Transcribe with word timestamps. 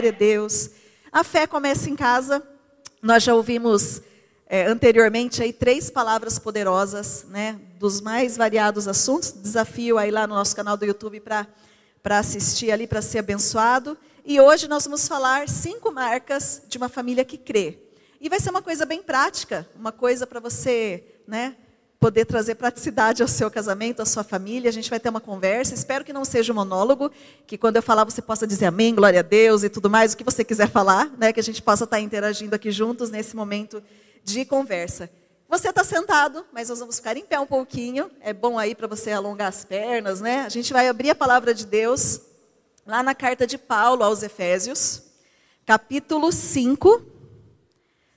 glória 0.00 0.16
a 0.16 0.18
Deus. 0.18 0.70
A 1.12 1.22
fé 1.22 1.46
começa 1.46 1.90
em 1.90 1.94
casa. 1.94 2.42
Nós 3.02 3.22
já 3.22 3.34
ouvimos 3.34 4.00
é, 4.46 4.64
anteriormente 4.64 5.42
aí 5.42 5.52
três 5.52 5.90
palavras 5.90 6.38
poderosas, 6.38 7.26
né, 7.28 7.60
dos 7.78 8.00
mais 8.00 8.34
variados 8.34 8.88
assuntos. 8.88 9.30
Desafio 9.30 9.98
aí 9.98 10.10
lá 10.10 10.26
no 10.26 10.34
nosso 10.34 10.56
canal 10.56 10.74
do 10.78 10.86
YouTube 10.86 11.20
para 11.20 11.46
para 12.02 12.18
assistir 12.18 12.70
ali, 12.70 12.86
para 12.86 13.02
ser 13.02 13.18
abençoado. 13.18 13.94
E 14.24 14.40
hoje 14.40 14.66
nós 14.68 14.84
vamos 14.84 15.06
falar 15.06 15.46
cinco 15.50 15.92
marcas 15.92 16.62
de 16.66 16.78
uma 16.78 16.88
família 16.88 17.22
que 17.22 17.36
crê. 17.36 17.76
E 18.18 18.30
vai 18.30 18.40
ser 18.40 18.48
uma 18.48 18.62
coisa 18.62 18.86
bem 18.86 19.02
prática, 19.02 19.68
uma 19.76 19.92
coisa 19.92 20.26
para 20.26 20.40
você, 20.40 21.04
né, 21.26 21.56
poder 22.00 22.24
trazer 22.24 22.54
praticidade 22.54 23.20
ao 23.20 23.28
seu 23.28 23.50
casamento, 23.50 24.00
à 24.00 24.06
sua 24.06 24.24
família. 24.24 24.70
A 24.70 24.72
gente 24.72 24.88
vai 24.88 24.98
ter 24.98 25.10
uma 25.10 25.20
conversa. 25.20 25.74
Espero 25.74 26.02
que 26.02 26.14
não 26.14 26.24
seja 26.24 26.50
um 26.50 26.56
monólogo, 26.56 27.12
que 27.46 27.58
quando 27.58 27.76
eu 27.76 27.82
falar 27.82 28.04
você 28.04 28.22
possa 28.22 28.46
dizer 28.46 28.64
amém, 28.64 28.94
glória 28.94 29.20
a 29.20 29.22
Deus 29.22 29.62
e 29.62 29.68
tudo 29.68 29.90
mais, 29.90 30.14
o 30.14 30.16
que 30.16 30.24
você 30.24 30.42
quiser 30.42 30.70
falar, 30.70 31.12
né? 31.18 31.30
Que 31.30 31.40
a 31.40 31.42
gente 31.42 31.60
possa 31.60 31.84
estar 31.84 32.00
interagindo 32.00 32.56
aqui 32.56 32.72
juntos 32.72 33.10
nesse 33.10 33.36
momento 33.36 33.82
de 34.24 34.46
conversa. 34.46 35.10
Você 35.46 35.68
está 35.68 35.84
sentado, 35.84 36.46
mas 36.54 36.70
nós 36.70 36.78
vamos 36.78 36.96
ficar 36.96 37.18
em 37.18 37.24
pé 37.24 37.38
um 37.38 37.46
pouquinho. 37.46 38.10
É 38.20 38.32
bom 38.32 38.58
aí 38.58 38.74
para 38.74 38.86
você 38.86 39.12
alongar 39.12 39.48
as 39.48 39.64
pernas, 39.66 40.22
né? 40.22 40.40
A 40.46 40.48
gente 40.48 40.72
vai 40.72 40.88
abrir 40.88 41.10
a 41.10 41.14
palavra 41.14 41.52
de 41.52 41.66
Deus 41.66 42.22
lá 42.86 43.02
na 43.02 43.14
carta 43.14 43.46
de 43.46 43.58
Paulo 43.58 44.02
aos 44.02 44.22
Efésios, 44.22 45.02
capítulo 45.66 46.32
5. 46.32 47.02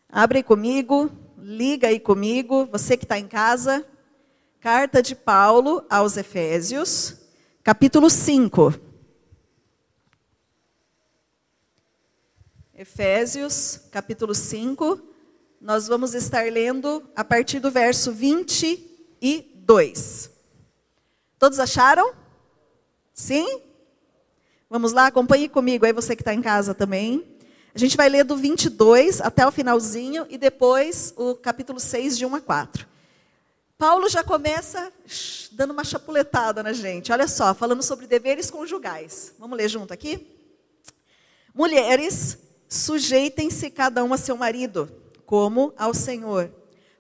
Abre 0.08 0.42
comigo, 0.42 1.12
liga 1.44 1.90
aí 1.90 2.00
comigo, 2.00 2.66
você 2.68 2.96
que 2.96 3.04
está 3.04 3.20
em 3.20 3.28
casa. 3.28 3.86
Carta 4.62 5.04
de 5.04 5.14
Paulo 5.14 5.86
aos 5.90 6.16
Efésios, 6.16 7.18
capítulo 7.62 8.10
5. 8.10 8.74
Efésios, 12.74 13.82
capítulo 13.92 14.34
5. 14.34 15.02
Nós 15.60 15.88
vamos 15.88 16.14
estar 16.14 16.50
lendo 16.50 17.04
a 17.14 17.26
partir 17.26 17.60
do 17.60 17.70
verso 17.70 18.14
22. 18.14 20.32
Todos 21.38 21.60
acharam? 21.60 22.14
Sim? 23.14 23.60
Vamos 24.70 24.94
lá, 24.94 25.08
acompanhe 25.08 25.50
comigo 25.50 25.86
aí, 25.86 25.92
você 25.92 26.16
que 26.16 26.22
está 26.22 26.34
em 26.34 26.42
casa 26.42 26.74
também. 26.74 27.33
A 27.76 27.80
gente 27.80 27.98
vai 27.98 28.08
ler 28.08 28.24
do 28.24 28.38
22 28.38 29.20
até 29.20 29.48
o 29.48 29.52
finalzinho 29.52 30.28
e 30.30 30.38
depois 30.38 31.12
o 31.18 31.34
capítulo 31.34 31.80
6, 31.80 32.20
de 32.20 32.26
1 32.26 32.36
a 32.36 32.42
4. 32.42 32.88
Paulo 33.80 34.08
já 34.08 34.24
começa 34.24 34.94
dando 35.52 35.72
uma 35.72 35.84
chapuletada 35.84 36.62
na 36.62 36.72
gente. 36.72 37.12
Olha 37.12 37.28
só, 37.28 37.52
falando 37.56 37.82
sobre 37.82 38.06
deveres 38.06 38.52
conjugais. 38.52 39.34
Vamos 39.40 39.58
ler 39.58 39.68
junto 39.70 39.92
aqui? 39.92 40.28
Mulheres, 41.52 42.38
sujeitem-se 42.70 43.72
cada 43.72 44.04
um 44.04 44.14
a 44.14 44.18
seu 44.18 44.38
marido, 44.38 44.88
como 45.26 45.74
ao 45.76 45.96
Senhor. 45.96 46.52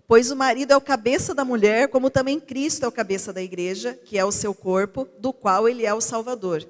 Pois 0.08 0.32
o 0.32 0.36
marido 0.36 0.74
é 0.74 0.76
o 0.76 0.82
cabeça 0.82 1.36
da 1.36 1.46
mulher, 1.46 1.88
como 1.88 2.10
também 2.10 2.40
Cristo 2.40 2.84
é 2.84 2.88
o 2.88 2.92
cabeça 2.92 3.32
da 3.32 3.44
igreja, 3.44 3.94
que 4.06 4.18
é 4.18 4.26
o 4.26 4.32
seu 4.32 4.56
corpo, 4.56 5.08
do 5.20 5.32
qual 5.32 5.70
ele 5.70 5.86
é 5.86 5.94
o 5.94 6.02
Salvador. 6.02 6.68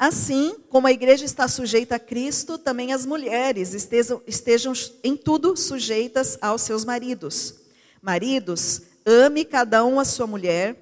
Assim 0.00 0.56
como 0.70 0.86
a 0.86 0.92
igreja 0.92 1.26
está 1.26 1.46
sujeita 1.46 1.96
a 1.96 1.98
Cristo, 1.98 2.56
também 2.56 2.90
as 2.90 3.04
mulheres 3.04 3.74
estejam, 3.74 4.22
estejam 4.26 4.72
em 5.04 5.14
tudo 5.14 5.54
sujeitas 5.58 6.38
aos 6.40 6.62
seus 6.62 6.86
maridos. 6.86 7.56
Maridos, 8.00 8.80
ame 9.04 9.44
cada 9.44 9.84
um 9.84 10.00
a 10.00 10.06
sua 10.06 10.26
mulher, 10.26 10.74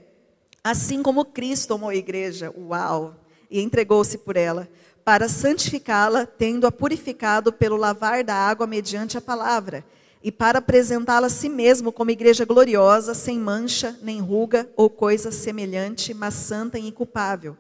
assim 0.62 1.03
como 1.03 1.25
Cristo 1.25 1.75
amou 1.75 1.89
a 1.89 1.97
igreja, 1.97 2.55
uau, 2.57 3.17
e 3.51 3.61
entregou-se 3.61 4.19
por 4.19 4.37
ela, 4.37 4.69
para 5.05 5.28
santificá-la, 5.28 6.25
tendo-a 6.25 6.71
purificado 6.71 7.53
pelo 7.53 7.77
lavar 7.77 8.23
da 8.23 8.37
água 8.37 8.69
mediante 8.69 9.19
a 9.19 9.21
palavra, 9.21 9.84
e 10.23 10.31
para 10.31 10.61
apresentá-la 10.61 11.27
a 11.27 11.31
si 11.31 11.49
mesmo 11.49 11.91
como 11.91 12.12
igreja 12.12 12.45
gloriosa, 12.45 13.15
sem 13.15 13.37
mancha, 13.37 13.99
nem 14.01 14.21
ruga 14.21 14.71
ou 14.77 14.89
coisa 14.89 15.33
semelhante, 15.33 16.15
mas 16.15 16.34
santa 16.34 16.78
e 16.78 16.87
inculpável. 16.87 17.57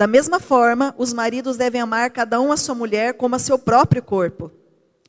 Da 0.00 0.06
mesma 0.06 0.40
forma, 0.40 0.94
os 0.96 1.12
maridos 1.12 1.58
devem 1.58 1.78
amar 1.78 2.08
cada 2.08 2.40
um 2.40 2.50
a 2.50 2.56
sua 2.56 2.74
mulher 2.74 3.12
como 3.12 3.36
a 3.36 3.38
seu 3.38 3.58
próprio 3.58 4.02
corpo. 4.02 4.50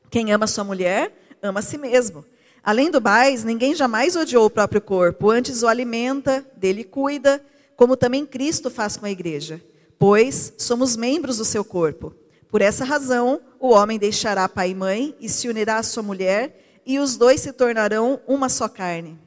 Quem 0.09 0.34
ama 0.34 0.46
sua 0.47 0.66
mulher, 0.66 1.18
ama 1.41 1.62
a 1.62 1.63
si 1.63 1.78
mesmo. 1.78 2.25
Além 2.62 2.91
do 2.91 3.02
mais, 3.02 3.46
ninguém 3.46 3.74
jamais 3.74 4.18
odiou 4.18 4.46
o 4.46 4.50
próprio 4.50 4.81
corpo, 4.81 5.29
antes 5.29 5.63
o 5.63 5.68
alimenta, 5.69 6.46
dele 6.57 6.84
cuida, 6.84 7.41
como 7.78 7.96
também 7.96 8.25
Cristo 8.25 8.69
faz 8.69 8.97
com 8.97 9.06
a 9.06 9.09
igreja. 9.09 9.62
Pois 9.97 10.52
somos 10.57 10.97
membros 10.97 11.38
do 11.38 11.46
seu 11.46 11.63
corpo. 11.63 12.13
Por 12.50 12.62
essa 12.62 12.84
razão, 12.84 13.40
o 13.62 13.69
homem 13.69 13.97
deixará 13.97 14.50
pai 14.50 14.72
e 14.72 14.75
mãe 14.75 15.16
e 15.22 15.29
se 15.29 15.47
unirá 15.47 15.78
à 15.78 15.84
sua 15.84 16.03
mulher, 16.03 16.81
e 16.85 17.00
os 17.00 17.16
dois 17.16 17.40
se 17.40 17.53
tornarão 17.53 18.19
uma 18.28 18.50
só 18.50 18.68
carne. 18.68 19.18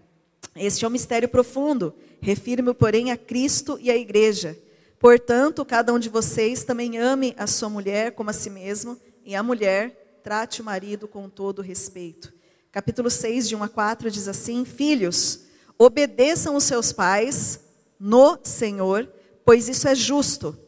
Este 0.55 0.85
é 0.85 0.89
um 0.89 0.91
mistério 0.91 1.27
profundo. 1.27 1.95
Refiro-me, 2.21 2.75
porém, 2.75 3.11
a 3.11 3.17
Cristo 3.17 3.79
e 3.81 3.91
à 3.91 3.97
igreja. 3.97 4.59
Portanto, 5.04 5.66
cada 5.66 5.92
um 5.92 5.98
de 5.98 6.09
vocês 6.09 6.65
também 6.65 6.97
ame 6.97 7.34
a 7.37 7.47
sua 7.47 7.69
mulher 7.69 8.12
como 8.12 8.31
a 8.31 8.32
si 8.32 8.48
mesmo, 8.48 8.98
e 9.22 9.34
a 9.34 9.42
mulher 9.42 10.20
trate 10.25 10.62
o 10.62 10.65
marido 10.65 11.06
com 11.06 11.28
todo 11.28 11.60
respeito. 11.60 12.32
Capítulo 12.72 13.10
6, 13.10 13.47
de 13.47 13.54
1 13.54 13.65
a 13.65 13.69
4 13.69 14.10
diz 14.10 14.28
assim: 14.28 14.65
Filhos, 14.65 15.41
obedeçam 15.78 16.56
os 16.56 16.65
seus 16.65 16.91
pais 16.91 17.60
no 18.00 18.38
Senhor, 18.42 19.06
pois 19.44 19.69
isso 19.69 19.87
é 19.87 19.94
justo. 19.94 20.59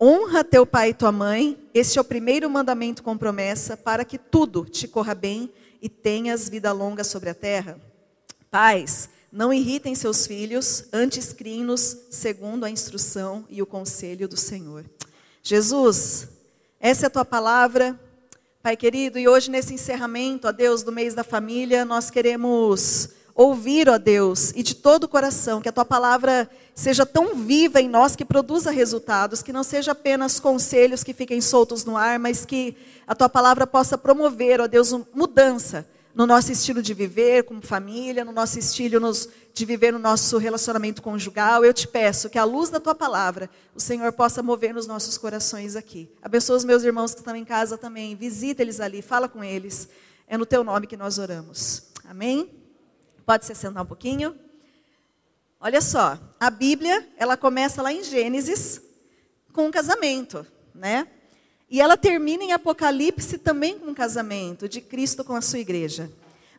Honra 0.00 0.44
teu 0.44 0.64
pai 0.64 0.90
e 0.90 0.94
tua 0.94 1.10
mãe, 1.10 1.58
este 1.74 1.98
é 1.98 2.00
o 2.00 2.04
primeiro 2.04 2.48
mandamento 2.48 3.02
com 3.02 3.18
promessa, 3.18 3.76
para 3.76 4.04
que 4.04 4.18
tudo 4.18 4.66
te 4.66 4.86
corra 4.86 5.16
bem 5.16 5.52
e 5.82 5.88
tenhas 5.88 6.48
vida 6.48 6.70
longa 6.70 7.02
sobre 7.02 7.28
a 7.28 7.34
terra. 7.34 7.76
Pais, 8.52 9.10
não 9.32 9.52
irritem 9.52 9.94
seus 9.94 10.26
filhos, 10.26 10.84
antes 10.92 11.32
criem-nos 11.32 11.96
segundo 12.10 12.64
a 12.64 12.70
instrução 12.70 13.44
e 13.48 13.62
o 13.62 13.66
conselho 13.66 14.26
do 14.26 14.36
Senhor. 14.36 14.84
Jesus, 15.42 16.28
essa 16.80 17.06
é 17.06 17.08
a 17.08 17.10
tua 17.10 17.24
palavra, 17.24 17.98
Pai 18.62 18.76
querido, 18.76 19.18
e 19.18 19.26
hoje 19.26 19.50
nesse 19.50 19.72
encerramento, 19.72 20.46
a 20.46 20.52
Deus, 20.52 20.82
do 20.82 20.92
mês 20.92 21.14
da 21.14 21.24
família, 21.24 21.82
nós 21.82 22.10
queremos 22.10 23.08
ouvir, 23.34 23.88
ó 23.88 23.96
Deus, 23.96 24.52
e 24.54 24.62
de 24.62 24.74
todo 24.74 25.04
o 25.04 25.08
coração, 25.08 25.62
que 25.62 25.68
a 25.68 25.72
tua 25.72 25.84
palavra 25.84 26.50
seja 26.74 27.06
tão 27.06 27.34
viva 27.34 27.80
em 27.80 27.88
nós 27.88 28.14
que 28.14 28.24
produza 28.24 28.70
resultados, 28.70 29.42
que 29.42 29.52
não 29.52 29.62
seja 29.62 29.92
apenas 29.92 30.38
conselhos 30.38 31.02
que 31.02 31.14
fiquem 31.14 31.40
soltos 31.40 31.86
no 31.86 31.96
ar, 31.96 32.18
mas 32.18 32.44
que 32.44 32.76
a 33.06 33.14
tua 33.14 33.30
palavra 33.30 33.66
possa 33.66 33.96
promover, 33.96 34.60
ó 34.60 34.66
Deus, 34.66 34.92
mudança 35.14 35.86
no 36.14 36.26
nosso 36.26 36.50
estilo 36.50 36.82
de 36.82 36.92
viver 36.92 37.44
como 37.44 37.62
família, 37.62 38.24
no 38.24 38.32
nosso 38.32 38.58
estilo 38.58 38.98
nos, 38.98 39.28
de 39.54 39.64
viver 39.64 39.92
no 39.92 39.98
nosso 39.98 40.38
relacionamento 40.38 41.02
conjugal. 41.02 41.64
Eu 41.64 41.72
te 41.72 41.86
peço 41.86 42.28
que 42.28 42.38
a 42.38 42.44
luz 42.44 42.70
da 42.70 42.80
tua 42.80 42.94
palavra, 42.94 43.48
o 43.74 43.80
Senhor 43.80 44.12
possa 44.12 44.42
mover 44.42 44.74
nos 44.74 44.86
nossos 44.86 45.16
corações 45.16 45.76
aqui. 45.76 46.10
Abençoa 46.20 46.56
os 46.56 46.64
meus 46.64 46.82
irmãos 46.82 47.12
que 47.14 47.20
estão 47.20 47.36
em 47.36 47.44
casa 47.44 47.78
também. 47.78 48.16
Visita 48.16 48.62
eles 48.62 48.80
ali, 48.80 49.02
fala 49.02 49.28
com 49.28 49.42
eles. 49.42 49.88
É 50.26 50.36
no 50.36 50.46
teu 50.46 50.64
nome 50.64 50.86
que 50.86 50.96
nós 50.96 51.18
oramos. 51.18 51.84
Amém? 52.04 52.50
Pode 53.24 53.44
se 53.44 53.54
sentar 53.54 53.82
um 53.82 53.86
pouquinho. 53.86 54.34
Olha 55.60 55.80
só, 55.80 56.18
a 56.40 56.50
Bíblia, 56.50 57.06
ela 57.16 57.36
começa 57.36 57.82
lá 57.82 57.92
em 57.92 58.02
Gênesis 58.02 58.80
com 59.52 59.66
um 59.66 59.70
casamento, 59.70 60.46
né? 60.74 61.06
E 61.70 61.80
ela 61.80 61.96
termina 61.96 62.42
em 62.42 62.52
Apocalipse 62.52 63.38
também 63.38 63.78
com 63.78 63.90
um 63.90 63.94
casamento 63.94 64.68
de 64.68 64.80
Cristo 64.80 65.22
com 65.22 65.36
a 65.36 65.40
sua 65.40 65.60
igreja. 65.60 66.10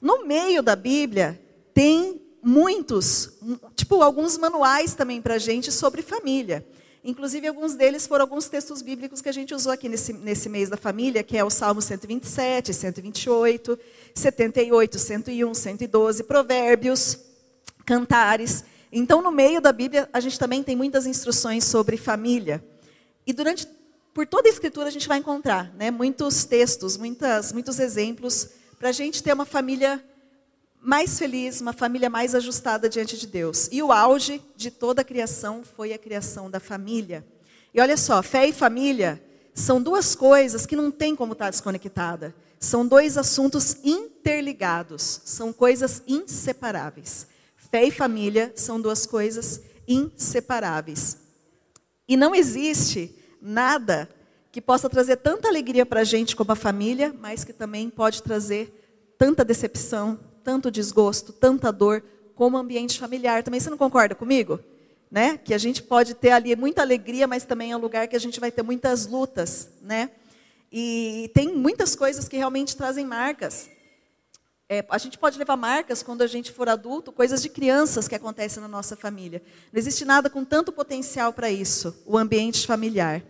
No 0.01 0.25
meio 0.25 0.63
da 0.63 0.75
Bíblia 0.75 1.39
tem 1.73 2.21
muitos, 2.41 3.33
tipo 3.75 4.01
alguns 4.01 4.37
manuais 4.37 4.95
também 4.95 5.21
para 5.21 5.35
a 5.35 5.39
gente 5.39 5.71
sobre 5.71 6.01
família. 6.01 6.65
Inclusive, 7.03 7.47
alguns 7.47 7.73
deles 7.73 8.05
foram 8.05 8.23
alguns 8.23 8.47
textos 8.47 8.81
bíblicos 8.83 9.21
que 9.21 9.29
a 9.29 9.31
gente 9.31 9.55
usou 9.55 9.71
aqui 9.71 9.89
nesse, 9.89 10.13
nesse 10.13 10.47
mês 10.47 10.69
da 10.69 10.77
família, 10.77 11.23
que 11.23 11.35
é 11.35 11.43
o 11.43 11.49
Salmo 11.49 11.81
127, 11.81 12.71
128, 12.73 13.79
78, 14.13 14.99
101, 14.99 15.53
112, 15.53 16.23
Provérbios, 16.23 17.17
Cantares. 17.85 18.63
Então, 18.91 19.19
no 19.19 19.31
meio 19.31 19.59
da 19.59 19.71
Bíblia, 19.71 20.07
a 20.13 20.19
gente 20.19 20.37
também 20.37 20.61
tem 20.61 20.75
muitas 20.75 21.07
instruções 21.07 21.63
sobre 21.63 21.97
família. 21.97 22.63
E 23.25 23.33
durante 23.33 23.67
por 24.13 24.27
toda 24.27 24.49
a 24.49 24.51
Escritura 24.51 24.87
a 24.87 24.91
gente 24.91 25.07
vai 25.07 25.19
encontrar 25.19 25.73
né, 25.75 25.89
muitos 25.89 26.43
textos, 26.43 26.97
muitas, 26.97 27.53
muitos 27.53 27.79
exemplos 27.79 28.49
para 28.77 28.89
a 28.89 28.91
gente 28.91 29.23
ter 29.23 29.33
uma 29.33 29.45
família 29.45 30.03
mais 30.81 31.17
feliz, 31.17 31.61
uma 31.61 31.73
família 31.73 32.09
mais 32.09 32.33
ajustada 32.33 32.89
diante 32.89 33.17
de 33.17 33.27
Deus. 33.27 33.69
E 33.71 33.81
o 33.83 33.91
auge 33.91 34.41
de 34.55 34.71
toda 34.71 35.01
a 35.01 35.05
criação 35.05 35.63
foi 35.63 35.93
a 35.93 35.97
criação 35.97 36.49
da 36.49 36.59
família. 36.59 37.25
E 37.73 37.79
olha 37.79 37.95
só, 37.95 38.21
fé 38.23 38.47
e 38.47 38.53
família 38.53 39.21
são 39.53 39.81
duas 39.81 40.15
coisas 40.15 40.65
que 40.65 40.75
não 40.75 40.89
tem 40.89 41.15
como 41.15 41.33
estar 41.33 41.49
desconectada. 41.49 42.35
São 42.59 42.85
dois 42.85 43.17
assuntos 43.17 43.77
interligados, 43.83 45.21
são 45.23 45.53
coisas 45.53 46.01
inseparáveis. 46.07 47.27
Fé 47.55 47.85
e 47.85 47.91
família 47.91 48.51
são 48.55 48.81
duas 48.81 49.05
coisas 49.05 49.61
inseparáveis. 49.87 51.17
E 52.07 52.17
não 52.17 52.35
existe 52.35 53.15
nada 53.41 54.07
que 54.51 54.61
possa 54.61 54.89
trazer 54.89 55.17
tanta 55.17 55.47
alegria 55.47 55.85
para 55.85 56.01
a 56.01 56.03
gente 56.03 56.35
como 56.35 56.51
a 56.51 56.55
família, 56.55 57.15
mas 57.19 57.43
que 57.43 57.53
também 57.53 57.89
pode 57.89 58.21
trazer 58.21 59.13
tanta 59.17 59.45
decepção, 59.45 60.19
tanto 60.43 60.69
desgosto, 60.69 61.31
tanta 61.31 61.71
dor, 61.71 62.03
como 62.35 62.57
ambiente 62.57 62.99
familiar. 62.99 63.43
Também 63.43 63.59
você 63.59 63.69
não 63.69 63.77
concorda 63.77 64.15
comigo? 64.15 64.59
Né? 65.09 65.37
Que 65.37 65.53
a 65.53 65.57
gente 65.57 65.83
pode 65.83 66.13
ter 66.13 66.31
ali 66.31 66.55
muita 66.55 66.81
alegria, 66.81 67.27
mas 67.27 67.45
também 67.45 67.71
é 67.71 67.77
um 67.77 67.79
lugar 67.79 68.07
que 68.07 68.15
a 68.15 68.19
gente 68.19 68.39
vai 68.39 68.51
ter 68.51 68.63
muitas 68.63 69.07
lutas, 69.07 69.69
né? 69.81 70.09
E 70.71 71.29
tem 71.33 71.53
muitas 71.53 71.95
coisas 71.95 72.29
que 72.29 72.37
realmente 72.37 72.77
trazem 72.77 73.05
marcas. 73.05 73.69
É, 74.73 74.85
a 74.87 74.97
gente 74.97 75.17
pode 75.17 75.37
levar 75.37 75.57
marcas 75.57 76.01
quando 76.01 76.21
a 76.21 76.27
gente 76.27 76.49
for 76.49 76.69
adulto, 76.69 77.11
coisas 77.11 77.41
de 77.41 77.49
crianças 77.49 78.07
que 78.07 78.15
acontecem 78.15 78.61
na 78.61 78.69
nossa 78.69 78.95
família. 78.95 79.41
Não 79.69 79.77
existe 79.77 80.05
nada 80.05 80.29
com 80.29 80.45
tanto 80.45 80.71
potencial 80.71 81.33
para 81.33 81.51
isso, 81.51 81.93
o 82.05 82.17
ambiente 82.17 82.65
familiar. 82.65 83.21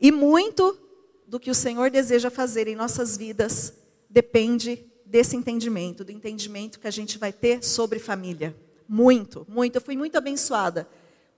E 0.00 0.12
muito 0.12 0.78
do 1.26 1.40
que 1.40 1.50
o 1.50 1.54
Senhor 1.54 1.90
deseja 1.90 2.30
fazer 2.30 2.68
em 2.68 2.76
nossas 2.76 3.16
vidas 3.16 3.74
depende 4.08 4.86
desse 5.04 5.34
entendimento, 5.34 6.04
do 6.04 6.12
entendimento 6.12 6.78
que 6.78 6.86
a 6.86 6.92
gente 6.92 7.18
vai 7.18 7.32
ter 7.32 7.64
sobre 7.64 7.98
família. 7.98 8.54
Muito, 8.88 9.44
muito. 9.48 9.74
Eu 9.74 9.82
fui 9.82 9.96
muito 9.96 10.16
abençoada 10.16 10.86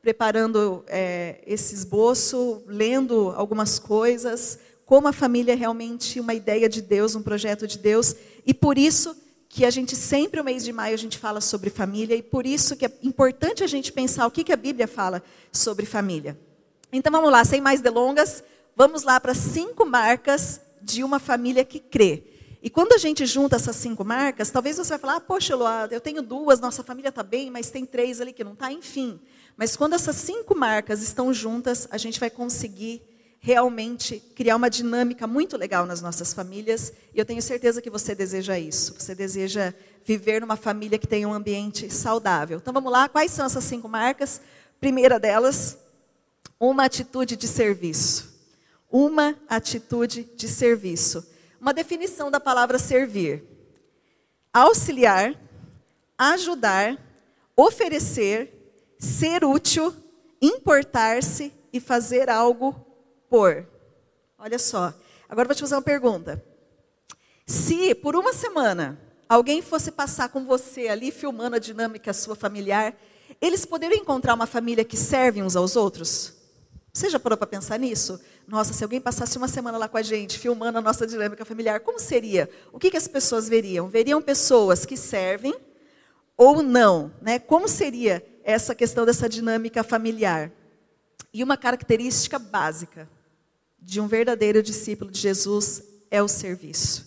preparando 0.02 0.84
é, 0.86 1.42
esse 1.46 1.74
esboço, 1.74 2.62
lendo 2.66 3.32
algumas 3.34 3.78
coisas, 3.78 4.58
como 4.84 5.08
a 5.08 5.14
família 5.14 5.52
é 5.52 5.56
realmente 5.56 6.20
uma 6.20 6.34
ideia 6.34 6.68
de 6.68 6.82
Deus, 6.82 7.14
um 7.14 7.22
projeto 7.22 7.66
de 7.66 7.78
Deus, 7.78 8.14
e 8.44 8.52
por 8.52 8.76
isso 8.76 9.16
que 9.48 9.64
a 9.64 9.70
gente 9.70 9.94
sempre, 9.94 10.40
o 10.40 10.44
mês 10.44 10.64
de 10.64 10.72
maio, 10.72 10.94
a 10.94 10.98
gente 10.98 11.18
fala 11.18 11.40
sobre 11.40 11.70
família, 11.70 12.16
e 12.16 12.22
por 12.22 12.46
isso 12.46 12.76
que 12.76 12.84
é 12.86 12.92
importante 13.02 13.62
a 13.62 13.66
gente 13.66 13.92
pensar 13.92 14.26
o 14.26 14.30
que, 14.30 14.44
que 14.44 14.52
a 14.52 14.56
Bíblia 14.56 14.86
fala 14.88 15.22
sobre 15.52 15.86
família. 15.86 16.38
Então 16.92 17.10
vamos 17.12 17.30
lá, 17.30 17.44
sem 17.44 17.60
mais 17.60 17.80
delongas, 17.80 18.42
vamos 18.74 19.02
lá 19.02 19.18
para 19.20 19.34
cinco 19.34 19.84
marcas 19.84 20.60
de 20.82 21.02
uma 21.02 21.18
família 21.18 21.64
que 21.64 21.80
crê. 21.80 22.24
E 22.62 22.70
quando 22.70 22.92
a 22.92 22.98
gente 22.98 23.24
junta 23.26 23.56
essas 23.56 23.76
cinco 23.76 24.04
marcas, 24.04 24.50
talvez 24.50 24.76
você 24.76 24.90
vai 24.90 24.98
falar, 24.98 25.16
ah, 25.16 25.20
poxa, 25.20 25.52
Eloá, 25.52 25.88
eu 25.90 26.00
tenho 26.00 26.20
duas, 26.20 26.58
nossa 26.58 26.82
família 26.82 27.10
está 27.10 27.22
bem, 27.22 27.50
mas 27.50 27.70
tem 27.70 27.84
três 27.84 28.20
ali 28.20 28.32
que 28.32 28.42
não 28.42 28.54
está, 28.54 28.72
enfim. 28.72 29.20
Mas 29.56 29.76
quando 29.76 29.94
essas 29.94 30.16
cinco 30.16 30.54
marcas 30.54 31.02
estão 31.02 31.32
juntas, 31.32 31.86
a 31.90 31.96
gente 31.96 32.18
vai 32.18 32.28
conseguir 32.28 33.02
realmente 33.38 34.20
criar 34.34 34.56
uma 34.56 34.68
dinâmica 34.68 35.26
muito 35.26 35.56
legal 35.56 35.86
nas 35.86 36.00
nossas 36.00 36.32
famílias. 36.32 36.92
E 37.14 37.18
eu 37.18 37.24
tenho 37.24 37.40
certeza 37.42 37.80
que 37.80 37.90
você 37.90 38.14
deseja 38.14 38.58
isso. 38.58 38.94
Você 38.98 39.14
deseja 39.14 39.72
viver 40.04 40.40
numa 40.40 40.56
família 40.56 40.98
que 40.98 41.06
tenha 41.06 41.28
um 41.28 41.32
ambiente 41.32 41.92
saudável. 41.92 42.58
Então 42.58 42.72
vamos 42.72 42.92
lá, 42.92 43.08
quais 43.08 43.30
são 43.30 43.46
essas 43.46 43.64
cinco 43.64 43.88
marcas? 43.88 44.40
Primeira 44.80 45.18
delas, 45.18 45.78
uma 46.58 46.84
atitude 46.84 47.36
de 47.36 47.48
serviço. 47.48 48.34
Uma 48.90 49.36
atitude 49.48 50.28
de 50.36 50.48
serviço. 50.48 51.26
Uma 51.60 51.74
definição 51.74 52.30
da 52.30 52.38
palavra 52.38 52.78
servir: 52.78 53.42
auxiliar, 54.52 55.34
ajudar, 56.16 56.96
oferecer, 57.56 58.94
ser 58.98 59.44
útil, 59.44 59.94
importar-se 60.40 61.52
e 61.72 61.80
fazer 61.80 62.30
algo 62.30 62.85
por. 63.28 63.66
Olha 64.38 64.58
só. 64.58 64.94
Agora 65.28 65.48
vou 65.48 65.54
te 65.54 65.60
fazer 65.60 65.74
uma 65.74 65.82
pergunta. 65.82 66.42
Se 67.46 67.94
por 67.94 68.16
uma 68.16 68.32
semana 68.32 69.00
alguém 69.28 69.62
fosse 69.62 69.90
passar 69.90 70.28
com 70.28 70.44
você 70.44 70.88
ali 70.88 71.10
filmando 71.10 71.56
a 71.56 71.60
dinâmica 71.60 72.12
sua 72.12 72.36
familiar, 72.36 72.94
eles 73.40 73.64
poderiam 73.64 74.00
encontrar 74.00 74.34
uma 74.34 74.46
família 74.46 74.84
que 74.84 74.96
serve 74.96 75.42
uns 75.42 75.56
aos 75.56 75.76
outros? 75.76 76.34
Você 76.92 77.10
já 77.10 77.18
parou 77.18 77.36
para 77.36 77.46
pensar 77.46 77.78
nisso? 77.78 78.18
Nossa, 78.46 78.72
se 78.72 78.82
alguém 78.82 79.00
passasse 79.00 79.36
uma 79.36 79.48
semana 79.48 79.76
lá 79.76 79.88
com 79.88 79.98
a 79.98 80.02
gente, 80.02 80.38
filmando 80.38 80.78
a 80.78 80.80
nossa 80.80 81.06
dinâmica 81.06 81.44
familiar, 81.44 81.80
como 81.80 81.98
seria? 81.98 82.48
O 82.72 82.78
que, 82.78 82.90
que 82.90 82.96
as 82.96 83.06
pessoas 83.06 83.48
veriam? 83.48 83.88
Veriam 83.88 84.22
pessoas 84.22 84.86
que 84.86 84.96
servem 84.96 85.54
ou 86.36 86.62
não? 86.62 87.12
Né? 87.20 87.38
Como 87.38 87.68
seria 87.68 88.24
essa 88.42 88.74
questão 88.74 89.04
dessa 89.04 89.28
dinâmica 89.28 89.84
familiar? 89.84 90.50
E 91.34 91.42
uma 91.42 91.56
característica 91.56 92.38
básica 92.38 93.08
de 93.80 94.00
um 94.00 94.06
verdadeiro 94.06 94.62
discípulo 94.62 95.10
de 95.10 95.20
Jesus 95.20 95.82
é 96.10 96.22
o 96.22 96.28
serviço. 96.28 97.06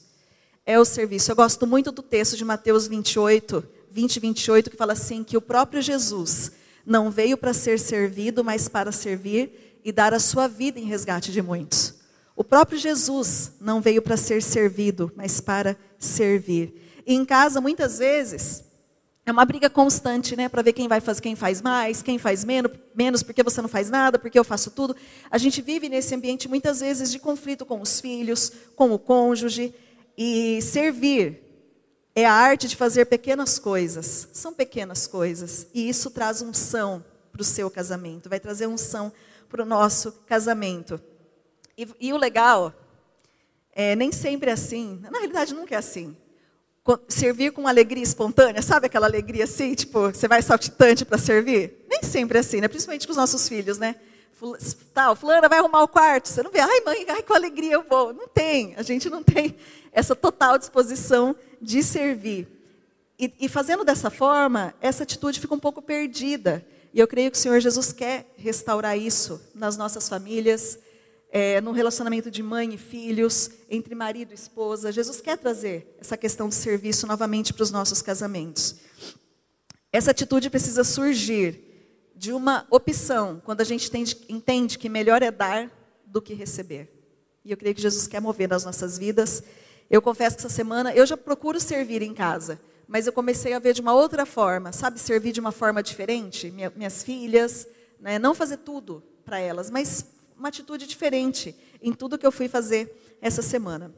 É 0.66 0.80
o 0.80 0.86
serviço. 0.86 1.32
Eu 1.32 1.36
gosto 1.36 1.66
muito 1.66 1.92
do 1.92 2.02
texto 2.02 2.38
de 2.38 2.46
Mateus 2.46 2.88
28, 2.88 3.64
20 3.92 4.16
e 4.16 4.20
28, 4.20 4.70
que 4.70 4.78
fala 4.78 4.94
assim: 4.94 5.24
que 5.24 5.38
o 5.38 5.42
próprio 5.42 5.82
Jesus 5.82 6.52
não 6.86 7.12
veio 7.12 7.38
para 7.38 7.54
ser 7.54 7.80
servido, 7.80 8.44
mas 8.44 8.68
para 8.68 8.92
servir 8.92 9.80
e 9.84 9.92
dar 9.92 10.14
a 10.14 10.20
sua 10.20 10.48
vida 10.48 10.80
em 10.80 10.86
resgate 10.86 11.32
de 11.32 11.42
muitos. 11.42 11.96
O 12.36 12.44
próprio 12.44 12.78
Jesus 12.78 13.52
não 13.60 13.82
veio 13.82 14.02
para 14.02 14.16
ser 14.16 14.42
servido, 14.42 15.12
mas 15.16 15.42
para 15.42 15.78
servir. 15.98 17.02
E 17.06 17.14
em 17.14 17.26
casa, 17.26 17.60
muitas 17.60 18.00
vezes, 18.00 18.64
é 19.30 19.32
uma 19.32 19.46
briga 19.46 19.70
constante, 19.70 20.36
né, 20.36 20.50
para 20.50 20.62
ver 20.62 20.74
quem 20.74 20.88
vai 20.88 21.00
fazer, 21.00 21.22
quem 21.22 21.36
faz 21.36 21.62
mais, 21.62 22.02
quem 22.02 22.18
faz 22.18 22.44
menos, 22.44 22.72
menos 22.96 23.22
porque 23.22 23.44
você 23.44 23.62
não 23.62 23.70
faz 23.70 23.90
nada, 23.90 24.18
porque 24.18 24.38
eu 24.38 24.44
faço 24.44 24.72
tudo. 24.72 24.96
A 25.30 25.38
gente 25.38 25.62
vive 25.62 25.88
nesse 25.88 26.16
ambiente 26.16 26.50
muitas 26.50 26.80
vezes 26.80 27.12
de 27.12 27.20
conflito 27.20 27.66
com 27.66 27.80
os 27.82 28.02
filhos, 28.02 28.52
com 28.76 28.92
o 28.92 28.98
cônjuge, 29.00 29.74
e 30.18 30.62
servir 30.62 31.44
é 32.16 32.26
a 32.26 32.34
arte 32.34 32.68
de 32.68 32.76
fazer 32.76 33.06
pequenas 33.06 33.60
coisas. 33.60 34.28
São 34.34 34.54
pequenas 34.54 35.06
coisas, 35.06 35.68
e 35.74 35.88
isso 35.88 36.10
traz 36.10 36.42
unção 36.42 37.06
para 37.32 37.42
o 37.42 37.46
seu 37.46 37.70
casamento, 37.70 38.30
vai 38.30 38.40
trazer 38.40 38.68
unção 38.68 39.12
para 39.48 39.62
o 39.62 39.66
nosso 39.66 40.12
casamento. 40.26 41.00
E, 41.78 41.88
e 42.00 42.14
o 42.14 42.18
legal 42.18 42.74
é 43.74 43.96
nem 43.96 44.12
sempre 44.12 44.50
é 44.50 44.54
assim. 44.54 45.00
Na 45.04 45.20
realidade, 45.20 45.54
nunca 45.54 45.76
é 45.76 45.78
assim 45.78 46.18
servir 47.08 47.52
com 47.52 47.68
alegria 47.68 48.04
espontânea, 48.04 48.62
sabe 48.62 48.88
aquela 48.88 49.08
alegria 49.08 49.44
assim, 49.44 49.74
tipo, 49.76 50.12
você 50.12 50.28
vai 50.28 50.42
saltitante 50.42 51.06
para 51.06 51.18
servir? 51.18 51.86
Nem 51.90 52.02
sempre 52.04 52.38
é 52.38 52.42
assim, 52.42 52.62
né? 52.62 52.68
Principalmente 52.68 53.06
com 53.06 53.12
os 53.12 53.18
nossos 53.18 53.48
filhos, 53.48 53.78
né? 53.78 53.96
Tal, 54.94 55.16
fulana 55.16 55.50
vai 55.50 55.60
arrumar 55.60 55.84
o 55.84 55.88
quarto, 55.88 56.30
você 56.30 56.42
não 56.42 56.52
vê, 56.52 56.60
ai 56.60 56.82
mãe, 56.82 57.06
ai 57.10 57.22
com 57.22 57.34
alegria 57.34 57.74
eu 57.74 57.84
vou. 57.84 58.14
Não 58.14 58.28
tem, 58.28 58.74
a 58.78 58.82
gente 58.82 59.10
não 59.10 59.22
tem 59.22 59.56
essa 59.92 60.16
total 60.16 60.58
disposição 60.58 61.36
de 61.62 61.84
servir. 61.84 62.48
E, 63.20 63.34
e 63.42 63.50
fazendo 63.50 63.84
dessa 63.84 64.10
forma, 64.10 64.74
essa 64.80 65.04
atitude 65.04 65.40
fica 65.40 65.54
um 65.54 65.60
pouco 65.60 65.82
perdida. 65.82 66.66
E 66.94 67.00
eu 67.00 67.08
creio 67.08 67.30
que 67.30 67.38
o 67.38 67.40
Senhor 67.40 67.60
Jesus 67.60 67.92
quer 67.92 68.26
restaurar 68.38 68.98
isso 68.98 69.42
nas 69.54 69.76
nossas 69.76 70.08
famílias, 70.08 70.80
é, 71.32 71.62
no 71.62 71.72
relacionamento 71.72 72.32
de 72.32 72.42
mãe 72.42 72.74
e 72.74 72.78
filhos, 72.78 73.52
entre 73.70 73.94
marido 73.94 74.32
e 74.32 74.36
esposa. 74.36 74.92
Jesus 74.92 75.22
quer 75.22 75.38
trazer 75.38 75.96
essa 76.00 76.18
questão 76.18 76.50
de 76.50 76.56
serviço 76.56 77.06
novamente 77.06 77.54
para 77.54 77.64
os 77.64 77.72
nossos 77.72 78.02
casamentos. 78.02 78.76
Essa 79.92 80.12
atitude 80.12 80.50
precisa 80.50 80.84
surgir 80.84 81.70
de 82.16 82.34
uma 82.34 82.68
opção, 82.70 83.42
quando 83.46 83.62
a 83.62 83.64
gente 83.64 83.88
entende, 83.88 84.18
entende 84.28 84.78
que 84.78 84.90
melhor 84.90 85.22
é 85.22 85.32
dar 85.32 85.72
do 86.06 86.22
que 86.22 86.34
receber. 86.34 86.90
E 87.46 87.52
eu 87.52 87.58
creio 87.58 87.74
que 87.74 87.82
Jesus 87.82 88.08
quer 88.08 88.20
mover 88.20 88.50
nas 88.50 88.66
nossas 88.66 88.98
vidas. 88.98 89.42
Eu 89.90 90.02
confesso 90.02 90.36
que 90.36 90.46
essa 90.46 90.54
semana 90.54 90.94
eu 90.94 91.06
já 91.06 91.16
procuro 91.16 91.60
servir 91.60 92.02
em 92.02 92.14
casa, 92.14 92.60
mas 92.88 93.08
eu 93.08 93.14
comecei 93.14 93.54
a 93.54 93.60
ver 93.60 93.74
de 93.74 93.82
uma 93.82 93.94
outra 93.94 94.26
forma, 94.26 94.72
sabe, 94.72 95.00
servir 95.00 95.32
de 95.32 95.40
uma 95.40 95.52
forma 95.52 95.82
diferente. 95.82 96.52
Minha, 96.52 96.72
minhas 96.76 97.04
filhas, 97.04 97.68
né, 98.00 98.20
não 98.20 98.36
fazer 98.36 98.58
tudo 98.58 99.02
para 99.24 99.40
elas, 99.40 99.70
mas 99.70 100.06
uma 100.40 100.48
atitude 100.48 100.88
diferente 100.88 101.54
em 101.82 101.92
tudo 101.92 102.18
que 102.18 102.26
eu 102.26 102.32
fui 102.32 102.48
fazer 102.48 103.18
essa 103.22 103.42
semana. 103.42 103.94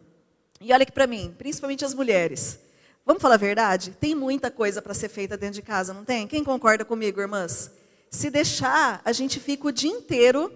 E 0.60 0.74
olha 0.74 0.82
aqui 0.82 0.92
para 0.92 1.06
mim, 1.06 1.34
principalmente 1.38 1.86
as 1.86 1.94
mulheres. 1.94 2.60
Vamos 3.06 3.22
falar 3.22 3.36
a 3.36 3.38
verdade? 3.38 3.96
Tem 4.00 4.16
muita 4.16 4.50
coisa 4.50 4.82
para 4.82 4.94
ser 4.96 5.08
feita 5.08 5.38
dentro 5.38 5.56
de 5.56 5.62
casa, 5.62 5.94
não 5.94 6.04
tem? 6.04 6.28
Quem 6.28 6.44
concorda 6.44 6.84
comigo, 6.84 7.22
irmãs? 7.22 7.72
Se 8.10 8.30
deixar, 8.32 9.02
a 9.06 9.12
gente 9.12 9.40
fica 9.40 9.68
o 9.68 9.72
dia 9.72 9.92
inteiro 9.92 10.52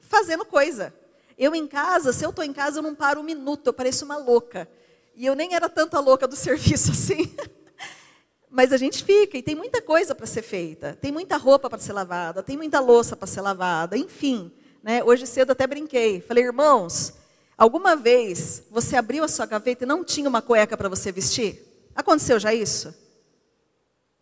fazendo 0.00 0.44
coisa. 0.44 0.92
Eu 1.38 1.54
em 1.54 1.66
casa, 1.66 2.12
se 2.12 2.24
eu 2.24 2.30
estou 2.30 2.44
em 2.44 2.52
casa, 2.52 2.78
eu 2.78 2.82
não 2.82 2.94
paro 2.94 3.20
um 3.20 3.24
minuto, 3.24 3.68
eu 3.68 3.72
pareço 3.72 4.04
uma 4.04 4.16
louca. 4.16 4.68
E 5.14 5.26
eu 5.26 5.34
nem 5.34 5.54
era 5.54 5.68
tanta 5.68 6.00
louca 6.00 6.26
do 6.26 6.34
serviço 6.36 6.90
assim. 6.90 7.32
Mas 8.50 8.72
a 8.72 8.76
gente 8.76 9.04
fica, 9.04 9.38
e 9.38 9.42
tem 9.42 9.54
muita 9.54 9.80
coisa 9.80 10.12
para 10.12 10.26
ser 10.26 10.42
feita. 10.42 10.98
Tem 11.00 11.12
muita 11.12 11.36
roupa 11.36 11.70
para 11.70 11.78
ser 11.78 11.92
lavada, 11.92 12.42
tem 12.42 12.56
muita 12.56 12.80
louça 12.80 13.16
para 13.16 13.28
ser 13.28 13.40
lavada, 13.40 13.96
enfim. 13.96 14.52
Né? 14.82 15.02
Hoje 15.04 15.26
cedo 15.26 15.50
até 15.52 15.66
brinquei. 15.66 16.20
Falei, 16.20 16.44
irmãos, 16.44 17.14
alguma 17.56 17.96
vez 17.96 18.62
você 18.70 18.96
abriu 18.96 19.24
a 19.24 19.28
sua 19.28 19.46
gaveta 19.46 19.84
e 19.84 19.86
não 19.86 20.04
tinha 20.04 20.28
uma 20.28 20.42
cueca 20.42 20.76
para 20.76 20.88
você 20.88 21.12
vestir? 21.12 21.66
Aconteceu 21.94 22.38
já 22.38 22.54
isso? 22.54 22.94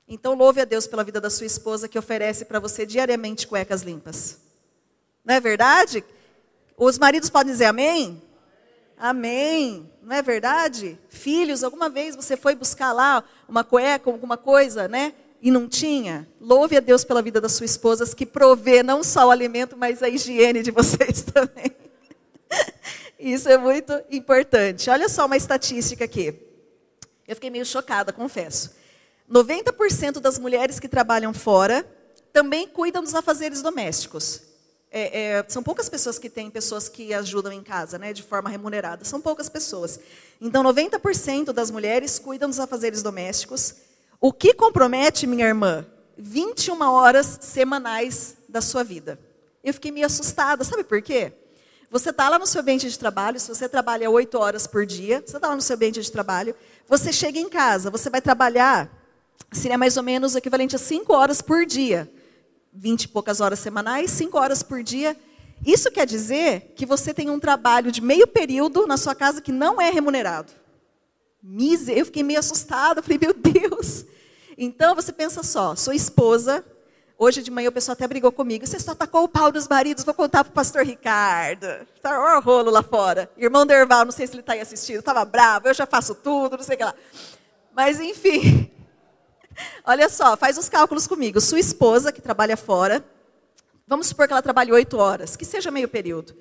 Então 0.07 0.35
louve 0.35 0.61
a 0.61 0.65
Deus 0.65 0.87
pela 0.87 1.05
vida 1.05 1.21
da 1.21 1.29
sua 1.29 1.47
esposa 1.47 1.87
que 1.87 1.99
oferece 1.99 2.45
para 2.47 2.59
você 2.59 2.87
diariamente 2.87 3.47
cuecas 3.47 3.83
limpas. 3.83 4.39
Não 5.25 5.35
é 5.35 5.41
verdade? 5.41 6.03
Os 6.77 6.99
maridos 6.99 7.29
podem 7.29 7.53
dizer 7.53 7.67
amém? 7.67 8.23
Amém. 8.97 9.93
Não 10.03 10.17
é 10.17 10.23
verdade? 10.23 10.99
Filhos, 11.09 11.63
alguma 11.63 11.91
vez 11.91 12.17
você 12.17 12.37
foi 12.37 12.55
buscar 12.55 12.93
lá 12.93 13.23
uma 13.47 13.63
cueca, 13.63 14.11
alguma 14.11 14.37
coisa, 14.37 14.89
né? 14.89 15.13
E 15.41 15.51
não 15.51 15.69
tinha, 15.69 16.29
louve 16.41 16.77
a 16.77 16.81
Deus 16.81 17.05
pela 17.05 17.23
vida 17.23 17.41
das 17.41 17.53
suas 17.53 17.71
esposas 17.71 18.13
que 18.13 18.27
provê 18.27 18.83
não 18.83 19.05
só 19.05 19.29
o 19.29 19.31
alimento, 19.31 19.77
mas 19.77 20.03
a 20.03 20.09
higiene 20.09 20.63
de 20.63 20.71
vocês 20.73 21.23
também. 21.23 21.73
Isso 23.19 23.49
é 23.49 23.57
muito 23.57 23.93
importante. 24.11 24.91
Olha 24.91 25.09
só 25.09 25.27
uma 25.27 25.37
estatística 25.37 26.05
aqui. 26.05 26.35
Eu 27.27 27.35
fiquei 27.35 27.51
meio 27.51 27.67
chocada, 27.67 28.13
confesso. 28.13 28.77
90% 29.31 30.21
das 30.21 30.39
mulheres 30.39 30.81
que 30.81 30.89
trabalham 30.89 31.35
fora 31.35 31.87
também 32.33 32.67
cuidam 32.67 33.03
dos 33.03 33.15
afazeres 33.15 33.61
domésticos. 33.61 34.43
É, 34.91 35.21
é, 35.21 35.45
são 35.49 35.63
poucas 35.63 35.89
pessoas 35.89 36.19
que 36.19 36.31
têm 36.31 36.51
pessoas 36.51 36.89
que 36.89 37.13
ajudam 37.13 37.53
em 37.53 37.63
casa, 37.63 37.99
né, 37.99 38.13
de 38.13 38.23
forma 38.23 38.49
remunerada. 38.49 39.05
São 39.05 39.21
poucas 39.21 39.49
pessoas. 39.49 40.01
Então, 40.41 40.65
90% 40.65 41.53
das 41.53 41.71
mulheres 41.71 42.19
cuidam 42.19 42.49
dos 42.49 42.59
afazeres 42.59 43.03
domésticos. 43.03 43.75
O 44.21 44.33
que 44.33 44.53
compromete, 44.53 45.29
minha 45.29 45.47
irmã? 45.47 45.87
21 46.17 46.83
horas 46.83 47.39
semanais 47.41 48.37
da 48.49 48.61
sua 48.61 48.83
vida. 48.83 49.17
Eu 49.63 49.73
fiquei 49.73 49.93
meio 49.93 50.07
assustada, 50.07 50.65
sabe 50.65 50.83
por 50.83 51.01
quê? 51.01 51.33
Você 51.89 52.11
está 52.11 52.29
lá 52.29 52.37
no 52.37 52.47
seu 52.47 52.61
ambiente 52.61 52.91
de 52.91 52.99
trabalho, 52.99 53.39
se 53.39 53.49
você 53.49 53.69
trabalha 53.69 54.11
8 54.11 54.37
horas 54.37 54.67
por 54.67 54.85
dia, 54.85 55.23
você 55.25 55.37
está 55.37 55.49
lá 55.49 55.55
no 55.55 55.63
seu 55.63 55.77
ambiente 55.77 56.03
de 56.03 56.11
trabalho, 56.11 56.53
você 56.89 57.13
chega 57.13 57.39
em 57.39 57.49
casa, 57.49 57.91
você 57.93 58.11
vai 58.11 58.21
trabalhar, 58.21 58.91
seria 59.53 59.79
mais 59.79 59.97
ou 59.97 60.03
menos 60.03 60.35
o 60.35 60.39
equivalente 60.39 60.75
a 60.75 60.81
5 60.81 61.13
horas 61.15 61.41
por 61.41 61.65
dia. 61.65 62.11
20 62.75 63.05
e 63.05 63.09
poucas 63.09 63.41
horas 63.41 63.61
semanais, 63.61 64.11
5 64.11 64.37
horas 64.37 64.65
por 64.65 64.83
dia. 64.83 65.17
Isso 65.65 65.93
quer 65.93 66.07
dizer 66.07 66.73
que 66.75 66.85
você 66.85 67.15
tem 67.15 67.31
um 67.31 67.39
trabalho 67.39 67.93
de 67.93 68.01
meio 68.01 68.27
período 68.27 68.85
na 68.85 68.97
sua 68.97 69.15
casa 69.15 69.41
que 69.41 69.53
não 69.53 69.81
é 69.81 69.91
remunerado. 69.91 70.53
Eu 71.89 72.05
fiquei 72.05 72.23
meio 72.23 72.39
assustada, 72.39 73.03
falei, 73.03 73.19
meu 73.19 73.33
Deus. 73.33 74.05
Então 74.57 74.95
você 74.95 75.13
pensa 75.13 75.43
só, 75.43 75.75
sua 75.75 75.95
esposa, 75.95 76.65
hoje 77.17 77.43
de 77.43 77.51
manhã 77.51 77.71
o 77.71 77.73
pessoal 77.73 77.95
até 77.95 78.07
brigou 78.07 78.31
comigo, 78.31 78.67
você 78.67 78.79
só 78.79 78.95
tacou 78.95 79.25
o 79.25 79.29
pau 79.29 79.51
dos 79.51 79.67
maridos, 79.67 80.05
vou 80.05 80.13
contar 80.13 80.45
para 80.45 80.51
o 80.51 80.55
pastor 80.55 80.85
Ricardo. 80.85 81.65
Está 81.97 82.37
o 82.37 82.41
rolo 82.41 82.71
lá 82.71 82.83
fora. 82.83 83.31
Irmão 83.37 83.65
Derval, 83.65 84.05
não 84.05 84.13
sei 84.13 84.27
se 84.27 84.35
ele 84.35 84.41
está 84.41 84.53
aí 84.53 84.61
assistindo, 84.61 84.99
estava 84.99 85.25
bravo, 85.25 85.69
eu 85.69 85.75
já 85.75 85.87
faço 85.87 86.15
tudo, 86.15 86.57
não 86.57 86.65
sei 86.65 86.75
o 86.75 86.79
que 86.79 86.85
lá. 86.85 86.95
Mas 87.75 87.99
enfim, 87.99 88.71
olha 89.87 90.09
só, 90.11 90.37
faz 90.37 90.59
os 90.59 90.69
cálculos 90.69 91.07
comigo. 91.07 91.41
Sua 91.41 91.61
esposa, 91.61 92.13
que 92.13 92.21
trabalha 92.21 92.57
fora, 92.57 93.03
vamos 93.87 94.09
supor 94.09 94.27
que 94.27 94.35
ela 94.35 94.43
trabalhe 94.43 94.73
oito 94.73 94.99
horas, 94.99 95.35
que 95.35 95.47
seja 95.47 95.71
meio 95.71 95.89
período. 95.89 96.37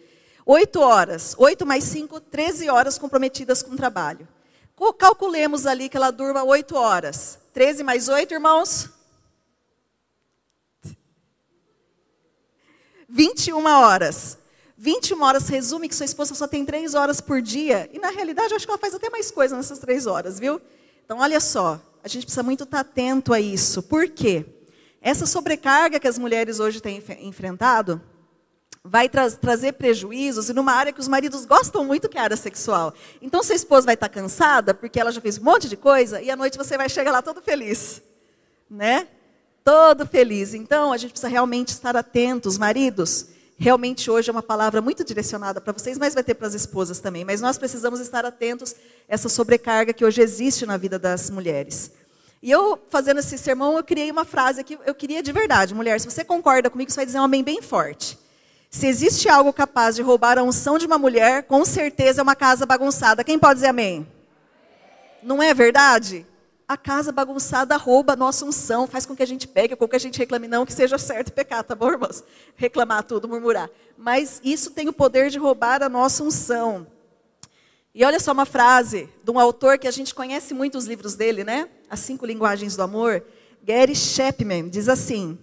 Oito 0.45 0.81
horas, 0.81 1.33
oito 1.37 1.65
mais 1.65 1.83
cinco, 1.85 2.19
treze 2.19 2.69
horas 2.69 2.97
comprometidas 2.97 3.61
com 3.61 3.73
o 3.73 3.77
trabalho. 3.77 4.27
Calculemos 4.97 5.65
ali 5.65 5.89
que 5.89 5.97
ela 5.97 6.11
durma 6.11 6.43
oito 6.43 6.75
horas. 6.75 7.39
13 7.53 7.83
mais 7.83 8.07
8, 8.07 8.33
irmãos? 8.33 8.89
21 13.07 13.65
horas. 13.65 14.37
21 14.77 15.21
horas 15.23 15.47
resume 15.47 15.87
que 15.87 15.95
sua 15.95 16.05
esposa 16.05 16.35
só 16.35 16.47
tem 16.47 16.65
3 16.65 16.93
horas 16.93 17.19
por 17.21 17.41
dia. 17.41 17.89
E 17.91 17.99
na 17.99 18.09
realidade, 18.09 18.51
eu 18.51 18.57
acho 18.57 18.65
que 18.65 18.71
ela 18.71 18.77
faz 18.77 18.93
até 18.93 19.09
mais 19.09 19.31
coisa 19.31 19.55
nessas 19.55 19.79
3 19.79 20.05
horas, 20.05 20.39
viu? 20.39 20.61
Então, 21.03 21.19
olha 21.19 21.39
só. 21.39 21.81
A 22.03 22.07
gente 22.07 22.25
precisa 22.25 22.43
muito 22.43 22.63
estar 22.63 22.81
atento 22.81 23.33
a 23.33 23.39
isso. 23.39 23.81
Por 23.81 24.09
quê? 24.09 24.45
Essa 25.01 25.25
sobrecarga 25.25 25.99
que 25.99 26.07
as 26.07 26.17
mulheres 26.17 26.59
hoje 26.59 26.81
têm 26.81 27.03
enfrentado 27.21 28.01
vai 28.87 29.09
tra 29.09 29.29
trazer 29.29 29.73
prejuízos 29.73 30.49
e 30.49 30.53
numa 30.53 30.71
área 30.71 30.93
que 30.93 30.99
os 30.99 31.07
maridos 31.07 31.45
gostam 31.45 31.83
muito, 31.83 32.07
que 32.07 32.17
é 32.17 32.21
a 32.21 32.23
área 32.23 32.37
sexual. 32.37 32.93
Então, 33.21 33.43
sua 33.43 33.55
esposa 33.55 33.85
vai 33.85 33.95
estar 33.95 34.09
cansada, 34.09 34.73
porque 34.73 34.99
ela 34.99 35.11
já 35.11 35.19
fez 35.19 35.37
um 35.37 35.43
monte 35.43 35.67
de 35.67 35.75
coisa, 35.75 36.21
e 36.21 36.31
à 36.31 36.35
noite 36.35 36.57
você 36.57 36.77
vai 36.77 36.89
chegar 36.89 37.11
lá 37.11 37.21
todo 37.21 37.41
feliz. 37.41 38.01
Né? 38.69 39.07
Todo 39.63 40.05
feliz. 40.05 40.53
Então, 40.53 40.93
a 40.93 40.97
gente 40.97 41.11
precisa 41.11 41.27
realmente 41.27 41.69
estar 41.69 41.95
atentos, 41.95 42.57
maridos. 42.57 43.27
Realmente 43.59 44.09
hoje 44.09 44.29
é 44.29 44.31
uma 44.31 44.43
palavra 44.43 44.81
muito 44.81 45.03
direcionada 45.03 45.59
para 45.59 45.73
vocês, 45.73 45.97
mas 45.97 46.13
vai 46.13 46.23
ter 46.23 46.35
para 46.35 46.47
as 46.47 46.53
esposas 46.53 46.99
também. 46.99 47.25
Mas 47.25 47.41
nós 47.41 47.57
precisamos 47.57 47.99
estar 47.99 48.23
atentos 48.23 48.73
a 48.73 48.75
essa 49.15 49.27
sobrecarga 49.27 49.93
que 49.93 50.05
hoje 50.05 50.21
existe 50.21 50.65
na 50.65 50.77
vida 50.77 50.97
das 50.99 51.29
mulheres. 51.29 51.91
E 52.41 52.51
eu, 52.51 52.79
fazendo 52.89 53.19
esse 53.19 53.35
sermão, 53.37 53.75
eu 53.75 53.83
criei 53.83 54.11
uma 54.11 54.23
frase 54.23 54.63
que 54.63 54.77
eu 54.85 54.93
queria 54.93 55.23
de 55.23 55.31
verdade. 55.31 55.73
Mulher, 55.73 55.99
se 55.99 56.09
você 56.09 56.23
concorda 56.23 56.69
comigo, 56.69 56.91
você 56.91 56.97
vai 56.97 57.05
dizer 57.05 57.19
um 57.19 57.23
amém 57.23 57.43
bem 57.43 57.61
forte. 57.61 58.17
Se 58.69 58.85
existe 58.85 59.29
algo 59.29 59.53
capaz 59.53 59.95
de 59.95 60.01
roubar 60.01 60.37
a 60.37 60.43
unção 60.43 60.77
de 60.77 60.85
uma 60.85 60.97
mulher, 60.97 61.43
com 61.43 61.63
certeza 61.63 62.21
é 62.21 62.23
uma 62.23 62.35
casa 62.35 62.65
bagunçada. 62.65 63.23
Quem 63.23 63.39
pode 63.39 63.55
dizer 63.55 63.67
amém? 63.67 64.05
Não 65.23 65.41
é 65.41 65.53
verdade? 65.53 66.25
A 66.67 66.75
casa 66.75 67.13
bagunçada 67.13 67.77
rouba 67.77 68.13
a 68.13 68.15
nossa 68.15 68.43
unção, 68.43 68.87
faz 68.87 69.05
com 69.05 69.15
que 69.15 69.23
a 69.23 69.27
gente 69.27 69.47
pegue, 69.47 69.75
com 69.75 69.87
que 69.87 69.95
a 69.95 69.99
gente 69.99 70.19
reclame, 70.19 70.49
não 70.49 70.65
que 70.65 70.73
seja 70.73 70.97
certo 70.97 71.31
pecar, 71.31 71.63
tá 71.63 71.73
bom, 71.73 71.89
irmãos? 71.89 72.23
Reclamar 72.57 73.03
tudo, 73.03 73.27
murmurar. 73.27 73.69
Mas 73.97 74.41
isso 74.43 74.71
tem 74.71 74.89
o 74.89 74.93
poder 74.93 75.29
de 75.29 75.39
roubar 75.39 75.81
a 75.81 75.87
nossa 75.87 76.23
unção. 76.23 76.85
E 77.95 78.03
olha 78.03 78.19
só 78.19 78.33
uma 78.33 78.45
frase 78.45 79.09
de 79.23 79.31
um 79.31 79.39
autor 79.39 79.77
que 79.79 79.87
a 79.87 79.91
gente 79.91 80.13
conhece 80.13 80.53
muito 80.53 80.77
os 80.77 80.85
livros 80.85 81.15
dele, 81.15 81.43
né? 81.43 81.69
As 81.89 82.01
Cinco 82.01 82.25
Linguagens 82.25 82.75
do 82.75 82.83
Amor. 82.83 83.23
Gary 83.63 83.95
Chapman 83.95 84.67
diz 84.67 84.89
assim: 84.89 85.39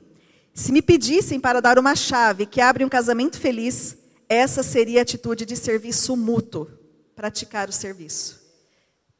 se 0.55 0.71
me 0.71 0.81
pedissem 0.81 1.41
para 1.41 1.61
dar 1.61 1.79
uma 1.79 1.97
chave 1.97 2.47
que 2.47 2.61
abre 2.61 2.85
um 2.85 2.89
casamento 2.89 3.41
feliz, 3.41 3.97
essa 4.29 4.63
seria 4.63 5.01
a 5.01 5.03
atitude 5.03 5.45
de 5.45 5.57
serviço 5.57 6.17
mútuo, 6.17 6.71
praticar 7.17 7.69
o 7.69 7.73
serviço. 7.73 8.41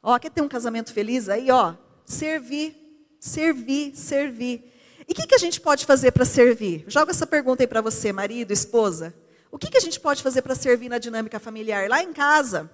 Ó, 0.01 0.17
quer 0.17 0.31
ter 0.31 0.41
um 0.41 0.47
casamento 0.47 0.93
feliz 0.93 1.27
aí, 1.27 1.51
ó? 1.51 1.75
Servir, 2.05 2.75
servir, 3.19 3.95
servir. 3.95 4.71
E 5.07 5.11
o 5.11 5.15
que, 5.15 5.27
que 5.27 5.35
a 5.35 5.39
gente 5.39 5.59
pode 5.59 5.85
fazer 5.85 6.11
para 6.11 6.23
servir? 6.23 6.85
Joga 6.87 7.11
essa 7.11 7.27
pergunta 7.27 7.61
aí 7.63 7.67
para 7.67 7.81
você, 7.81 8.13
marido, 8.13 8.51
esposa. 8.51 9.13
O 9.51 9.57
que, 9.57 9.69
que 9.69 9.77
a 9.77 9.81
gente 9.81 9.99
pode 9.99 10.23
fazer 10.23 10.41
para 10.41 10.55
servir 10.55 10.89
na 10.89 10.97
dinâmica 10.97 11.39
familiar? 11.39 11.89
Lá 11.89 12.01
em 12.01 12.13
casa, 12.13 12.69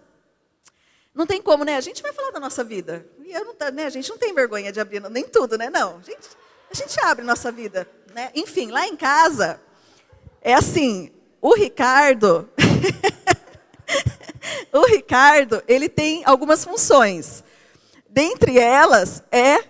não 1.13 1.25
tem 1.25 1.41
como, 1.41 1.63
né? 1.63 1.75
A 1.75 1.81
gente 1.81 2.01
vai 2.01 2.13
falar 2.13 2.31
da 2.31 2.39
nossa 2.39 2.63
vida. 2.63 3.05
E 3.25 3.31
eu 3.31 3.45
não, 3.45 3.71
né? 3.71 3.85
A 3.85 3.89
gente 3.89 4.09
não 4.09 4.17
tem 4.17 4.33
vergonha 4.33 4.71
de 4.71 4.79
abrir, 4.79 5.01
nem 5.09 5.27
tudo, 5.27 5.57
né? 5.57 5.69
Não. 5.69 5.97
A 5.97 6.01
gente, 6.01 6.29
a 6.71 6.75
gente 6.75 6.99
abre 7.01 7.25
nossa 7.25 7.51
vida. 7.51 7.87
Né? 8.13 8.29
Enfim, 8.35 8.71
lá 8.71 8.87
em 8.87 8.95
casa, 8.95 9.59
é 10.41 10.53
assim, 10.53 11.11
o 11.41 11.53
Ricardo, 11.53 12.49
o 14.71 14.85
Ricardo, 14.85 15.61
ele 15.67 15.89
tem 15.89 16.23
algumas 16.25 16.63
funções. 16.63 17.43
Dentre 18.09 18.57
elas 18.57 19.23
é, 19.31 19.63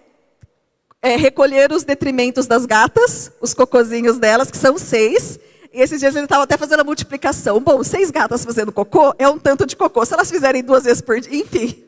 é, 1.02 1.16
recolher 1.16 1.72
os 1.72 1.84
detrimentos 1.84 2.46
das 2.46 2.66
gatas, 2.66 3.32
os 3.42 3.54
cocozinhos 3.54 4.18
delas, 4.18 4.52
que 4.52 4.58
são 4.58 4.78
seis. 4.78 5.40
E 5.74 5.82
esses 5.82 6.00
dias 6.00 6.16
ele 6.16 6.26
estava 6.26 6.44
até 6.44 6.58
fazendo 6.58 6.82
a 6.82 6.84
multiplicação. 6.84 7.60
Bom, 7.60 7.84
seis 7.84 8.12
gatas 8.12 8.44
fazendo 8.44 8.72
cocô 8.72 9.14
é 9.18 9.28
um 9.28 9.40
tanto 9.40 9.66
de 9.66 9.76
cocô. 9.76 10.06
Se 10.06 10.14
elas 10.14 10.30
fizerem 10.30 10.64
duas 10.64 10.84
vezes 10.84 11.02
por 11.02 11.20
dia, 11.20 11.34
enfim. 11.42 11.84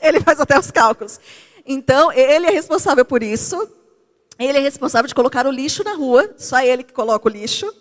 Ele 0.00 0.20
faz 0.20 0.40
até 0.40 0.58
os 0.58 0.70
cálculos. 0.70 1.20
Então, 1.66 2.12
ele 2.12 2.46
é 2.46 2.50
responsável 2.50 3.04
por 3.04 3.22
isso. 3.22 3.68
Ele 4.38 4.58
é 4.58 4.60
responsável 4.60 5.08
de 5.08 5.14
colocar 5.14 5.46
o 5.46 5.50
lixo 5.50 5.84
na 5.84 5.94
rua, 5.94 6.34
só 6.36 6.60
ele 6.60 6.82
que 6.82 6.92
coloca 6.92 7.28
o 7.28 7.32
lixo, 7.32 7.72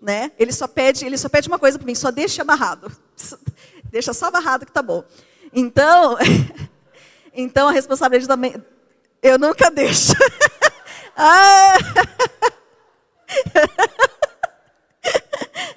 né? 0.00 0.32
Ele 0.38 0.52
só 0.52 0.66
pede, 0.66 1.04
ele 1.04 1.16
só 1.16 1.28
pede 1.28 1.48
uma 1.48 1.58
coisa 1.58 1.78
para 1.78 1.86
mim, 1.86 1.94
só 1.94 2.10
deixa 2.10 2.42
amarrado. 2.42 2.90
Deixa 3.90 4.12
só 4.12 4.26
amarrado 4.26 4.64
que 4.64 4.70
tá 4.70 4.82
bom. 4.82 5.02
Então, 5.52 6.16
então 7.34 7.68
a 7.68 7.72
responsabilidade 7.72 8.28
também 8.28 8.54
eu 9.20 9.36
nunca 9.36 9.68
deixo. 9.68 10.12
ah! 11.16 11.76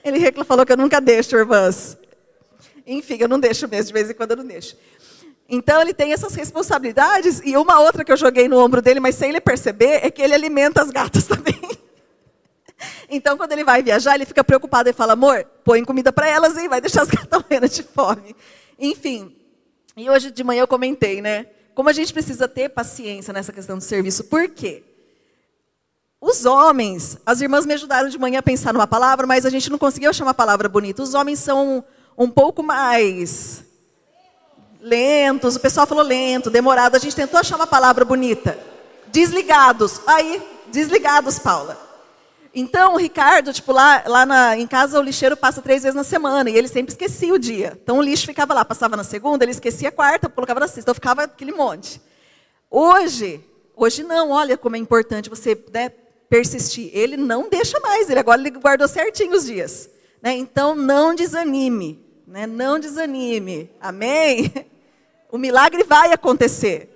Ele 0.04 0.32
falou 0.46 0.66
que 0.66 0.74
eu 0.74 0.78
nunca 0.78 1.02
deixo, 1.02 1.36
irmãs. 1.36 1.98
Enfim, 2.86 3.18
eu 3.20 3.28
não 3.28 3.40
deixo 3.40 3.68
mesmo, 3.68 3.88
de 3.88 3.94
vez 3.94 4.10
em 4.10 4.14
quando 4.14 4.32
eu 4.32 4.38
não 4.38 4.46
deixo. 4.46 4.76
Então 5.48 5.82
ele 5.82 5.94
tem 5.94 6.14
essas 6.14 6.34
responsabilidades 6.36 7.42
e 7.44 7.56
uma 7.58 7.80
outra 7.80 8.04
que 8.04 8.12
eu 8.12 8.18
joguei 8.18 8.48
no 8.48 8.58
ombro 8.58 8.82
dele, 8.82 9.00
mas 9.00 9.16
sem 9.16 9.30
ele 9.30 9.42
perceber, 9.42 10.06
é 10.06 10.10
que 10.10 10.22
ele 10.22 10.34
alimenta 10.34 10.82
as 10.82 10.90
gatas 10.90 11.26
também. 11.28 11.62
Então 13.10 13.38
quando 13.38 13.52
ele 13.52 13.64
vai 13.64 13.84
viajar, 13.84 14.16
ele 14.16 14.26
fica 14.26 14.44
preocupado 14.44 14.90
e 14.90 14.94
fala: 14.94 15.14
"Amor, 15.14 15.46
põe 15.64 15.84
comida 15.84 16.12
para 16.12 16.28
elas 16.28 16.58
e 16.58 16.68
vai 16.68 16.82
deixar 16.82 17.04
as 17.04 17.10
gatas 17.12 17.42
morrendo 17.42 17.70
de 17.70 17.84
fome". 17.84 18.36
Enfim. 18.80 19.36
E 19.96 20.10
hoje 20.10 20.32
de 20.32 20.44
manhã 20.44 20.62
eu 20.62 20.68
comentei, 20.68 21.22
né? 21.22 21.48
Como 21.76 21.90
a 21.90 21.94
gente 21.94 22.14
precisa 22.14 22.48
ter 22.48 22.70
paciência 22.70 23.34
nessa 23.34 23.52
questão 23.52 23.78
do 23.78 23.84
serviço. 23.84 24.24
Por 24.26 24.50
quê? 24.50 24.84
Os 26.20 26.46
homens, 26.46 27.18
as 27.26 27.42
irmãs 27.42 27.66
me 27.66 27.74
ajudaram 27.74 28.08
de 28.08 28.18
manhã 28.18 28.40
a 28.40 28.44
pensar 28.44 28.74
numa 28.74 28.88
palavra, 28.88 29.28
mas 29.28 29.46
a 29.46 29.50
gente 29.50 29.70
não 29.70 29.78
conseguiu 29.78 30.10
achar 30.10 30.24
uma 30.24 30.34
palavra 30.34 30.70
bonita. 30.70 31.04
Os 31.04 31.14
homens 31.14 31.40
são 31.40 31.84
um 32.18 32.30
pouco 32.30 32.64
mais 32.64 33.66
lentos, 34.84 35.56
o 35.56 35.60
pessoal 35.60 35.88
falou 35.88 36.04
lento, 36.04 36.50
demorado. 36.50 36.96
A 36.96 37.00
gente 37.00 37.16
tentou 37.16 37.40
achar 37.40 37.56
uma 37.56 37.66
palavra 37.66 38.04
bonita. 38.04 38.60
Desligados. 39.08 40.02
Aí, 40.06 40.46
desligados, 40.68 41.40
Paula. 41.40 41.80
Então, 42.54 42.94
o 42.94 42.98
Ricardo, 42.98 43.52
tipo, 43.52 43.72
lá, 43.72 44.04
lá 44.06 44.26
na, 44.26 44.58
em 44.58 44.68
casa 44.68 45.00
o 45.00 45.02
lixeiro 45.02 45.36
passa 45.36 45.62
três 45.62 45.82
vezes 45.82 45.96
na 45.96 46.04
semana 46.04 46.50
e 46.50 46.56
ele 46.56 46.68
sempre 46.68 46.92
esquecia 46.92 47.34
o 47.34 47.40
dia. 47.40 47.78
Então, 47.82 47.98
o 47.98 48.02
lixo 48.02 48.28
ficava 48.28 48.54
lá, 48.54 48.64
passava 48.64 48.96
na 48.96 49.04
segunda, 49.04 49.44
ele 49.44 49.52
esquecia 49.52 49.90
a 49.90 49.92
quarta, 49.92 50.30
colocava 50.30 50.60
na 50.60 50.68
sexta, 50.68 50.82
então 50.82 50.94
ficava 50.94 51.24
aquele 51.24 51.52
monte. 51.52 52.00
Hoje, 52.70 53.44
hoje 53.76 54.04
não, 54.04 54.30
olha 54.30 54.56
como 54.56 54.76
é 54.76 54.80
importante 54.80 55.32
você 55.32 55.58
né, 55.74 55.90
persistir. 56.30 56.92
Ele 56.94 57.18
não 57.18 57.50
deixa 57.50 57.80
mais, 57.80 58.08
ele 58.08 58.20
agora 58.20 58.40
ele 58.40 58.52
guardou 58.52 58.88
certinho 58.88 59.36
os 59.36 59.46
dias. 59.46 59.90
Né? 60.22 60.34
Então, 60.38 60.76
não 60.76 61.16
desanime. 61.16 62.06
né? 62.28 62.46
Não 62.46 62.78
desanime. 62.78 63.72
Amém? 63.82 64.54
O 65.34 65.38
milagre 65.40 65.84
vai 65.84 66.14
acontecer. 66.14 66.96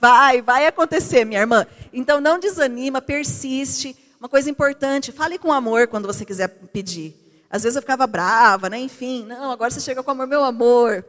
Vai, 0.00 0.40
vai 0.40 0.68
acontecer, 0.68 1.24
minha 1.24 1.40
irmã. 1.40 1.66
Então 1.92 2.20
não 2.20 2.38
desanima, 2.38 3.02
persiste. 3.02 3.96
Uma 4.20 4.28
coisa 4.28 4.48
importante, 4.48 5.10
fale 5.10 5.38
com 5.38 5.52
amor 5.52 5.88
quando 5.88 6.06
você 6.06 6.24
quiser 6.24 6.46
pedir. 6.72 7.16
Às 7.50 7.64
vezes 7.64 7.74
eu 7.74 7.82
ficava 7.82 8.06
brava, 8.06 8.70
né? 8.70 8.78
Enfim, 8.78 9.24
não, 9.26 9.50
agora 9.50 9.72
você 9.72 9.80
chega 9.80 10.04
com 10.04 10.10
amor, 10.12 10.28
meu 10.28 10.44
amor. 10.44 11.04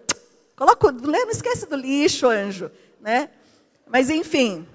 Coloca, 0.56 0.91
não 0.91 1.29
esquece 1.29 1.68
do 1.68 1.75
lixo, 1.75 2.25
anjo, 2.27 2.72
né? 3.00 3.29
Mas 3.86 4.10
enfim, 4.10 4.68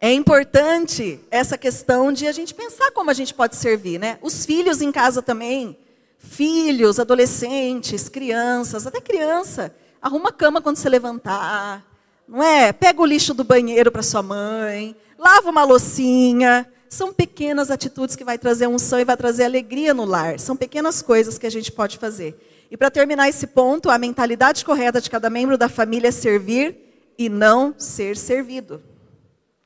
é 0.00 0.12
importante 0.12 1.18
essa 1.32 1.58
questão 1.58 2.12
de 2.12 2.28
a 2.28 2.32
gente 2.32 2.54
pensar 2.54 2.92
como 2.92 3.10
a 3.10 3.14
gente 3.14 3.34
pode 3.34 3.56
servir, 3.56 3.98
né? 3.98 4.20
Os 4.22 4.46
filhos 4.46 4.80
em 4.80 4.92
casa 4.92 5.20
também, 5.20 5.76
filhos, 6.16 7.00
adolescentes, 7.00 8.08
crianças, 8.08 8.86
até 8.86 9.00
criança, 9.00 9.74
arruma 10.00 10.30
a 10.30 10.32
cama 10.32 10.60
quando 10.60 10.76
você 10.76 10.88
levantar, 10.88 11.84
não 12.26 12.42
é? 12.42 12.72
Pega 12.72 13.00
o 13.00 13.06
lixo 13.06 13.34
do 13.34 13.44
banheiro 13.44 13.90
para 13.90 14.02
sua 14.02 14.22
mãe, 14.22 14.96
lava 15.18 15.50
uma 15.50 15.64
loucinha. 15.64 16.66
São 16.88 17.12
pequenas 17.12 17.70
atitudes 17.70 18.16
que 18.16 18.24
vai 18.24 18.36
trazer 18.36 18.66
unção 18.66 18.98
e 18.98 19.04
vai 19.04 19.16
trazer 19.16 19.44
alegria 19.44 19.94
no 19.94 20.04
lar. 20.04 20.40
São 20.40 20.56
pequenas 20.56 21.00
coisas 21.00 21.38
que 21.38 21.46
a 21.46 21.50
gente 21.50 21.70
pode 21.70 21.98
fazer. 21.98 22.66
E 22.70 22.76
para 22.76 22.90
terminar 22.90 23.28
esse 23.28 23.46
ponto, 23.46 23.90
a 23.90 23.98
mentalidade 23.98 24.64
correta 24.64 25.00
de 25.00 25.10
cada 25.10 25.30
membro 25.30 25.56
da 25.56 25.68
família 25.68 26.08
é 26.08 26.12
servir 26.12 27.12
e 27.18 27.28
não 27.28 27.74
ser 27.78 28.16
servido. 28.16 28.82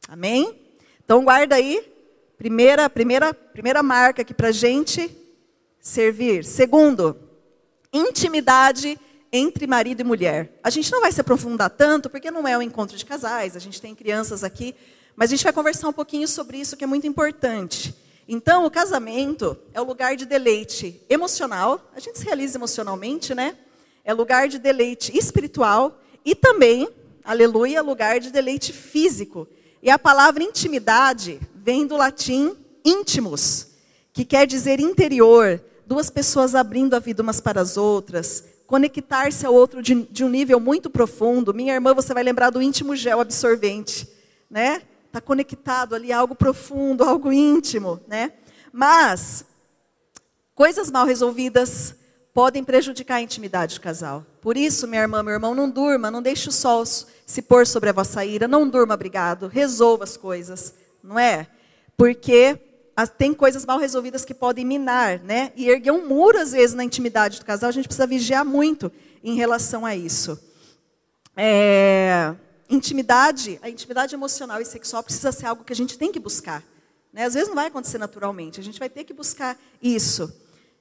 Amém? 0.09 0.59
Então 1.03 1.25
guarda 1.25 1.55
aí, 1.55 1.83
primeira, 2.37 2.89
primeira, 2.91 3.33
primeira 3.33 3.83
marca 3.83 4.23
aqui 4.23 4.35
para 4.35 4.51
gente 4.53 5.11
servir. 5.81 6.45
Segundo, 6.45 7.17
intimidade 7.93 8.99
entre 9.37 9.67
marido 9.67 10.01
e 10.01 10.05
mulher. 10.05 10.61
A 10.63 10.71
gente 10.71 10.93
não 10.93 11.01
vai 11.01 11.11
se 11.11 11.21
aprofundar 11.21 11.69
tanto, 11.69 12.09
porque 12.09 12.31
não 12.31 12.47
é 12.47 12.57
um 12.57 12.63
encontro 12.63 12.97
de 12.97 13.05
casais, 13.05 13.57
a 13.57 13.59
gente 13.59 13.83
tem 13.83 13.93
crianças 13.93 14.45
aqui, 14.45 14.77
mas 15.17 15.29
a 15.29 15.35
gente 15.35 15.43
vai 15.43 15.53
conversar 15.53 15.89
um 15.89 15.93
pouquinho 15.93 16.29
sobre 16.29 16.57
isso 16.57 16.77
que 16.77 16.85
é 16.85 16.87
muito 16.87 17.05
importante. 17.05 17.93
Então, 18.29 18.65
o 18.65 18.71
casamento 18.71 19.59
é 19.75 19.81
o 19.81 19.85
lugar 19.85 20.15
de 20.15 20.25
deleite 20.25 21.03
emocional, 21.11 21.91
a 21.97 21.99
gente 21.99 22.17
se 22.17 22.25
realiza 22.25 22.57
emocionalmente, 22.57 23.35
né? 23.35 23.57
É 24.05 24.15
lugar 24.15 24.47
de 24.47 24.57
deleite 24.57 25.17
espiritual 25.19 26.01
e 26.25 26.37
também, 26.37 26.89
aleluia, 27.25 27.83
lugar 27.83 28.21
de 28.21 28.31
deleite 28.31 28.73
físico. 28.73 29.49
E 29.83 29.91
a 29.91 29.99
palavra 29.99 30.45
intimidade 30.45 31.41
vem 31.57 31.89
do 31.89 31.97
latim 31.97 32.57
íntimos, 32.85 33.67
que 34.13 34.25
quer 34.25 34.47
dizer 34.47 34.79
interior, 34.79 35.61
duas 35.85 36.09
pessoas 36.09 36.55
abrindo 36.55 36.95
a 36.95 37.01
vida 37.01 37.21
umas 37.21 37.41
para 37.41 37.61
as 37.61 37.77
outras, 37.77 38.45
conectar-se 38.67 39.45
ao 39.45 39.55
outro 39.55 39.83
de, 39.83 40.03
de, 40.05 40.25
um 40.25 40.29
nível 40.29 40.59
muito 40.59 40.89
profundo. 40.89 41.55
Minha 41.55 41.75
irmã, 41.75 41.95
você 41.95 42.15
vai 42.15 42.23
lembrar 42.23 42.51
do 42.51 42.63
íntimo 42.63 42.97
gel 42.97 43.21
absorvente, 43.21 44.09
né? 44.51 44.83
Está 45.07 45.21
conectado 45.21 45.95
ali 45.95 46.13
a 46.13 46.19
algo 46.19 46.35
profundo, 46.35 47.05
algo 47.05 47.33
íntimo, 47.33 48.01
né? 48.09 48.33
Mas 48.73 49.45
coisas 50.55 50.91
mal 50.91 51.07
resolvidas 51.07 51.95
podem 52.33 52.65
prejudicar 52.65 53.17
a 53.17 53.23
intimidade 53.23 53.77
do 53.77 53.81
casal. 53.81 54.27
Por 54.41 54.57
isso, 54.57 54.89
minha 54.89 55.03
irmã, 55.03 55.23
meu 55.23 55.35
irmão, 55.35 55.55
não 55.55 55.71
durma, 55.71 56.11
não 56.11 56.21
deixe 56.21 56.49
o 56.49 56.53
sol 56.53 56.85
se 56.85 57.43
pôr 57.43 57.65
sobre 57.65 57.91
a 57.91 57.93
vossa 57.93 58.25
ira, 58.25 58.49
não 58.49 58.69
durma, 58.69 58.95
obrigado, 58.95 59.47
resolva 59.47 60.03
as 60.03 60.17
coisas, 60.17 60.75
não 61.03 61.17
é? 61.17 61.47
Porque 61.97 62.59
tem 63.19 63.35
coisas 63.35 63.67
mal 63.67 63.79
resolvidas 63.79 64.25
que 64.25 64.33
podem 64.33 64.65
minar, 64.65 65.19
né? 65.19 65.53
E 65.57 65.69
erguer 65.69 65.91
um 65.91 66.07
muro, 66.07 66.39
às 66.39 66.53
vezes, 66.53 66.75
na 66.75 66.85
intimidade 66.85 67.39
do 67.41 67.45
casal, 67.45 67.69
a 67.69 67.73
gente 67.73 67.87
precisa 67.87 68.07
vigiar 68.07 68.45
muito 68.45 68.91
em 69.23 69.35
relação 69.35 69.85
a 69.85 69.97
isso. 69.97 70.39
É, 71.37 72.35
intimidade, 72.71 73.59
a 73.63 73.69
intimidade 73.69 74.15
emocional 74.15 74.61
e 74.61 74.65
sexual 74.65 75.03
precisa 75.03 75.33
ser 75.33 75.47
algo 75.47 75.65
que 75.65 75.73
a 75.73 75.77
gente 75.77 75.99
tem 75.99 76.13
que 76.13 76.21
buscar. 76.21 76.63
Né? 77.13 77.25
Às 77.25 77.35
vezes 77.35 77.49
não 77.49 77.55
vai 77.55 77.67
acontecer 77.67 77.99
naturalmente, 77.99 78.61
a 78.61 78.63
gente 78.63 78.79
vai 78.79 78.89
ter 78.89 79.05
que 79.05 79.13
buscar 79.13 79.59
isso. 79.83 80.33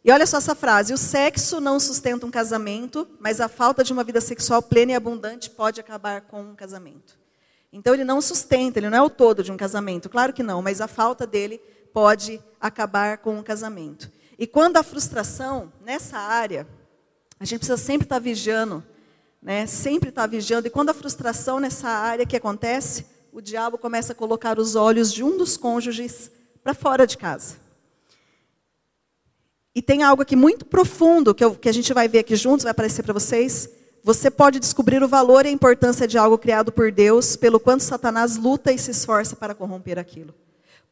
E 0.03 0.11
olha 0.11 0.25
só 0.25 0.37
essa 0.37 0.53
frase: 0.53 0.93
o 0.93 0.97
sexo 0.97 1.59
não 1.59 1.79
sustenta 1.79 2.25
um 2.25 2.31
casamento, 2.31 3.07
mas 3.19 3.39
a 3.39 3.47
falta 3.47 3.83
de 3.83 3.93
uma 3.93 4.03
vida 4.03 4.19
sexual 4.19 4.61
plena 4.61 4.91
e 4.91 4.95
abundante 4.95 5.49
pode 5.49 5.79
acabar 5.79 6.21
com 6.21 6.41
um 6.41 6.55
casamento. 6.55 7.17
Então 7.71 7.93
ele 7.93 8.03
não 8.03 8.21
sustenta, 8.21 8.79
ele 8.79 8.89
não 8.89 8.97
é 8.97 9.01
o 9.01 9.09
todo 9.09 9.43
de 9.43 9.51
um 9.51 9.57
casamento, 9.57 10.09
claro 10.09 10.31
que 10.31 10.43
não, 10.43 10.61
mas 10.61 10.79
a 10.79 10.87
falta 10.87 11.25
dele 11.25 11.59
pode 11.93 12.41
acabar 12.59 13.19
com 13.19 13.37
um 13.37 13.43
casamento. 13.43 14.11
E 14.37 14.47
quando 14.47 14.77
a 14.77 14.83
frustração 14.83 15.71
nessa 15.81 16.17
área, 16.17 16.67
a 17.39 17.45
gente 17.45 17.59
precisa 17.59 17.77
sempre 17.77 18.05
estar 18.05 18.19
vigiando, 18.19 18.83
né? 19.41 19.65
Sempre 19.67 20.09
estar 20.09 20.25
vigiando. 20.27 20.67
E 20.67 20.71
quando 20.71 20.89
a 20.89 20.93
frustração 20.93 21.59
nessa 21.59 21.89
área 21.89 22.25
que 22.25 22.35
acontece, 22.35 23.05
o 23.31 23.41
diabo 23.41 23.77
começa 23.77 24.13
a 24.13 24.15
colocar 24.15 24.57
os 24.57 24.75
olhos 24.75 25.13
de 25.13 25.23
um 25.23 25.37
dos 25.37 25.55
cônjuges 25.55 26.31
para 26.63 26.73
fora 26.73 27.05
de 27.05 27.17
casa. 27.17 27.55
E 29.75 29.81
tem 29.81 30.03
algo 30.03 30.21
aqui 30.21 30.35
muito 30.35 30.65
profundo 30.65 31.33
que, 31.33 31.43
eu, 31.43 31.55
que 31.55 31.67
a 31.67 31.73
gente 31.73 31.93
vai 31.93 32.07
ver 32.07 32.19
aqui 32.19 32.35
juntos, 32.35 32.63
vai 32.63 32.71
aparecer 32.71 33.03
para 33.03 33.13
vocês. 33.13 33.69
Você 34.03 34.29
pode 34.29 34.59
descobrir 34.59 35.01
o 35.01 35.07
valor 35.07 35.45
e 35.45 35.49
a 35.49 35.51
importância 35.51 36.07
de 36.07 36.17
algo 36.17 36.37
criado 36.37 36.71
por 36.71 36.91
Deus, 36.91 37.35
pelo 37.35 37.59
quanto 37.59 37.83
Satanás 37.83 38.37
luta 38.37 38.71
e 38.71 38.77
se 38.77 38.91
esforça 38.91 39.35
para 39.35 39.55
corromper 39.55 39.97
aquilo. 39.97 40.33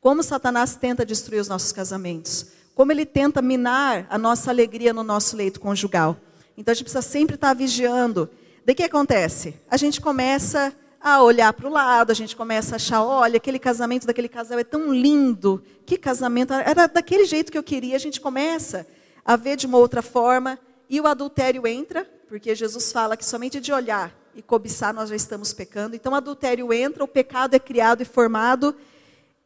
Como 0.02 0.24
Satanás 0.24 0.76
tenta 0.76 1.06
destruir 1.06 1.40
os 1.40 1.48
nossos 1.48 1.72
casamentos. 1.72 2.48
Como 2.74 2.92
ele 2.92 3.06
tenta 3.06 3.40
minar 3.40 4.08
a 4.10 4.18
nossa 4.18 4.50
alegria 4.50 4.92
no 4.92 5.04
nosso 5.04 5.38
leito 5.38 5.60
conjugal. 5.60 6.18
Então 6.58 6.72
a 6.72 6.76
gente 6.76 6.86
precisa 6.86 7.04
sempre 7.04 7.36
estar 7.36 7.54
vigiando. 7.54 8.28
O 8.68 8.74
que 8.74 8.82
acontece? 8.82 9.54
A 9.70 9.78
gente 9.78 10.02
começa 10.02 10.76
a 11.00 11.22
olhar 11.22 11.54
para 11.54 11.68
o 11.68 11.72
lado, 11.72 12.12
a 12.12 12.16
gente 12.16 12.36
começa 12.36 12.74
a 12.74 12.78
achar, 12.78 13.04
olha, 13.04 13.38
aquele 13.38 13.60
casamento 13.60 14.08
daquele 14.08 14.28
casal 14.28 14.58
é 14.58 14.64
tão 14.64 14.92
lindo, 14.92 15.64
que 15.86 15.98
casamento, 15.98 16.54
era 16.54 16.88
daquele 16.88 17.26
jeito 17.26 17.52
que 17.52 17.58
eu 17.58 17.64
queria, 17.64 17.96
a 17.96 18.00
gente 18.00 18.22
começa 18.22 18.88
a 19.26 19.36
ver 19.36 19.56
de 19.56 19.66
uma 19.66 19.80
outra 19.80 20.04
forma, 20.04 20.60
e 20.88 21.02
o 21.02 21.08
adultério 21.08 21.66
entra, 21.66 22.08
porque 22.28 22.54
Jesus 22.54 22.92
fala 22.92 23.18
que 23.18 23.26
somente 23.26 23.60
de 23.60 23.74
olhar 23.74 24.16
e 24.36 24.44
cobiçar 24.44 24.94
nós 24.94 25.10
já 25.10 25.16
estamos 25.16 25.54
pecando, 25.54 25.96
então 25.96 26.14
o 26.14 26.16
adultério 26.16 26.72
entra, 26.72 27.04
o 27.04 27.08
pecado 27.08 27.56
é 27.56 27.60
criado 27.60 28.02
e 28.02 28.06
formado, 28.06 28.76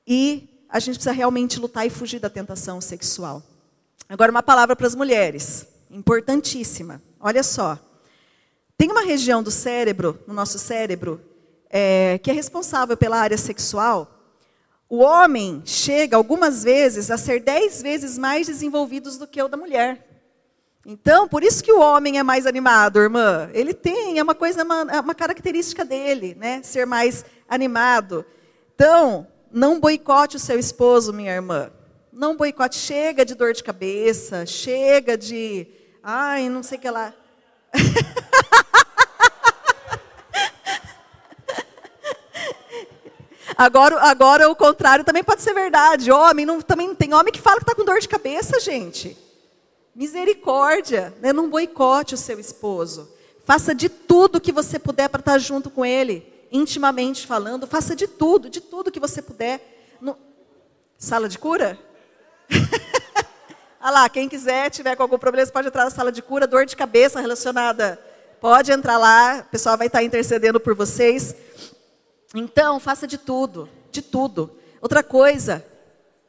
e 0.08 0.50
a 0.70 0.80
gente 0.80 0.96
precisa 0.96 1.12
realmente 1.12 1.60
lutar 1.60 1.86
e 1.86 1.90
fugir 1.90 2.20
da 2.20 2.30
tentação 2.30 2.82
sexual. 2.82 3.42
Agora 4.08 4.32
uma 4.32 4.44
palavra 4.44 4.76
para 4.76 4.88
as 4.88 4.96
mulheres, 4.96 5.66
importantíssima, 5.90 7.02
olha 7.20 7.44
só, 7.44 7.80
tem 8.78 8.92
uma 8.92 9.04
região 9.04 9.42
do 9.42 9.52
cérebro, 9.52 10.20
no 10.28 10.34
nosso 10.34 10.60
cérebro, 10.60 11.22
é, 11.70 12.20
que 12.22 12.30
é 12.30 12.34
responsável 12.34 12.96
pela 12.98 13.18
área 13.18 13.38
sexual, 13.38 14.12
o 14.88 14.98
homem 14.98 15.64
chega 15.66 16.16
algumas 16.16 16.64
vezes 16.64 17.10
a 17.10 17.18
ser 17.18 17.42
dez 17.42 17.82
vezes 17.82 18.18
mais 18.18 18.48
desenvolvido 18.48 19.10
do 19.18 19.26
que 19.26 19.42
o 19.42 19.48
da 19.48 19.58
mulher. 19.58 20.06
Então, 20.86 21.28
por 21.28 21.44
isso 21.44 21.64
que 21.64 21.72
o 21.72 21.80
homem 21.80 22.20
é 22.20 22.24
mais 22.24 22.46
animado, 22.46 23.00
irmã. 23.00 23.50
Ele 23.54 23.74
tem, 23.74 24.20
é 24.20 24.24
uma 24.24 24.36
coisa, 24.36 24.64
uma, 24.64 24.82
é 24.92 25.00
uma 25.00 25.16
característica 25.16 25.84
dele, 25.84 26.36
né? 26.40 26.62
Ser 26.62 26.86
mais 26.86 27.26
animado. 27.50 28.24
Então, 28.76 29.26
não 29.56 29.80
boicote 29.80 30.36
o 30.36 30.40
seu 30.40 30.60
esposo, 30.60 31.14
minha 31.14 31.32
irmã. 31.32 31.72
Não 32.12 32.36
boicote. 32.36 32.76
Chega 32.76 33.24
de 33.24 33.34
dor 33.34 33.54
de 33.54 33.64
cabeça, 33.64 34.46
chega 34.46 35.18
de, 35.18 35.66
ai, 36.04 36.50
não 36.50 36.62
sei 36.62 36.78
o 36.78 36.82
que 36.82 36.90
lá. 36.90 37.14
Agora, 43.58 44.02
agora 44.02 44.50
o 44.50 44.56
contrário 44.56 45.06
também 45.06 45.24
pode 45.24 45.42
ser 45.42 45.54
verdade. 45.54 46.12
Homem, 46.12 46.46
não, 46.46 46.62
também 46.62 46.94
tem 46.94 47.14
homem 47.14 47.32
que 47.32 47.40
fala 47.40 47.56
que 47.56 47.64
está 47.64 47.74
com 47.74 47.86
dor 47.86 48.02
de 48.02 48.10
cabeça, 48.10 48.60
gente. 48.60 49.18
Misericórdia, 49.96 51.14
né? 51.22 51.32
não 51.32 51.50
boicote 51.50 52.16
o 52.16 52.18
seu 52.18 52.38
esposo. 52.38 53.10
Faça 53.46 53.74
de 53.74 53.88
tudo 53.88 54.42
que 54.42 54.52
você 54.52 54.78
puder 54.78 55.08
para 55.08 55.22
estar 55.22 55.38
junto 55.38 55.70
com 55.70 55.86
ele, 55.86 56.35
intimamente 56.52 57.26
falando. 57.26 57.68
Faça 57.68 57.96
de 57.96 58.08
tudo, 58.08 58.50
de 58.50 58.62
tudo 58.62 58.92
que 58.92 59.00
você 59.00 59.22
puder. 59.22 59.98
No... 60.02 60.18
Sala 60.98 61.28
de 61.28 61.38
cura? 61.38 61.78
ah 63.80 63.92
lá, 63.92 64.10
quem 64.10 64.30
quiser, 64.30 64.70
tiver 64.70 64.96
com 64.96 65.04
algum 65.04 65.18
problema, 65.18 65.50
pode 65.52 65.68
entrar 65.68 65.84
na 65.84 65.90
sala 65.90 66.12
de 66.12 66.22
cura, 66.22 66.48
dor 66.48 66.66
de 66.66 66.76
cabeça 66.76 67.20
relacionada. 67.20 68.00
Pode 68.40 68.72
entrar 68.72 68.98
lá, 68.98 69.44
o 69.48 69.52
pessoal 69.52 69.78
vai 69.78 69.88
estar 69.88 70.04
intercedendo 70.04 70.60
por 70.60 70.76
vocês. 70.76 71.36
Então, 72.34 72.80
faça 72.80 73.08
de 73.08 73.18
tudo, 73.18 73.70
de 73.92 74.02
tudo. 74.02 74.58
Outra 74.82 75.02
coisa, 75.02 75.66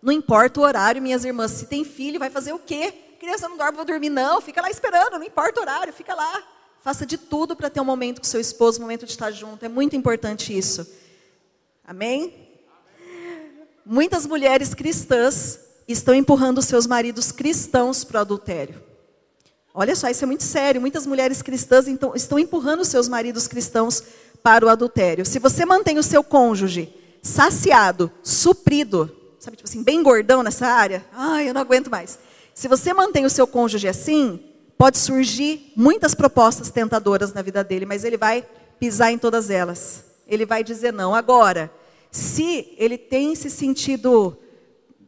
não 0.00 0.12
importa 0.12 0.60
o 0.60 0.62
horário, 0.62 1.02
minhas 1.02 1.24
irmãs, 1.24 1.50
se 1.50 1.66
tem 1.66 1.84
filho, 1.84 2.18
vai 2.18 2.30
fazer 2.30 2.52
o 2.52 2.58
quê? 2.58 2.92
Criança 3.18 3.48
não 3.48 3.56
dorme, 3.56 3.76
vou 3.76 3.84
dormir, 3.84 4.08
não, 4.08 4.40
fica 4.40 4.62
lá 4.62 4.70
esperando, 4.70 5.18
não 5.18 5.24
importa 5.24 5.58
o 5.58 5.62
horário, 5.62 5.92
fica 5.92 6.14
lá. 6.14 6.42
Faça 6.86 7.04
de 7.04 7.18
tudo 7.18 7.56
para 7.56 7.68
ter 7.68 7.80
um 7.80 7.84
momento 7.84 8.20
com 8.20 8.24
seu 8.28 8.40
esposo, 8.40 8.78
um 8.78 8.82
momento 8.82 9.04
de 9.04 9.10
estar 9.10 9.32
junto, 9.32 9.64
é 9.64 9.68
muito 9.68 9.96
importante 9.96 10.56
isso. 10.56 10.86
Amém? 11.84 12.32
Muitas 13.84 14.24
mulheres 14.24 14.72
cristãs 14.72 15.58
estão 15.88 16.14
empurrando 16.14 16.62
seus 16.62 16.86
maridos 16.86 17.32
cristãos 17.32 18.04
para 18.04 18.18
o 18.18 18.20
adultério. 18.20 18.80
Olha 19.74 19.96
só, 19.96 20.08
isso 20.08 20.22
é 20.22 20.28
muito 20.28 20.44
sério. 20.44 20.80
Muitas 20.80 21.08
mulheres 21.08 21.42
cristãs 21.42 21.88
então, 21.88 22.14
estão 22.14 22.38
empurrando 22.38 22.84
seus 22.84 23.08
maridos 23.08 23.48
cristãos 23.48 24.04
para 24.40 24.64
o 24.64 24.68
adultério. 24.68 25.26
Se 25.26 25.40
você 25.40 25.66
mantém 25.66 25.98
o 25.98 26.04
seu 26.04 26.22
cônjuge 26.22 26.94
saciado, 27.20 28.12
suprido, 28.22 29.10
sabe, 29.40 29.56
tipo 29.56 29.68
assim, 29.68 29.82
bem 29.82 30.04
gordão 30.04 30.40
nessa 30.40 30.68
área, 30.68 31.04
ai, 31.12 31.48
eu 31.48 31.54
não 31.54 31.62
aguento 31.62 31.90
mais. 31.90 32.16
Se 32.54 32.68
você 32.68 32.94
mantém 32.94 33.24
o 33.24 33.30
seu 33.30 33.44
cônjuge 33.44 33.88
assim, 33.88 34.40
pode 34.78 34.98
surgir 34.98 35.72
muitas 35.74 36.14
propostas 36.14 36.70
tentadoras 36.70 37.32
na 37.32 37.42
vida 37.42 37.64
dele, 37.64 37.86
mas 37.86 38.04
ele 38.04 38.16
vai 38.16 38.44
pisar 38.78 39.10
em 39.10 39.18
todas 39.18 39.50
elas. 39.50 40.04
Ele 40.26 40.44
vai 40.44 40.62
dizer 40.62 40.92
não. 40.92 41.14
Agora, 41.14 41.70
se 42.10 42.74
ele 42.76 42.98
tem 42.98 43.34
se 43.34 43.50
sentido 43.50 44.36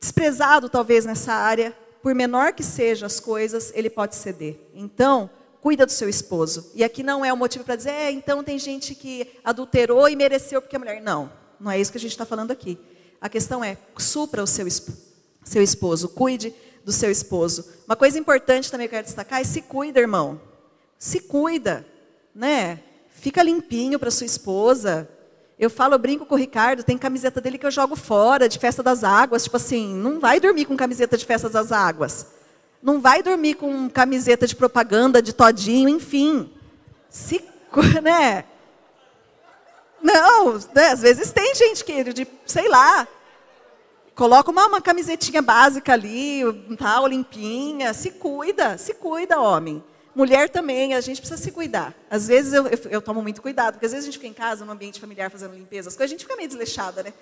desprezado, 0.00 0.68
talvez, 0.68 1.04
nessa 1.04 1.32
área, 1.32 1.76
por 2.02 2.14
menor 2.14 2.52
que 2.52 2.62
sejam 2.62 3.06
as 3.06 3.20
coisas, 3.20 3.72
ele 3.74 3.90
pode 3.90 4.14
ceder. 4.14 4.58
Então, 4.74 5.28
cuida 5.60 5.84
do 5.84 5.92
seu 5.92 6.08
esposo. 6.08 6.70
E 6.74 6.84
aqui 6.84 7.02
não 7.02 7.24
é 7.24 7.32
o 7.32 7.34
um 7.34 7.38
motivo 7.38 7.64
para 7.64 7.76
dizer, 7.76 7.90
é, 7.90 8.10
então 8.10 8.44
tem 8.44 8.58
gente 8.58 8.94
que 8.94 9.28
adulterou 9.44 10.08
e 10.08 10.16
mereceu 10.16 10.62
porque 10.62 10.76
é 10.76 10.78
mulher. 10.78 11.02
Não, 11.02 11.30
não 11.58 11.70
é 11.70 11.80
isso 11.80 11.90
que 11.90 11.98
a 11.98 12.00
gente 12.00 12.12
está 12.12 12.24
falando 12.24 12.50
aqui. 12.50 12.78
A 13.20 13.28
questão 13.28 13.64
é, 13.64 13.76
supra 13.96 14.42
o 14.42 14.46
seu, 14.46 14.66
seu 15.44 15.62
esposo, 15.62 16.08
cuide 16.08 16.54
do 16.88 16.92
seu 16.92 17.10
esposo. 17.10 17.66
Uma 17.86 17.94
coisa 17.94 18.18
importante 18.18 18.70
também 18.70 18.88
que 18.88 18.94
eu 18.94 18.96
quero 18.96 19.04
destacar 19.04 19.42
é 19.42 19.44
se 19.44 19.60
cuida, 19.60 20.00
irmão. 20.00 20.40
Se 20.98 21.20
cuida, 21.20 21.86
né? 22.34 22.80
Fica 23.10 23.42
limpinho 23.42 23.98
para 23.98 24.10
sua 24.10 24.24
esposa. 24.24 25.06
Eu 25.58 25.68
falo, 25.68 25.92
eu 25.92 25.98
brinco 25.98 26.24
com 26.24 26.34
o 26.34 26.38
Ricardo, 26.38 26.82
tem 26.82 26.96
camiseta 26.96 27.42
dele 27.42 27.58
que 27.58 27.66
eu 27.66 27.70
jogo 27.70 27.94
fora, 27.94 28.48
de 28.48 28.58
festa 28.58 28.82
das 28.82 29.04
águas. 29.04 29.44
Tipo 29.44 29.58
assim, 29.58 29.94
não 29.96 30.18
vai 30.18 30.40
dormir 30.40 30.64
com 30.64 30.78
camiseta 30.78 31.18
de 31.18 31.26
festa 31.26 31.50
das 31.50 31.72
águas. 31.72 32.28
Não 32.82 33.02
vai 33.02 33.22
dormir 33.22 33.56
com 33.56 33.90
camiseta 33.90 34.46
de 34.46 34.56
propaganda, 34.56 35.20
de 35.20 35.34
todinho, 35.34 35.90
enfim. 35.90 36.50
Se, 37.10 37.44
né? 38.02 38.46
Não, 40.02 40.54
né? 40.74 40.88
às 40.92 41.02
vezes 41.02 41.30
tem 41.32 41.54
gente 41.54 41.84
que, 41.84 42.14
de, 42.14 42.26
sei 42.46 42.66
lá, 42.66 43.06
coloca 44.18 44.50
uma, 44.50 44.66
uma 44.66 44.80
camisetinha 44.80 45.40
básica 45.40 45.92
ali, 45.92 46.42
tal, 46.76 47.06
limpinha. 47.06 47.94
Se 47.94 48.10
cuida, 48.10 48.76
se 48.76 48.92
cuida, 48.94 49.38
homem. 49.38 49.80
Mulher 50.12 50.48
também, 50.48 50.92
a 50.92 51.00
gente 51.00 51.20
precisa 51.20 51.40
se 51.40 51.52
cuidar. 51.52 51.94
Às 52.10 52.26
vezes 52.26 52.52
eu, 52.52 52.66
eu, 52.66 52.78
eu, 52.90 53.00
tomo 53.00 53.22
muito 53.22 53.40
cuidado, 53.40 53.74
porque 53.74 53.86
às 53.86 53.92
vezes 53.92 54.04
a 54.04 54.10
gente 54.10 54.18
fica 54.18 54.26
em 54.26 54.32
casa, 54.32 54.64
no 54.64 54.72
ambiente 54.72 55.00
familiar, 55.00 55.30
fazendo 55.30 55.54
limpeza, 55.54 55.88
as 55.88 55.94
coisas, 55.94 56.10
a 56.10 56.14
gente 56.14 56.24
fica 56.24 56.34
meio 56.34 56.48
desleixada, 56.48 57.04
né? 57.04 57.12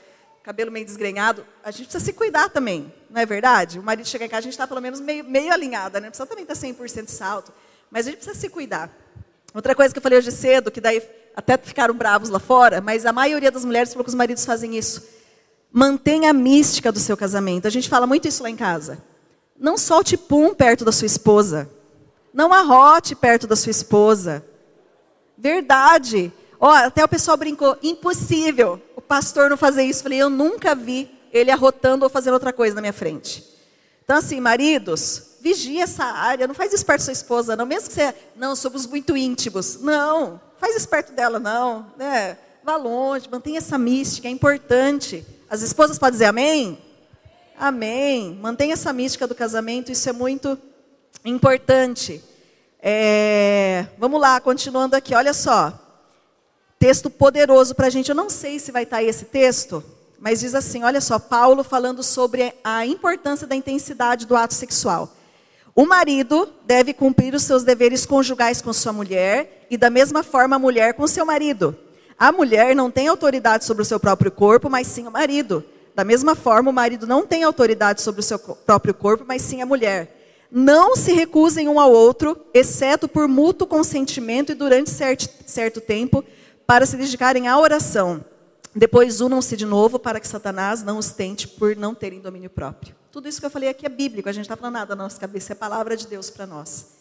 Cabelo 0.43 0.73
meio 0.73 0.87
desgrenhado. 0.87 1.45
A 1.63 1.71
gente 1.71 1.85
precisa 1.85 2.03
se 2.03 2.15
cuidar 2.15 2.49
também, 2.49 2.91
não 3.11 3.21
é 3.21 3.27
verdade? 3.27 3.79
O 3.79 3.83
marido 3.83 4.09
chega 4.09 4.25
em 4.25 4.29
casa, 4.31 4.39
a 4.39 4.43
gente 4.45 4.53
está 4.53 4.67
pelo 4.67 4.81
menos 4.81 4.99
meio, 4.99 5.23
meio 5.23 5.53
alinhada, 5.53 6.01
né? 6.01 6.07
Não 6.07 6.13
precisa 6.13 6.27
também 6.27 6.45
estar 6.45 6.55
100% 6.55 7.09
salto, 7.09 7.53
mas 7.91 8.07
a 8.07 8.11
gente 8.11 8.21
precisa 8.21 8.41
se 8.41 8.49
cuidar. 8.49 8.91
Outra 9.53 9.75
coisa 9.75 9.93
que 9.93 9.99
eu 9.99 10.03
falei 10.03 10.17
hoje 10.19 10.33
cedo, 10.33 10.71
que 10.71 10.81
daí 10.81 11.03
até 11.37 11.59
ficaram 11.59 11.93
bravos 11.93 12.31
lá 12.31 12.39
fora, 12.39 12.81
mas 12.81 13.05
a 13.05 13.13
maioria 13.13 13.51
das 13.51 13.67
mulheres 13.67 13.93
falou 13.93 14.03
que 14.03 14.09
os 14.09 14.15
maridos 14.15 14.47
fazem 14.47 14.75
isso. 14.79 15.16
Mantenha 15.79 16.31
a 16.31 16.33
mística 16.33 16.91
do 16.91 16.99
seu 16.99 17.19
casamento. 17.19 17.67
A 17.67 17.71
gente 17.71 17.87
fala 17.87 18.07
muito 18.07 18.27
isso 18.27 18.43
lá 18.43 18.49
em 18.49 18.57
casa. 18.57 18.97
Não 19.59 19.77
solte 19.77 20.17
pum 20.17 20.55
perto 20.55 20.87
da 20.87 20.91
sua 20.91 21.05
esposa. 21.05 21.69
Não 22.33 22.51
arrote 22.51 23.15
perto 23.15 23.47
da 23.47 23.55
sua 23.55 23.69
esposa. 23.69 24.43
Verdade. 25.37 26.33
Ó, 26.59 26.71
até 26.71 27.05
o 27.05 27.09
pessoal 27.09 27.37
brincou, 27.37 27.77
impossível 27.83 28.81
o 28.97 29.03
pastor 29.03 29.51
não 29.51 29.59
fazer 29.59 29.83
isso. 29.83 30.03
Falei, 30.03 30.19
eu 30.19 30.31
nunca 30.31 30.75
vi 30.75 31.11
ele 31.31 31.51
arrotando 31.51 32.05
ou 32.07 32.09
fazendo 32.09 32.33
outra 32.33 32.55
coisa 32.55 32.75
na 32.75 32.81
minha 32.81 32.95
frente. 32.95 33.45
Então, 34.03 34.17
assim, 34.17 34.41
maridos, 34.41 35.33
vigie 35.43 35.83
essa 35.83 36.05
área, 36.05 36.47
não 36.47 36.55
faz 36.55 36.73
isso 36.73 36.87
perto 36.87 37.01
da 37.01 37.05
sua 37.05 37.13
esposa, 37.13 37.55
não. 37.55 37.67
Mesmo 37.67 37.91
que 37.91 37.97
você, 37.97 38.15
não, 38.35 38.57
somos 38.57 38.87
muito 38.87 39.15
íntimos. 39.15 39.79
Não, 39.83 40.41
faz 40.59 40.75
isso 40.75 40.89
perto 40.89 41.13
dela, 41.13 41.39
não. 41.39 41.93
Né? 41.99 42.39
Vá 42.65 42.77
longe, 42.77 43.29
mantenha 43.31 43.59
essa 43.59 43.77
mística, 43.77 44.27
é 44.27 44.31
importante. 44.31 45.36
As 45.49 45.63
esposas 45.63 45.99
podem 45.99 46.13
dizer 46.13 46.25
amém? 46.25 46.79
Amém. 47.57 48.35
Mantenha 48.41 48.73
essa 48.73 48.93
mística 48.93 49.27
do 49.27 49.35
casamento, 49.35 49.93
isso 49.93 50.09
é 50.09 50.13
muito 50.13 50.59
importante. 51.25 52.23
É, 52.83 53.87
vamos 53.97 54.21
lá, 54.21 54.41
continuando 54.41 54.97
aqui, 54.97 55.15
olha 55.15 55.33
só. 55.33 55.73
Texto 56.79 57.09
poderoso 57.09 57.75
para 57.75 57.87
a 57.87 57.91
gente. 57.91 58.09
Eu 58.09 58.15
não 58.15 58.29
sei 58.29 58.59
se 58.59 58.73
vai 58.73 58.83
estar 58.83 58.97
tá 58.97 59.03
esse 59.03 59.27
texto, 59.27 59.83
mas 60.19 60.41
diz 60.41 60.55
assim: 60.55 60.83
olha 60.83 61.01
só, 61.01 61.19
Paulo 61.19 61.63
falando 61.63 62.03
sobre 62.03 62.53
a 62.65 62.85
importância 62.85 63.47
da 63.47 63.55
intensidade 63.55 64.27
do 64.27 64.37
ato 64.37 64.53
sexual. 64.53 65.15
O 65.77 65.87
marido 65.87 66.53
deve 66.65 66.93
cumprir 66.93 67.35
os 67.35 67.45
seus 67.45 67.63
deveres 67.63 68.05
conjugais 68.05 68.61
com 68.61 68.73
sua 68.73 68.93
mulher 68.93 69.67
e, 69.71 69.77
da 69.77 69.91
mesma 69.91 70.23
forma, 70.23 70.57
a 70.57 70.59
mulher 70.59 70.95
com 70.95 71.07
seu 71.07 71.25
marido. 71.25 71.77
A 72.19 72.33
mulher 72.33 72.75
não 72.75 72.91
tem 72.91 73.09
autoridade 73.09 73.65
sobre 73.65 73.83
o 73.83 73.87
seu 73.87 74.01
próprio 74.01 74.31
corpo, 74.31 74.71
mas 74.71 74.87
sim 74.87 75.07
o 75.07 75.11
marido. 75.11 75.63
Da 75.95 76.05
mesma 76.05 76.35
forma, 76.35 76.71
o 76.71 76.75
marido 76.75 77.07
não 77.07 77.27
tem 77.27 77.45
autoridade 77.45 78.01
sobre 78.01 78.21
o 78.21 78.25
seu 78.25 78.39
próprio 78.39 78.95
corpo, 78.95 79.25
mas 79.27 79.43
sim 79.43 79.61
a 79.61 79.67
mulher. 79.67 80.15
Não 80.51 80.97
se 80.97 81.13
recusem 81.13 81.69
um 81.69 81.79
ao 81.79 81.93
outro, 81.93 82.39
exceto 82.55 83.07
por 83.07 83.29
mútuo 83.29 83.67
consentimento 83.67 84.53
e 84.53 84.55
durante 84.55 84.91
certo, 84.91 85.29
certo 85.47 85.81
tempo, 85.81 86.25
para 86.67 86.87
se 86.87 86.97
dedicarem 86.97 87.49
à 87.49 87.59
oração. 87.59 88.25
Depois 88.75 89.21
unam-se 89.21 89.57
de 89.57 89.67
novo 89.67 89.99
para 89.99 90.21
que 90.21 90.29
Satanás 90.29 90.83
não 90.83 90.99
os 90.99 91.11
tente 91.11 91.49
por 91.49 91.77
não 91.77 91.95
terem 91.95 92.21
domínio 92.21 92.51
próprio. 92.51 92.95
Tudo 93.11 93.29
isso 93.29 93.41
que 93.41 93.47
eu 93.47 93.51
falei 93.51 93.69
aqui 93.69 93.87
é 93.87 93.89
bíblico, 93.89 94.29
a 94.29 94.33
gente 94.33 94.45
está 94.45 94.57
falando 94.57 94.75
nada 94.75 94.95
na 94.95 95.05
nossa 95.05 95.19
cabeça, 95.19 95.53
é 95.53 95.57
palavra 95.57 95.97
de 95.97 96.07
Deus 96.07 96.29
para 96.31 96.47
nós. 96.47 96.96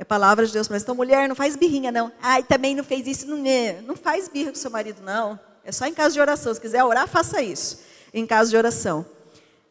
É 0.00 0.04
palavra 0.04 0.46
de 0.46 0.52
Deus 0.52 0.68
nós. 0.68 0.80
Então, 0.80 0.94
mulher, 0.94 1.28
não 1.28 1.34
faz 1.34 1.56
birrinha, 1.56 1.90
não. 1.90 2.12
Ai, 2.22 2.44
também 2.44 2.72
não 2.72 2.84
fez 2.84 3.04
isso, 3.04 3.26
não, 3.26 3.44
é. 3.44 3.80
não 3.84 3.96
faz 3.96 4.28
birra 4.28 4.52
com 4.52 4.56
seu 4.56 4.70
marido, 4.70 5.02
não. 5.02 5.38
É 5.64 5.72
só 5.72 5.86
em 5.86 5.92
caso 5.92 6.14
de 6.14 6.20
oração. 6.20 6.54
Se 6.54 6.60
quiser 6.60 6.84
orar, 6.84 7.08
faça 7.08 7.42
isso. 7.42 7.80
Em 8.14 8.24
caso 8.24 8.48
de 8.48 8.56
oração. 8.56 9.04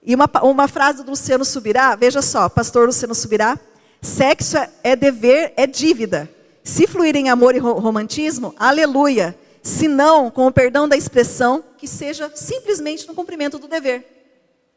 E 0.03 0.13
uma, 0.13 0.29
uma 0.43 0.67
frase 0.67 1.01
do 1.01 1.11
Luciano 1.11 1.45
Subirá, 1.45 1.95
veja 1.95 2.21
só, 2.21 2.49
pastor 2.49 2.87
Luciano 2.87 3.15
Subirá, 3.15 3.57
sexo 4.01 4.57
é 4.83 4.97
dever, 4.97 5.53
é 5.55 5.65
dívida. 5.65 6.29
Se 6.61 6.85
fluir 6.85 7.15
em 7.15 7.29
amor 7.29 7.55
e 7.55 7.59
romantismo, 7.59 8.53
aleluia. 8.59 9.33
Se 9.63 9.87
não, 9.87 10.29
com 10.29 10.45
o 10.45 10.51
perdão 10.51 10.89
da 10.89 10.97
expressão, 10.97 11.63
que 11.77 11.87
seja 11.87 12.29
simplesmente 12.35 13.07
no 13.07 13.15
cumprimento 13.15 13.57
do 13.57 13.67
dever. 13.67 14.05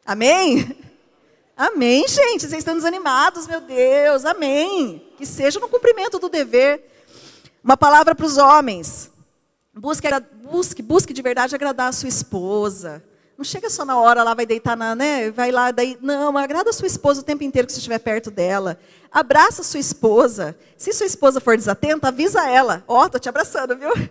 Amém? 0.05 0.77
Amém, 1.57 2.07
gente. 2.07 2.47
Vocês 2.47 2.59
estão 2.59 2.75
desanimados, 2.75 3.47
meu 3.47 3.59
Deus. 3.59 4.23
Amém. 4.23 5.10
Que 5.21 5.25
seja 5.27 5.59
no 5.59 5.69
cumprimento 5.69 6.17
do 6.17 6.27
dever. 6.27 6.83
Uma 7.63 7.77
palavra 7.77 8.15
para 8.15 8.25
os 8.25 8.37
homens. 8.37 9.11
Busque, 9.71 10.07
busque, 10.41 10.81
busque 10.81 11.13
de 11.13 11.21
verdade 11.21 11.53
agradar 11.53 11.89
a 11.89 11.91
sua 11.91 12.09
esposa. 12.09 13.03
Não 13.37 13.45
chega 13.45 13.69
só 13.69 13.85
na 13.85 13.95
hora 13.99 14.23
lá, 14.23 14.33
vai 14.33 14.47
deitar 14.47 14.75
na, 14.75 14.95
né? 14.95 15.29
Vai 15.29 15.51
lá, 15.51 15.69
daí. 15.69 15.95
Não, 16.01 16.35
agrada 16.35 16.71
a 16.71 16.73
sua 16.73 16.87
esposa 16.87 17.21
o 17.21 17.23
tempo 17.23 17.43
inteiro 17.43 17.67
que 17.67 17.71
você 17.71 17.77
estiver 17.77 17.99
perto 17.99 18.31
dela. 18.31 18.79
Abraça 19.11 19.61
a 19.61 19.63
sua 19.63 19.79
esposa. 19.79 20.57
Se 20.75 20.91
sua 20.91 21.05
esposa 21.05 21.39
for 21.39 21.55
desatenta, 21.55 22.07
avisa 22.07 22.49
ela. 22.49 22.83
Ó, 22.87 23.03
oh, 23.05 23.07
tô 23.07 23.19
te 23.19 23.29
abraçando, 23.29 23.77
viu? 23.77 23.93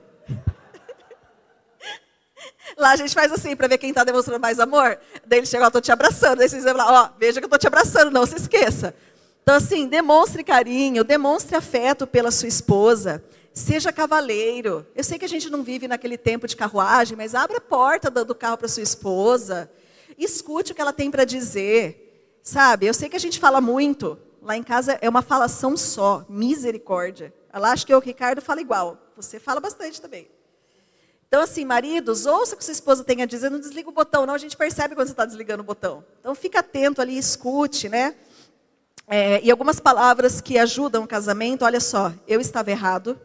Lá 2.78 2.92
a 2.92 2.96
gente 2.96 3.12
faz 3.12 3.32
assim, 3.32 3.56
para 3.56 3.66
ver 3.66 3.78
quem 3.78 3.88
está 3.90 4.04
demonstrando 4.04 4.40
mais 4.40 4.60
amor. 4.60 4.96
Daí 5.26 5.40
ele 5.40 5.46
chega, 5.46 5.66
ó, 5.66 5.70
tô 5.70 5.80
te 5.80 5.90
abraçando. 5.90 6.38
Daí 6.38 6.48
vocês 6.48 6.62
lá, 6.64 7.02
ó, 7.02 7.18
veja 7.18 7.40
que 7.40 7.46
eu 7.46 7.50
tô 7.50 7.58
te 7.58 7.66
abraçando, 7.66 8.12
não 8.12 8.24
se 8.24 8.36
esqueça. 8.36 8.94
Então, 9.42 9.56
assim, 9.56 9.86
demonstre 9.86 10.44
carinho, 10.44 11.02
demonstre 11.02 11.56
afeto 11.56 12.06
pela 12.06 12.30
sua 12.30 12.48
esposa. 12.48 13.22
Seja 13.52 13.92
cavaleiro. 13.92 14.86
Eu 14.94 15.02
sei 15.02 15.18
que 15.18 15.24
a 15.24 15.28
gente 15.28 15.50
não 15.50 15.62
vive 15.62 15.88
naquele 15.88 16.16
tempo 16.16 16.46
de 16.46 16.56
carruagem, 16.56 17.16
mas 17.16 17.34
abra 17.34 17.58
a 17.58 17.60
porta 17.60 18.10
do 18.10 18.34
carro 18.34 18.58
para 18.58 18.68
sua 18.68 18.82
esposa. 18.82 19.70
Escute 20.16 20.72
o 20.72 20.74
que 20.74 20.80
ela 20.80 20.92
tem 20.92 21.10
para 21.10 21.24
dizer. 21.24 22.38
Sabe? 22.42 22.86
Eu 22.86 22.94
sei 22.94 23.08
que 23.08 23.16
a 23.16 23.20
gente 23.20 23.40
fala 23.40 23.60
muito. 23.60 24.18
Lá 24.42 24.56
em 24.56 24.62
casa 24.62 24.98
é 25.00 25.08
uma 25.08 25.22
falação 25.22 25.76
só. 25.76 26.24
Misericórdia. 26.28 27.34
Lá 27.52 27.72
acho 27.72 27.86
que 27.86 27.94
o 27.94 27.98
Ricardo 27.98 28.40
fala 28.40 28.60
igual. 28.60 28.98
Você 29.16 29.40
fala 29.40 29.60
bastante 29.60 30.00
também. 30.00 30.30
Então, 31.26 31.42
assim, 31.42 31.64
maridos, 31.64 32.26
ouça 32.26 32.54
o 32.54 32.58
que 32.58 32.64
sua 32.64 32.72
esposa 32.72 33.04
tem 33.04 33.22
a 33.22 33.26
dizer, 33.26 33.50
não 33.50 33.60
desliga 33.60 33.88
o 33.88 33.92
botão, 33.92 34.26
não. 34.26 34.34
A 34.34 34.38
gente 34.38 34.56
percebe 34.56 34.94
quando 34.94 35.06
você 35.06 35.12
está 35.12 35.24
desligando 35.24 35.62
o 35.62 35.66
botão. 35.66 36.04
Então, 36.18 36.34
fica 36.34 36.58
atento 36.58 37.00
ali, 37.00 37.16
escute, 37.16 37.88
né? 37.88 38.16
É, 39.12 39.40
e 39.42 39.50
algumas 39.50 39.80
palavras 39.80 40.40
que 40.40 40.56
ajudam 40.56 41.02
o 41.02 41.06
casamento, 41.06 41.64
olha 41.64 41.80
só, 41.80 42.12
eu 42.28 42.40
estava 42.40 42.70
errado, 42.70 43.18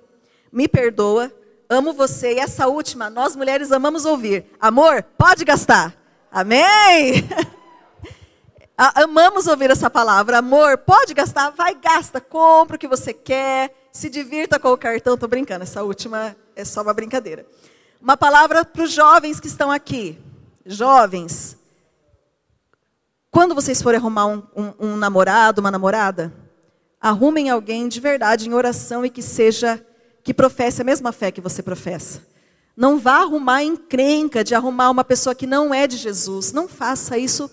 me 0.52 0.67
perdoa, 0.67 1.32
amo 1.69 1.93
você. 1.93 2.34
E 2.34 2.39
essa 2.39 2.67
última, 2.67 3.08
nós 3.08 3.36
mulheres 3.36 3.71
amamos 3.71 4.04
ouvir. 4.04 4.48
Amor, 4.60 5.04
pode 5.15 5.45
gastar. 5.45 5.95
Amém? 6.32 7.24
Amamos 8.76 9.45
ouvir 9.45 9.69
essa 9.69 9.89
palavra. 9.89 10.39
Amor, 10.39 10.80
pode 10.80 11.13
gastar? 11.13 11.52
Vai, 11.52 11.76
gasta. 11.76 12.19
Compra 12.19 12.76
o 12.76 12.80
que 12.80 12.88
você 12.88 13.13
quer. 13.13 13.74
Se 13.91 14.10
divirta 14.10 14.60
com 14.60 14.69
o 14.69 14.78
cartão. 14.78 15.13
Estou 15.13 15.30
brincando, 15.30 15.63
essa 15.63 15.84
última 15.84 16.36
é 16.56 16.65
só 16.65 16.82
uma 16.82 16.93
brincadeira. 16.93 17.45
Uma 18.02 18.17
palavra 18.17 18.65
para 18.65 18.84
os 18.84 18.91
jovens 18.91 19.39
que 19.39 19.48
estão 19.48 19.71
aqui. 19.71 20.17
Jovens, 20.65 21.56
quando 23.36 23.54
vocês 23.54 23.82
forem 23.82 24.00
arrumar 24.00 24.28
um, 24.28 24.43
um, 24.56 24.74
um 24.80 24.98
namorado, 24.98 25.60
uma 25.60 25.69
namorada, 25.69 26.34
Arrumem 27.06 27.52
alguém 27.52 27.88
de 27.88 28.00
verdade 28.00 28.50
em 28.50 28.54
oração 28.56 29.06
e 29.06 29.12
que 29.12 29.21
seja, 29.21 29.86
que 30.24 30.34
professe 30.34 30.82
a 30.82 30.84
mesma 30.84 31.12
fé 31.12 31.30
que 31.32 31.39
você 31.39 31.62
professa. 31.62 32.26
Não 32.76 32.98
vá 32.98 33.17
arrumar 33.17 33.62
encrenca 33.62 34.43
de 34.43 34.56
arrumar 34.56 34.89
uma 34.89 35.04
pessoa 35.04 35.36
que 35.36 35.45
não 35.45 35.71
é 35.71 35.86
de 35.86 35.98
Jesus. 35.98 36.52
Não 36.52 36.67
faça 36.67 37.15
isso. 37.15 37.52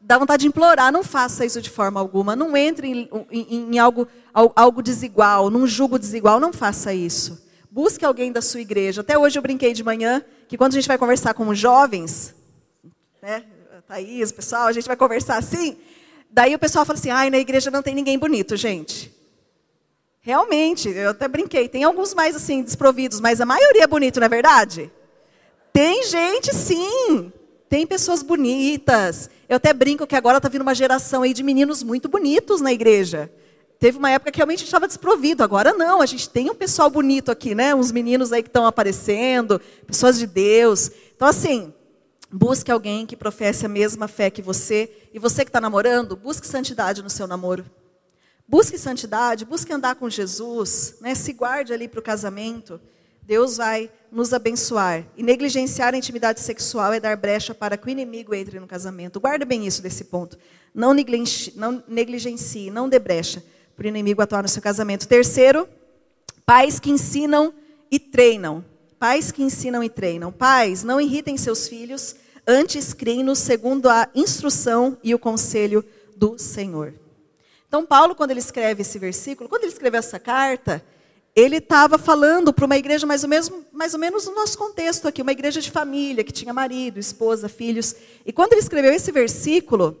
Dá 0.00 0.16
vontade 0.16 0.40
de 0.42 0.48
implorar, 0.48 0.90
não 0.90 1.02
faça 1.04 1.44
isso 1.44 1.60
de 1.60 1.68
forma 1.68 2.00
alguma. 2.00 2.34
Não 2.34 2.56
entre 2.56 2.88
em, 2.88 3.10
em, 3.30 3.74
em 3.74 3.78
algo, 3.78 4.08
algo 4.32 4.80
desigual, 4.80 5.50
num 5.50 5.66
jugo 5.66 5.98
desigual. 5.98 6.40
Não 6.40 6.54
faça 6.54 6.94
isso. 6.94 7.46
Busque 7.70 8.02
alguém 8.02 8.32
da 8.32 8.40
sua 8.40 8.62
igreja. 8.62 9.02
Até 9.02 9.18
hoje 9.18 9.38
eu 9.38 9.42
brinquei 9.42 9.74
de 9.74 9.84
manhã 9.84 10.24
que 10.48 10.56
quando 10.56 10.72
a 10.72 10.76
gente 10.76 10.88
vai 10.88 10.96
conversar 10.96 11.34
com 11.34 11.46
os 11.48 11.58
jovens, 11.58 12.34
né, 13.20 13.44
Thaís, 13.86 14.32
pessoal, 14.32 14.66
a 14.66 14.72
gente 14.72 14.88
vai 14.88 14.96
conversar 14.96 15.36
assim. 15.36 15.76
Daí 16.28 16.52
o 16.54 16.58
pessoal 16.58 16.84
fala 16.84 16.98
assim: 16.98 17.10
ai, 17.10 17.30
na 17.30 17.38
igreja 17.38 17.70
não 17.70 17.82
tem 17.82 17.94
ninguém 17.94 18.18
bonito, 18.18 18.56
gente. 18.56 19.14
Realmente, 20.20 20.88
eu 20.88 21.10
até 21.10 21.28
brinquei. 21.28 21.68
Tem 21.68 21.84
alguns 21.84 22.12
mais 22.12 22.34
assim, 22.34 22.62
desprovidos, 22.62 23.20
mas 23.20 23.40
a 23.40 23.46
maioria 23.46 23.84
é 23.84 23.86
bonito, 23.86 24.18
não 24.18 24.26
é 24.26 24.28
verdade? 24.28 24.90
Tem 25.72 26.02
gente, 26.02 26.52
sim. 26.52 27.32
Tem 27.68 27.86
pessoas 27.86 28.24
bonitas. 28.24 29.30
Eu 29.48 29.56
até 29.56 29.72
brinco 29.72 30.04
que 30.04 30.16
agora 30.16 30.38
está 30.38 30.48
vindo 30.48 30.62
uma 30.62 30.74
geração 30.74 31.22
aí 31.22 31.32
de 31.32 31.44
meninos 31.44 31.84
muito 31.84 32.08
bonitos 32.08 32.60
na 32.60 32.72
igreja. 32.72 33.30
Teve 33.78 33.98
uma 33.98 34.10
época 34.10 34.32
que 34.32 34.38
realmente 34.38 34.64
estava 34.64 34.88
desprovido, 34.88 35.44
agora 35.44 35.72
não. 35.72 36.00
A 36.00 36.06
gente 36.06 36.28
tem 36.28 36.50
um 36.50 36.54
pessoal 36.56 36.90
bonito 36.90 37.30
aqui, 37.30 37.54
né? 37.54 37.72
Uns 37.72 37.92
meninos 37.92 38.32
aí 38.32 38.42
que 38.42 38.48
estão 38.48 38.66
aparecendo, 38.66 39.60
pessoas 39.86 40.18
de 40.18 40.26
Deus. 40.26 40.90
Então, 41.14 41.28
assim, 41.28 41.72
busque 42.32 42.70
alguém 42.70 43.06
que 43.06 43.16
professe 43.16 43.66
a 43.66 43.68
mesma 43.68 44.08
fé 44.08 44.30
que 44.30 44.42
você. 44.42 44.90
E 45.12 45.18
você 45.18 45.44
que 45.44 45.48
está 45.48 45.60
namorando, 45.60 46.16
busque 46.16 46.46
santidade 46.46 47.02
no 47.02 47.10
seu 47.10 47.26
namoro. 47.26 47.64
Busque 48.48 48.78
santidade, 48.78 49.44
busque 49.44 49.72
andar 49.72 49.96
com 49.96 50.08
Jesus, 50.08 50.96
né? 51.00 51.16
se 51.16 51.32
guarde 51.32 51.72
ali 51.72 51.88
para 51.88 51.98
o 51.98 52.02
casamento. 52.02 52.80
Deus 53.20 53.56
vai 53.56 53.90
nos 54.10 54.32
abençoar. 54.32 55.04
E 55.16 55.22
negligenciar 55.22 55.92
a 55.92 55.96
intimidade 55.96 56.38
sexual 56.38 56.92
é 56.92 57.00
dar 57.00 57.16
brecha 57.16 57.52
para 57.52 57.76
que 57.76 57.88
o 57.88 57.90
inimigo 57.90 58.32
entre 58.32 58.60
no 58.60 58.66
casamento. 58.68 59.18
Guarde 59.18 59.44
bem 59.44 59.66
isso 59.66 59.82
desse 59.82 60.04
ponto. 60.04 60.38
Não 60.72 60.94
negligencie, 60.94 61.52
não, 61.56 61.82
negligencie, 61.88 62.70
não 62.70 62.88
dê 62.88 63.00
brecha 63.00 63.42
para 63.74 63.84
o 63.84 63.88
inimigo 63.88 64.22
atuar 64.22 64.42
no 64.42 64.48
seu 64.48 64.62
casamento. 64.62 65.08
Terceiro, 65.08 65.68
pais 66.44 66.78
que 66.78 66.90
ensinam 66.90 67.52
e 67.90 67.98
treinam. 67.98 68.64
Pais 68.98 69.30
que 69.30 69.42
ensinam 69.42 69.82
e 69.82 69.90
treinam. 69.90 70.32
Pais, 70.32 70.82
não 70.82 71.00
irritem 71.00 71.36
seus 71.36 71.68
filhos, 71.68 72.16
antes 72.46 72.92
criem-nos 72.94 73.38
segundo 73.38 73.88
a 73.88 74.08
instrução 74.14 74.96
e 75.02 75.14
o 75.14 75.18
conselho 75.18 75.84
do 76.16 76.38
Senhor. 76.38 76.94
Então, 77.68 77.84
Paulo, 77.84 78.14
quando 78.14 78.30
ele 78.30 78.40
escreve 78.40 78.82
esse 78.82 78.98
versículo, 78.98 79.48
quando 79.48 79.64
ele 79.64 79.72
escreveu 79.72 79.98
essa 79.98 80.18
carta, 80.18 80.82
ele 81.34 81.56
estava 81.56 81.98
falando 81.98 82.50
para 82.52 82.64
uma 82.64 82.78
igreja 82.78 83.06
mais 83.06 83.22
ou, 83.22 83.28
menos, 83.28 83.52
mais 83.70 83.92
ou 83.92 84.00
menos 84.00 84.24
no 84.24 84.34
nosso 84.34 84.56
contexto 84.56 85.06
aqui, 85.06 85.20
uma 85.20 85.32
igreja 85.32 85.60
de 85.60 85.70
família, 85.70 86.24
que 86.24 86.32
tinha 86.32 86.54
marido, 86.54 86.98
esposa, 86.98 87.48
filhos. 87.48 87.94
E 88.24 88.32
quando 88.32 88.52
ele 88.52 88.62
escreveu 88.62 88.92
esse 88.92 89.12
versículo, 89.12 90.00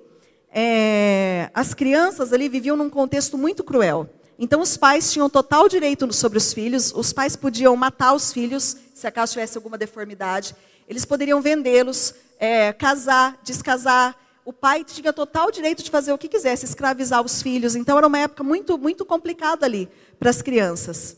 é, 0.50 1.50
as 1.52 1.74
crianças 1.74 2.32
ali 2.32 2.48
viviam 2.48 2.76
num 2.76 2.88
contexto 2.88 3.36
muito 3.36 3.62
cruel. 3.62 4.08
Então, 4.38 4.60
os 4.60 4.76
pais 4.76 5.12
tinham 5.12 5.30
total 5.30 5.68
direito 5.68 6.12
sobre 6.12 6.38
os 6.38 6.52
filhos, 6.52 6.92
os 6.94 7.12
pais 7.12 7.36
podiam 7.36 7.74
matar 7.76 8.12
os 8.12 8.32
filhos, 8.32 8.76
se 8.94 9.06
acaso 9.06 9.32
tivesse 9.32 9.56
alguma 9.56 9.78
deformidade, 9.78 10.54
eles 10.88 11.04
poderiam 11.04 11.40
vendê-los, 11.40 12.14
é, 12.38 12.72
casar, 12.72 13.38
descasar, 13.42 14.16
o 14.46 14.52
pai 14.52 14.84
tinha 14.84 15.12
total 15.12 15.50
direito 15.50 15.82
de 15.82 15.90
fazer 15.90 16.12
o 16.12 16.18
que 16.18 16.28
quisesse, 16.28 16.64
escravizar 16.64 17.20
os 17.20 17.42
filhos. 17.42 17.74
Então 17.74 17.98
era 17.98 18.06
uma 18.06 18.18
época 18.18 18.44
muito, 18.44 18.78
muito 18.78 19.04
complicada 19.04 19.66
ali 19.66 19.88
para 20.20 20.30
as 20.30 20.40
crianças. 20.40 21.16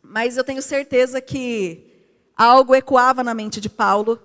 Mas 0.00 0.36
eu 0.36 0.44
tenho 0.44 0.62
certeza 0.62 1.20
que 1.20 1.84
algo 2.36 2.72
ecoava 2.74 3.24
na 3.24 3.34
mente 3.34 3.60
de 3.60 3.68
Paulo, 3.68 4.20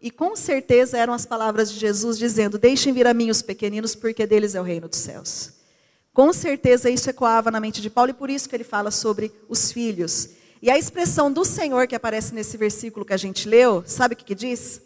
e 0.00 0.12
com 0.12 0.36
certeza 0.36 0.96
eram 0.96 1.12
as 1.12 1.26
palavras 1.26 1.72
de 1.72 1.78
Jesus 1.78 2.16
dizendo: 2.16 2.56
Deixem 2.56 2.92
vir 2.92 3.06
a 3.06 3.12
mim 3.12 3.30
os 3.30 3.42
pequeninos, 3.42 3.96
porque 3.96 4.26
deles 4.28 4.54
é 4.54 4.60
o 4.60 4.64
reino 4.64 4.88
dos 4.88 5.00
céus. 5.00 5.57
Com 6.18 6.32
certeza 6.32 6.90
isso 6.90 7.08
ecoava 7.08 7.48
na 7.48 7.60
mente 7.60 7.80
de 7.80 7.88
Paulo, 7.88 8.10
e 8.10 8.12
por 8.12 8.28
isso 8.28 8.48
que 8.48 8.56
ele 8.56 8.64
fala 8.64 8.90
sobre 8.90 9.30
os 9.48 9.70
filhos. 9.70 10.30
E 10.60 10.68
a 10.68 10.76
expressão 10.76 11.32
do 11.32 11.44
Senhor 11.44 11.86
que 11.86 11.94
aparece 11.94 12.34
nesse 12.34 12.56
versículo 12.56 13.06
que 13.06 13.12
a 13.12 13.16
gente 13.16 13.48
leu, 13.48 13.84
sabe 13.86 14.14
o 14.14 14.16
que, 14.16 14.24
que 14.24 14.34
diz? 14.34 14.82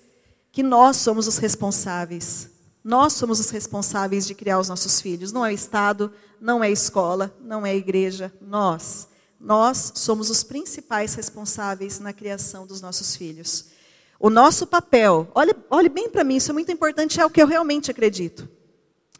Que 0.52 0.62
nós 0.62 0.98
somos 0.98 1.26
os 1.26 1.38
responsáveis 1.38 2.50
nós 2.84 3.12
somos 3.12 3.38
os 3.38 3.48
responsáveis 3.50 4.26
de 4.26 4.34
criar 4.34 4.58
os 4.58 4.68
nossos 4.68 5.00
filhos. 5.00 5.32
Não 5.32 5.46
é 5.46 5.50
o 5.50 5.54
Estado, 5.54 6.12
não 6.40 6.62
é 6.64 6.66
a 6.66 6.70
escola, 6.70 7.34
não 7.40 7.64
é 7.64 7.70
a 7.70 7.74
igreja. 7.76 8.32
Nós. 8.40 9.08
Nós 9.40 9.92
somos 9.94 10.30
os 10.30 10.42
principais 10.42 11.14
responsáveis 11.14 12.00
na 12.00 12.12
criação 12.12 12.66
dos 12.66 12.82
nossos 12.82 13.14
filhos. 13.14 13.66
O 14.18 14.28
nosso 14.28 14.66
papel, 14.66 15.30
olhe, 15.34 15.54
olhe 15.70 15.88
bem 15.88 16.10
para 16.10 16.24
mim, 16.24 16.36
isso 16.36 16.50
é 16.50 16.52
muito 16.52 16.72
importante, 16.72 17.20
é 17.20 17.24
o 17.24 17.30
que 17.30 17.40
eu 17.40 17.46
realmente 17.46 17.90
acredito. 17.90 18.48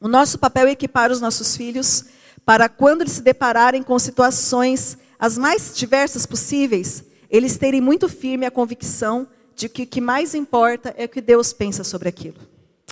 O 0.03 0.09
nosso 0.09 0.37
papel 0.37 0.67
é 0.67 0.73
equipar 0.73 1.13
os 1.13 1.21
nossos 1.21 1.57
filhos 1.57 2.07
para 2.45 2.69
quando 2.69 3.03
eles 3.03 3.13
se 3.13 3.23
depararem 3.23 3.85
com 3.85 3.97
situações 4.01 4.99
as 5.17 5.39
mais 5.39 5.77
diversas 5.77 6.27
possíveis, 6.27 7.05
eles 7.31 7.57
terem 7.57 7.81
muito 7.81 8.09
firme 8.09 8.45
a 8.45 8.51
convicção 8.51 9.29
de 9.55 9.69
que 9.69 9.85
o 9.85 9.87
que 9.87 10.01
mais 10.01 10.35
importa 10.35 10.93
é 10.99 11.05
o 11.05 11.09
que 11.09 11.21
Deus 11.21 11.53
pensa 11.53 11.85
sobre 11.85 12.09
aquilo. 12.09 12.39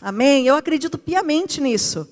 Amém? 0.01 0.46
Eu 0.46 0.55
acredito 0.55 0.96
piamente 0.96 1.61
nisso. 1.61 2.09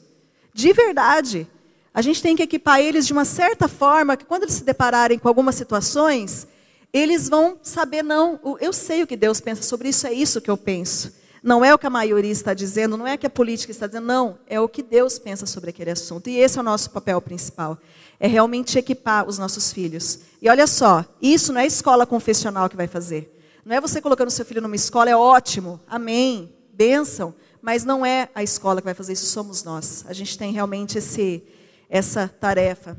De 0.52 0.72
verdade. 0.72 1.46
A 1.94 2.02
gente 2.02 2.20
tem 2.20 2.34
que 2.34 2.42
equipar 2.42 2.80
eles 2.80 3.06
de 3.06 3.12
uma 3.12 3.24
certa 3.24 3.68
forma 3.68 4.16
que 4.16 4.24
quando 4.24 4.42
eles 4.42 4.56
se 4.56 4.64
depararem 4.64 5.16
com 5.16 5.28
algumas 5.28 5.54
situações, 5.54 6.48
eles 6.92 7.28
vão 7.28 7.56
saber, 7.62 8.02
não, 8.02 8.58
eu 8.60 8.72
sei 8.72 9.04
o 9.04 9.06
que 9.06 9.16
Deus 9.16 9.40
pensa 9.40 9.62
sobre 9.62 9.90
isso, 9.90 10.08
é 10.08 10.12
isso 10.12 10.40
que 10.40 10.50
eu 10.50 10.56
penso. 10.56 11.12
Não 11.42 11.64
é 11.64 11.74
o 11.74 11.78
que 11.78 11.86
a 11.86 11.90
maioria 11.90 12.30
está 12.30 12.54
dizendo, 12.54 12.96
não 12.96 13.06
é 13.06 13.14
o 13.14 13.18
que 13.18 13.26
a 13.26 13.30
política 13.30 13.70
está 13.70 13.86
dizendo, 13.86 14.06
não, 14.06 14.38
é 14.46 14.60
o 14.60 14.68
que 14.68 14.82
Deus 14.82 15.18
pensa 15.18 15.46
sobre 15.46 15.70
aquele 15.70 15.90
assunto. 15.90 16.28
E 16.28 16.38
esse 16.38 16.58
é 16.58 16.60
o 16.60 16.64
nosso 16.64 16.90
papel 16.90 17.20
principal. 17.20 17.78
É 18.18 18.26
realmente 18.26 18.78
equipar 18.78 19.28
os 19.28 19.38
nossos 19.38 19.72
filhos. 19.72 20.20
E 20.42 20.48
olha 20.48 20.66
só, 20.66 21.04
isso 21.22 21.52
não 21.52 21.60
é 21.60 21.64
a 21.64 21.66
escola 21.66 22.06
confessional 22.06 22.68
que 22.68 22.76
vai 22.76 22.88
fazer. 22.88 23.34
Não 23.64 23.76
é 23.76 23.80
você 23.80 24.00
colocando 24.00 24.30
seu 24.30 24.44
filho 24.44 24.62
numa 24.62 24.76
escola, 24.76 25.10
é 25.10 25.16
ótimo, 25.16 25.80
amém, 25.86 26.52
bênção. 26.72 27.34
Mas 27.60 27.84
não 27.84 28.04
é 28.04 28.28
a 28.34 28.42
escola 28.42 28.80
que 28.80 28.84
vai 28.86 28.94
fazer 28.94 29.12
isso, 29.12 29.26
somos 29.26 29.62
nós. 29.62 30.04
A 30.08 30.12
gente 30.12 30.38
tem 30.38 30.52
realmente 30.52 30.98
esse, 30.98 31.42
essa 31.88 32.28
tarefa. 32.28 32.98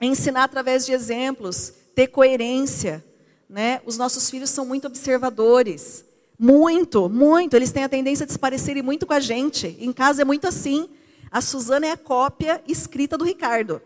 Ensinar 0.00 0.44
através 0.44 0.84
de 0.84 0.92
exemplos, 0.92 1.72
ter 1.94 2.08
coerência. 2.08 3.04
Né? 3.48 3.80
Os 3.86 3.96
nossos 3.96 4.28
filhos 4.28 4.50
são 4.50 4.66
muito 4.66 4.86
observadores. 4.86 6.04
Muito, 6.42 7.08
muito. 7.08 7.54
Eles 7.54 7.70
têm 7.70 7.84
a 7.84 7.88
tendência 7.88 8.26
de 8.26 8.32
se 8.32 8.38
parecerem 8.38 8.82
muito 8.82 9.06
com 9.06 9.12
a 9.12 9.20
gente. 9.20 9.76
Em 9.78 9.92
casa 9.92 10.22
é 10.22 10.24
muito 10.24 10.48
assim. 10.48 10.88
A 11.30 11.40
Suzana 11.40 11.86
é 11.86 11.92
a 11.92 11.96
cópia 11.96 12.60
escrita 12.66 13.16
do 13.16 13.24
Ricardo. 13.24 13.80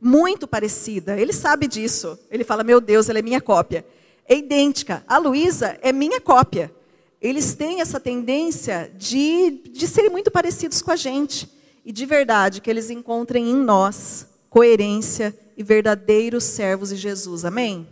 Muito 0.00 0.48
parecida. 0.48 1.16
Ele 1.16 1.32
sabe 1.32 1.68
disso. 1.68 2.18
Ele 2.28 2.42
fala: 2.42 2.64
Meu 2.64 2.80
Deus, 2.80 3.08
ela 3.08 3.20
é 3.20 3.22
minha 3.22 3.40
cópia. 3.40 3.86
É 4.26 4.36
idêntica. 4.36 5.04
A 5.06 5.18
Luísa 5.18 5.78
é 5.80 5.92
minha 5.92 6.20
cópia 6.20 6.72
eles 7.20 7.54
têm 7.54 7.80
essa 7.80 8.00
tendência 8.00 8.90
de, 8.96 9.60
de 9.70 9.86
serem 9.86 10.10
muito 10.10 10.30
parecidos 10.30 10.80
com 10.80 10.90
a 10.90 10.96
gente. 10.96 11.48
E 11.84 11.92
de 11.92 12.06
verdade, 12.06 12.60
que 12.60 12.70
eles 12.70 12.88
encontrem 12.88 13.50
em 13.50 13.56
nós 13.56 14.26
coerência 14.48 15.36
e 15.56 15.62
verdadeiros 15.62 16.44
servos 16.44 16.88
de 16.88 16.96
Jesus. 16.96 17.44
Amém? 17.44 17.86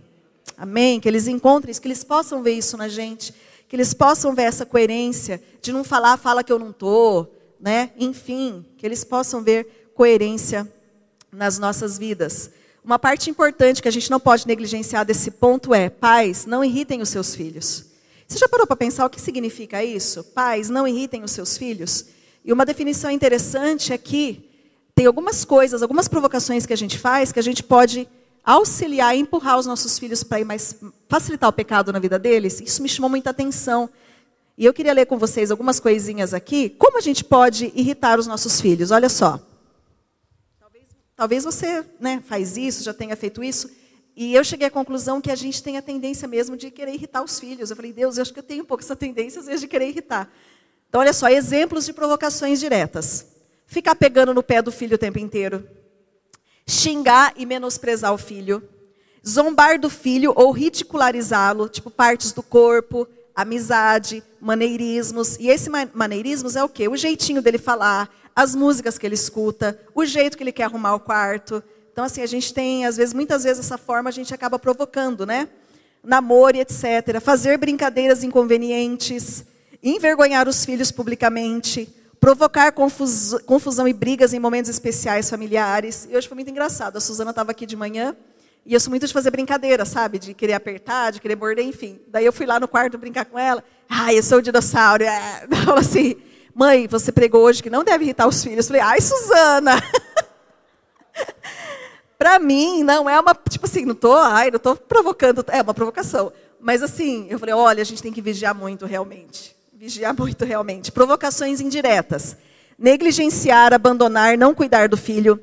Amém? 0.56 0.98
Que 0.98 1.08
eles 1.08 1.28
encontrem 1.28 1.70
isso, 1.70 1.80
que 1.80 1.88
eles 1.88 2.02
possam 2.02 2.42
ver 2.42 2.52
isso 2.52 2.76
na 2.76 2.88
gente. 2.88 3.34
Que 3.68 3.76
eles 3.76 3.94
possam 3.94 4.34
ver 4.34 4.44
essa 4.44 4.66
coerência 4.66 5.42
de 5.60 5.72
não 5.72 5.84
falar, 5.84 6.16
fala 6.16 6.42
que 6.42 6.52
eu 6.52 6.58
não 6.58 6.70
estou. 6.70 7.34
Né? 7.60 7.90
Enfim, 7.98 8.64
que 8.76 8.86
eles 8.86 9.04
possam 9.04 9.42
ver 9.42 9.90
coerência 9.94 10.66
nas 11.30 11.58
nossas 11.58 11.98
vidas. 11.98 12.50
Uma 12.84 12.98
parte 12.98 13.28
importante 13.28 13.82
que 13.82 13.88
a 13.88 13.90
gente 13.92 14.10
não 14.10 14.18
pode 14.18 14.46
negligenciar 14.46 15.04
desse 15.04 15.30
ponto 15.30 15.74
é: 15.74 15.90
pais, 15.90 16.46
não 16.46 16.64
irritem 16.64 17.02
os 17.02 17.10
seus 17.10 17.34
filhos. 17.34 17.84
Você 18.26 18.38
já 18.38 18.48
parou 18.48 18.66
para 18.66 18.76
pensar 18.76 19.06
o 19.06 19.10
que 19.10 19.20
significa 19.20 19.82
isso? 19.82 20.22
Pais, 20.22 20.68
não 20.70 20.86
irritem 20.86 21.22
os 21.22 21.32
seus 21.32 21.56
filhos? 21.56 22.06
E 22.44 22.52
uma 22.52 22.64
definição 22.64 23.10
interessante 23.10 23.92
é 23.92 23.98
que 23.98 24.48
tem 24.94 25.06
algumas 25.06 25.44
coisas, 25.44 25.82
algumas 25.82 26.08
provocações 26.08 26.66
que 26.66 26.72
a 26.72 26.76
gente 26.76 26.98
faz 26.98 27.30
que 27.30 27.38
a 27.38 27.42
gente 27.42 27.62
pode 27.62 28.08
auxiliar 28.44 29.16
e 29.16 29.20
empurrar 29.20 29.58
os 29.58 29.66
nossos 29.66 29.98
filhos 29.98 30.22
para 30.22 30.40
ir 30.40 30.44
mais 30.44 30.76
facilitar 31.08 31.48
o 31.48 31.52
pecado 31.52 31.92
na 31.92 31.98
vida 31.98 32.18
deles. 32.18 32.60
Isso 32.60 32.82
me 32.82 32.88
chamou 32.88 33.10
muita 33.10 33.30
atenção. 33.30 33.90
E 34.56 34.64
eu 34.64 34.74
queria 34.74 34.92
ler 34.92 35.06
com 35.06 35.18
vocês 35.18 35.50
algumas 35.50 35.78
coisinhas 35.78 36.34
aqui. 36.34 36.70
Como 36.70 36.98
a 36.98 37.00
gente 37.00 37.24
pode 37.24 37.72
irritar 37.74 38.18
os 38.18 38.26
nossos 38.26 38.60
filhos? 38.60 38.90
Olha 38.90 39.08
só. 39.08 39.40
Talvez, 40.58 40.84
talvez 41.14 41.44
você 41.44 41.84
né, 42.00 42.22
faz 42.26 42.56
isso, 42.56 42.82
já 42.82 42.92
tenha 42.92 43.14
feito 43.14 43.42
isso. 43.42 43.70
E 44.16 44.34
eu 44.34 44.42
cheguei 44.42 44.66
à 44.66 44.70
conclusão 44.70 45.20
que 45.20 45.30
a 45.30 45.36
gente 45.36 45.62
tem 45.62 45.76
a 45.76 45.82
tendência 45.82 46.26
mesmo 46.26 46.56
de 46.56 46.72
querer 46.72 46.92
irritar 46.92 47.22
os 47.22 47.38
filhos. 47.38 47.70
Eu 47.70 47.76
falei, 47.76 47.92
Deus, 47.92 48.16
eu 48.16 48.22
acho 48.22 48.32
que 48.32 48.40
eu 48.40 48.42
tenho 48.42 48.64
um 48.64 48.66
pouco 48.66 48.82
essa 48.82 48.96
tendência, 48.96 49.38
às 49.38 49.46
vezes, 49.46 49.60
de 49.60 49.68
querer 49.68 49.90
irritar. 49.90 50.28
Então, 50.88 51.00
olha 51.00 51.12
só, 51.12 51.28
exemplos 51.28 51.86
de 51.86 51.92
provocações 51.92 52.58
diretas. 52.58 53.28
Ficar 53.64 53.94
pegando 53.94 54.34
no 54.34 54.42
pé 54.42 54.60
do 54.60 54.72
filho 54.72 54.96
o 54.96 54.98
tempo 54.98 55.20
inteiro. 55.20 55.64
Xingar 56.68 57.32
e 57.34 57.46
menosprezar 57.46 58.12
o 58.12 58.18
filho, 58.18 58.62
zombar 59.26 59.80
do 59.80 59.88
filho 59.88 60.34
ou 60.36 60.52
ridicularizá-lo, 60.52 61.66
tipo 61.66 61.90
partes 61.90 62.30
do 62.30 62.42
corpo, 62.42 63.08
amizade, 63.34 64.22
maneirismos. 64.38 65.36
E 65.40 65.48
esse 65.48 65.70
maneirismos 65.94 66.56
é 66.56 66.62
o 66.62 66.68
quê? 66.68 66.86
O 66.86 66.96
jeitinho 66.96 67.40
dele 67.40 67.56
falar, 67.56 68.14
as 68.36 68.54
músicas 68.54 68.98
que 68.98 69.06
ele 69.06 69.14
escuta, 69.14 69.80
o 69.94 70.04
jeito 70.04 70.36
que 70.36 70.42
ele 70.42 70.52
quer 70.52 70.64
arrumar 70.64 70.94
o 70.94 71.00
quarto. 71.00 71.64
Então, 71.90 72.04
assim, 72.04 72.20
a 72.20 72.26
gente 72.26 72.52
tem, 72.52 72.84
às 72.84 72.98
vezes, 72.98 73.14
muitas 73.14 73.44
vezes, 73.44 73.64
essa 73.64 73.78
forma 73.78 74.10
a 74.10 74.12
gente 74.12 74.34
acaba 74.34 74.58
provocando, 74.58 75.24
né? 75.24 75.48
Namoro, 76.04 76.58
etc. 76.58 77.18
Fazer 77.20 77.56
brincadeiras 77.56 78.22
inconvenientes, 78.22 79.44
envergonhar 79.82 80.46
os 80.46 80.64
filhos 80.64 80.92
publicamente, 80.92 81.88
provocar 82.20 82.72
confusão 82.72 83.86
e 83.86 83.92
brigas 83.92 84.32
em 84.32 84.38
momentos 84.38 84.70
especiais 84.70 85.30
familiares. 85.30 86.06
E 86.10 86.16
hoje 86.16 86.28
foi 86.28 86.34
muito 86.34 86.50
engraçado. 86.50 86.96
A 86.96 87.00
Suzana 87.00 87.30
estava 87.30 87.50
aqui 87.50 87.64
de 87.66 87.76
manhã 87.76 88.16
e 88.66 88.74
eu 88.74 88.80
sou 88.80 88.90
muito 88.90 89.06
de 89.06 89.12
fazer 89.12 89.30
brincadeira, 89.30 89.84
sabe? 89.84 90.18
De 90.18 90.34
querer 90.34 90.52
apertar, 90.52 91.12
de 91.12 91.20
querer 91.20 91.36
morder, 91.36 91.64
enfim. 91.64 92.00
Daí 92.08 92.26
eu 92.26 92.32
fui 92.32 92.44
lá 92.44 92.60
no 92.60 92.68
quarto 92.68 92.98
brincar 92.98 93.24
com 93.24 93.38
ela. 93.38 93.64
Ai, 93.88 94.18
eu 94.18 94.22
sou 94.22 94.38
o 94.38 94.42
dinossauro. 94.42 95.04
É. 95.04 95.46
Ela 95.50 95.56
falou 95.64 95.80
assim, 95.80 96.16
mãe, 96.54 96.86
você 96.86 97.10
pregou 97.10 97.42
hoje 97.42 97.62
que 97.62 97.70
não 97.70 97.82
deve 97.84 98.04
irritar 98.04 98.26
os 98.26 98.42
filhos. 98.42 98.66
Eu 98.66 98.68
falei, 98.68 98.82
ai, 98.82 99.00
Suzana. 99.00 99.82
Para 102.18 102.38
mim, 102.40 102.82
não 102.82 103.08
é 103.08 103.18
uma, 103.18 103.32
tipo 103.48 103.64
assim, 103.64 103.84
não 103.84 103.94
tô, 103.94 104.12
ai, 104.12 104.50
não 104.50 104.58
tô 104.58 104.74
provocando, 104.74 105.44
é 105.48 105.62
uma 105.62 105.72
provocação. 105.72 106.32
Mas 106.60 106.82
assim, 106.82 107.28
eu 107.30 107.38
falei, 107.38 107.54
olha, 107.54 107.80
a 107.80 107.84
gente 107.84 108.02
tem 108.02 108.12
que 108.12 108.20
vigiar 108.20 108.54
muito 108.54 108.84
realmente. 108.84 109.56
Vigiar 109.78 110.12
muito 110.12 110.44
realmente. 110.44 110.90
Provocações 110.90 111.60
indiretas. 111.60 112.36
Negligenciar, 112.76 113.72
abandonar, 113.72 114.36
não 114.36 114.52
cuidar 114.52 114.88
do 114.88 114.96
filho, 114.96 115.40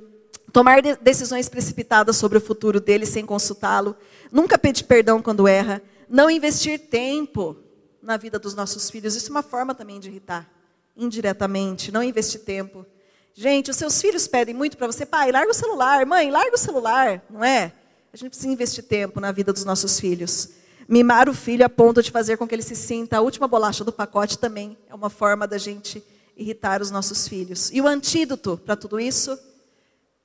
tomar 0.52 0.82
de 0.82 0.94
decisões 0.98 1.48
precipitadas 1.48 2.18
sobre 2.18 2.38
o 2.38 2.42
futuro 2.42 2.82
dele 2.82 3.06
sem 3.06 3.26
consultá-lo, 3.26 3.96
nunca 4.30 4.58
pedir 4.58 4.84
perdão 4.84 5.22
quando 5.22 5.48
erra, 5.48 5.82
não 6.10 6.30
investir 6.30 6.78
tempo 6.78 7.56
na 8.02 8.18
vida 8.18 8.38
dos 8.38 8.54
nossos 8.54 8.90
filhos. 8.90 9.16
Isso 9.16 9.30
é 9.30 9.32
uma 9.32 9.42
forma 9.42 9.74
também 9.74 10.02
de 10.02 10.10
irritar, 10.10 10.52
indiretamente, 10.98 11.90
não 11.90 12.04
investir 12.04 12.42
tempo. 12.42 12.86
Gente, 13.34 13.72
os 13.72 13.78
seus 13.78 14.02
filhos 14.02 14.28
pedem 14.28 14.54
muito 14.54 14.76
para 14.76 14.88
você, 14.88 15.06
pai, 15.06 15.32
larga 15.32 15.52
o 15.52 15.56
celular, 15.56 16.06
mãe, 16.06 16.30
larga 16.30 16.56
o 16.56 16.60
celular, 16.60 17.24
não 17.30 17.42
é? 17.42 17.72
A 18.12 18.18
gente 18.18 18.32
precisa 18.32 18.52
investir 18.52 18.84
tempo 18.84 19.22
na 19.22 19.32
vida 19.32 19.54
dos 19.54 19.64
nossos 19.64 19.98
filhos. 19.98 20.50
Mimar 20.88 21.30
o 21.30 21.34
filho 21.34 21.66
a 21.66 21.70
ponto 21.70 22.02
de 22.02 22.12
fazer 22.12 22.38
com 22.38 22.48
que 22.48 22.56
ele 22.56 22.62
se 22.62 22.76
sinta 22.76 23.18
a 23.18 23.22
última 23.22 23.48
bolacha 23.48 23.84
do 23.84 23.92
pacote 23.92 24.38
também 24.38 24.78
é 24.90 24.94
uma 24.96 25.10
forma 25.10 25.48
da 25.48 25.58
gente 25.58 26.04
irritar 26.38 26.82
os 26.82 26.92
nossos 26.92 27.28
filhos. 27.28 27.72
E 27.72 27.82
o 27.82 27.88
antídoto 27.88 28.60
para 28.64 28.76
tudo 28.76 29.00
isso 29.00 29.38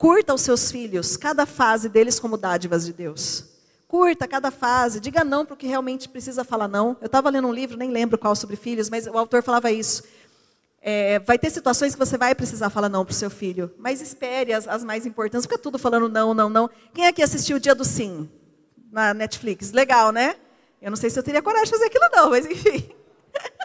Curta 0.01 0.33
os 0.33 0.41
seus 0.41 0.71
filhos, 0.71 1.15
cada 1.15 1.45
fase 1.45 1.87
deles 1.87 2.19
como 2.19 2.35
dádivas 2.35 2.87
de 2.87 2.91
Deus. 2.91 3.45
Curta 3.87 4.27
cada 4.27 4.49
fase, 4.49 4.99
diga 4.99 5.23
não 5.23 5.45
para 5.45 5.53
o 5.53 5.57
que 5.57 5.67
realmente 5.67 6.09
precisa 6.09 6.43
falar 6.43 6.67
não. 6.67 6.97
Eu 6.99 7.05
estava 7.05 7.29
lendo 7.29 7.47
um 7.47 7.53
livro, 7.53 7.77
nem 7.77 7.91
lembro 7.91 8.17
qual, 8.17 8.35
sobre 8.35 8.55
filhos, 8.55 8.89
mas 8.89 9.05
o 9.05 9.15
autor 9.15 9.43
falava 9.43 9.71
isso. 9.71 10.03
É, 10.81 11.19
vai 11.19 11.37
ter 11.37 11.51
situações 11.51 11.93
que 11.93 11.99
você 11.99 12.17
vai 12.17 12.33
precisar 12.33 12.71
falar 12.71 12.89
não 12.89 13.05
para 13.05 13.11
o 13.11 13.15
seu 13.15 13.29
filho, 13.29 13.71
mas 13.77 14.01
espere 14.01 14.53
as, 14.53 14.67
as 14.67 14.83
mais 14.83 15.05
importantes, 15.05 15.45
fica 15.45 15.59
tudo 15.59 15.77
falando 15.77 16.09
não, 16.09 16.33
não, 16.33 16.49
não. 16.49 16.67
Quem 16.95 17.05
aqui 17.05 17.21
assistiu 17.21 17.57
o 17.57 17.59
Dia 17.59 17.75
do 17.75 17.85
Sim 17.85 18.27
na 18.91 19.13
Netflix? 19.13 19.71
Legal, 19.71 20.11
né? 20.11 20.35
Eu 20.81 20.89
não 20.89 20.97
sei 20.97 21.09
se 21.09 21.19
eu 21.19 21.23
teria 21.23 21.41
coragem 21.41 21.65
de 21.65 21.71
fazer 21.71 21.85
aquilo 21.85 22.09
não, 22.11 22.29
mas 22.29 22.45
enfim. 22.45 22.89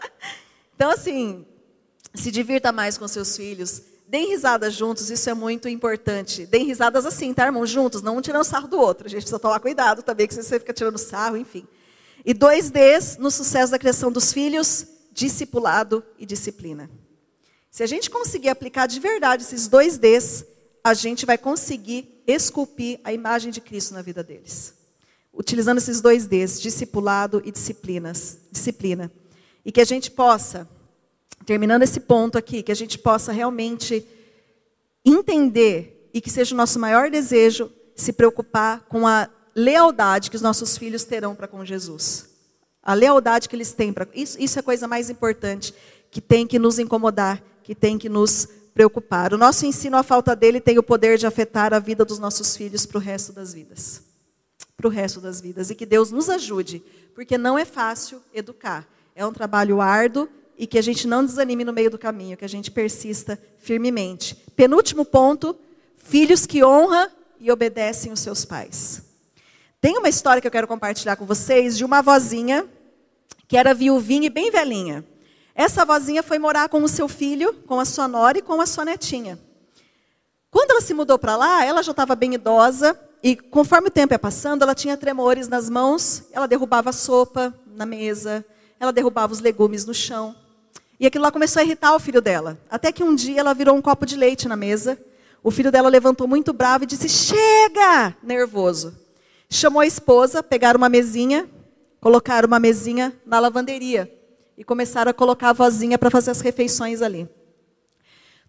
então, 0.74 0.90
assim, 0.90 1.46
se 2.14 2.30
divirta 2.30 2.70
mais 2.72 2.98
com 2.98 3.08
seus 3.08 3.36
filhos, 3.36 3.82
Deem 4.08 4.28
risadas 4.28 4.72
juntos, 4.72 5.10
isso 5.10 5.28
é 5.28 5.34
muito 5.34 5.68
importante. 5.68 6.46
Deem 6.46 6.64
risadas 6.64 7.04
assim, 7.04 7.34
tá, 7.34 7.46
irmão? 7.46 7.66
Juntos, 7.66 8.02
não 8.02 8.18
um 8.18 8.20
tirando 8.20 8.44
sarro 8.44 8.68
do 8.68 8.78
outro. 8.78 9.06
A 9.06 9.10
gente 9.10 9.22
precisa 9.22 9.38
tomar 9.38 9.58
cuidado 9.58 10.00
também, 10.00 10.28
que 10.28 10.34
você 10.34 10.60
fica 10.60 10.72
tirando 10.72 10.96
sarro, 10.96 11.36
enfim. 11.36 11.66
E 12.24 12.32
dois 12.32 12.70
Ds 12.70 13.16
no 13.16 13.32
sucesso 13.32 13.72
da 13.72 13.78
criação 13.80 14.12
dos 14.12 14.32
filhos: 14.32 14.86
discipulado 15.10 16.04
e 16.18 16.24
disciplina. 16.24 16.88
Se 17.68 17.82
a 17.82 17.86
gente 17.86 18.08
conseguir 18.08 18.48
aplicar 18.48 18.86
de 18.86 19.00
verdade 19.00 19.42
esses 19.42 19.66
dois 19.66 19.98
Ds, 19.98 20.46
a 20.84 20.94
gente 20.94 21.26
vai 21.26 21.36
conseguir 21.36 22.22
esculpir 22.28 23.00
a 23.02 23.12
imagem 23.12 23.50
de 23.50 23.60
Cristo 23.60 23.92
na 23.92 24.02
vida 24.02 24.22
deles. 24.22 24.75
Utilizando 25.36 25.78
esses 25.78 26.00
dois 26.00 26.26
Ds, 26.26 26.60
discipulado 26.60 27.42
e 27.44 27.52
disciplinas, 27.52 28.38
disciplina. 28.50 29.12
E 29.64 29.70
que 29.70 29.80
a 29.80 29.84
gente 29.84 30.10
possa 30.10 30.68
terminando 31.44 31.82
esse 31.82 32.00
ponto 32.00 32.36
aqui, 32.36 32.62
que 32.62 32.72
a 32.72 32.76
gente 32.76 32.98
possa 32.98 33.32
realmente 33.32 34.04
entender 35.04 36.10
e 36.12 36.20
que 36.20 36.30
seja 36.30 36.54
o 36.54 36.56
nosso 36.56 36.78
maior 36.78 37.10
desejo 37.10 37.70
se 37.94 38.12
preocupar 38.12 38.84
com 38.88 39.06
a 39.06 39.28
lealdade 39.54 40.30
que 40.30 40.36
os 40.36 40.42
nossos 40.42 40.76
filhos 40.76 41.04
terão 41.04 41.34
para 41.34 41.46
com 41.46 41.64
Jesus. 41.64 42.28
A 42.82 42.94
lealdade 42.94 43.48
que 43.48 43.56
eles 43.56 43.72
têm 43.72 43.92
para 43.92 44.06
isso, 44.14 44.40
isso 44.40 44.58
é 44.58 44.60
a 44.60 44.62
coisa 44.62 44.88
mais 44.88 45.08
importante 45.08 45.72
que 46.10 46.20
tem 46.20 46.46
que 46.46 46.58
nos 46.58 46.78
incomodar, 46.78 47.42
que 47.62 47.74
tem 47.74 47.98
que 47.98 48.08
nos 48.08 48.48
preocupar. 48.74 49.32
O 49.32 49.38
nosso 49.38 49.64
ensino, 49.66 49.96
a 49.96 50.02
falta 50.02 50.36
dele, 50.36 50.60
tem 50.60 50.78
o 50.78 50.82
poder 50.82 51.16
de 51.16 51.26
afetar 51.26 51.72
a 51.72 51.78
vida 51.78 52.04
dos 52.04 52.18
nossos 52.18 52.56
filhos 52.56 52.84
para 52.84 52.98
o 52.98 53.00
resto 53.00 53.32
das 53.32 53.54
vidas. 53.54 54.02
Para 54.76 54.88
o 54.88 54.90
resto 54.90 55.20
das 55.20 55.40
vidas. 55.40 55.70
E 55.70 55.74
que 55.74 55.86
Deus 55.86 56.10
nos 56.10 56.28
ajude, 56.28 56.82
porque 57.14 57.38
não 57.38 57.58
é 57.58 57.64
fácil 57.64 58.22
educar. 58.34 58.86
É 59.14 59.24
um 59.24 59.32
trabalho 59.32 59.80
árduo, 59.80 60.28
e 60.58 60.66
que 60.66 60.78
a 60.78 60.82
gente 60.82 61.06
não 61.06 61.24
desanime 61.24 61.64
no 61.64 61.72
meio 61.72 61.90
do 61.90 61.98
caminho, 61.98 62.36
que 62.36 62.44
a 62.44 62.48
gente 62.48 62.70
persista 62.70 63.38
firmemente. 63.58 64.34
Penúltimo 64.54 65.04
ponto: 65.04 65.56
filhos 65.96 66.46
que 66.46 66.64
honram 66.64 67.10
e 67.38 67.50
obedecem 67.50 68.12
os 68.12 68.20
seus 68.20 68.44
pais. 68.44 69.02
Tem 69.80 69.98
uma 69.98 70.08
história 70.08 70.40
que 70.40 70.46
eu 70.46 70.52
quero 70.52 70.66
compartilhar 70.66 71.16
com 71.16 71.26
vocês 71.26 71.76
de 71.76 71.84
uma 71.84 72.00
vozinha 72.00 72.66
que 73.46 73.56
era 73.56 73.74
viuvinha 73.74 74.26
e 74.26 74.30
bem 74.30 74.50
velhinha. 74.50 75.04
Essa 75.54 75.84
vozinha 75.84 76.22
foi 76.22 76.38
morar 76.38 76.68
com 76.68 76.82
o 76.82 76.88
seu 76.88 77.06
filho, 77.08 77.52
com 77.66 77.78
a 77.78 77.84
sua 77.84 78.08
nora 78.08 78.38
e 78.38 78.42
com 78.42 78.60
a 78.60 78.66
sua 78.66 78.84
netinha. 78.84 79.38
Quando 80.50 80.72
ela 80.72 80.80
se 80.80 80.92
mudou 80.92 81.18
para 81.18 81.36
lá, 81.36 81.64
ela 81.64 81.82
já 81.82 81.92
estava 81.92 82.16
bem 82.16 82.34
idosa 82.34 82.98
e 83.22 83.36
conforme 83.36 83.88
o 83.88 83.90
tempo 83.90 84.14
ia 84.14 84.18
passando, 84.18 84.62
ela 84.62 84.74
tinha 84.74 84.96
tremores 84.96 85.48
nas 85.48 85.68
mãos, 85.68 86.24
ela 86.32 86.46
derrubava 86.46 86.90
a 86.90 86.92
sopa 86.92 87.54
na 87.66 87.86
mesa, 87.86 88.44
ela 88.78 88.92
derrubava 88.92 89.32
os 89.32 89.40
legumes 89.40 89.84
no 89.84 89.94
chão. 89.94 90.34
E 90.98 91.06
aquilo 91.06 91.22
lá 91.22 91.30
começou 91.30 91.60
a 91.60 91.64
irritar 91.64 91.94
o 91.94 92.00
filho 92.00 92.22
dela. 92.22 92.58
Até 92.70 92.90
que 92.90 93.04
um 93.04 93.14
dia 93.14 93.40
ela 93.40 93.52
virou 93.52 93.76
um 93.76 93.82
copo 93.82 94.06
de 94.06 94.16
leite 94.16 94.48
na 94.48 94.56
mesa. 94.56 94.98
O 95.42 95.50
filho 95.50 95.70
dela 95.70 95.88
levantou 95.88 96.26
muito 96.26 96.52
bravo 96.52 96.84
e 96.84 96.86
disse: 96.86 97.08
Chega! 97.08 98.16
Nervoso. 98.22 98.96
Chamou 99.48 99.80
a 99.80 99.86
esposa, 99.86 100.42
pegaram 100.42 100.78
uma 100.78 100.88
mesinha, 100.88 101.48
colocaram 102.00 102.46
uma 102.46 102.58
mesinha 102.58 103.12
na 103.24 103.38
lavanderia 103.38 104.10
e 104.56 104.64
começaram 104.64 105.10
a 105.10 105.14
colocar 105.14 105.50
a 105.50 105.52
vozinha 105.52 105.98
para 105.98 106.10
fazer 106.10 106.30
as 106.30 106.40
refeições 106.40 107.02
ali. 107.02 107.28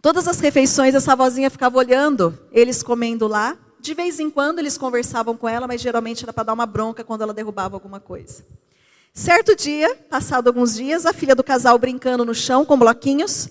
Todas 0.01 0.27
as 0.27 0.39
refeições, 0.39 0.95
essa 0.95 1.15
vozinha 1.15 1.49
ficava 1.49 1.77
olhando, 1.77 2.38
eles 2.51 2.82
comendo 2.82 3.27
lá. 3.27 3.58
De 3.88 3.93
vez 3.93 4.19
em 4.19 4.30
quando 4.30 4.60
eles 4.60 4.78
conversavam 4.78 5.38
com 5.38 5.47
ela, 5.47 5.65
mas 5.65 5.80
geralmente 5.80 6.21
era 6.21 6.34
para 6.34 6.43
dar 6.43 6.52
uma 6.52 6.65
bronca 6.65 7.06
quando 7.06 7.21
ela 7.21 7.34
derrubava 7.34 7.78
alguma 7.78 8.02
coisa. 8.02 8.45
Certo 9.13 9.56
dia, 9.56 9.95
passado 10.10 10.50
alguns 10.50 10.76
dias, 10.76 11.06
a 11.06 11.13
filha 11.13 11.34
do 11.34 11.41
casal 11.41 11.80
brincando 11.80 12.26
no 12.26 12.36
chão 12.36 12.65
com 12.65 12.78
bloquinhos, 12.78 13.47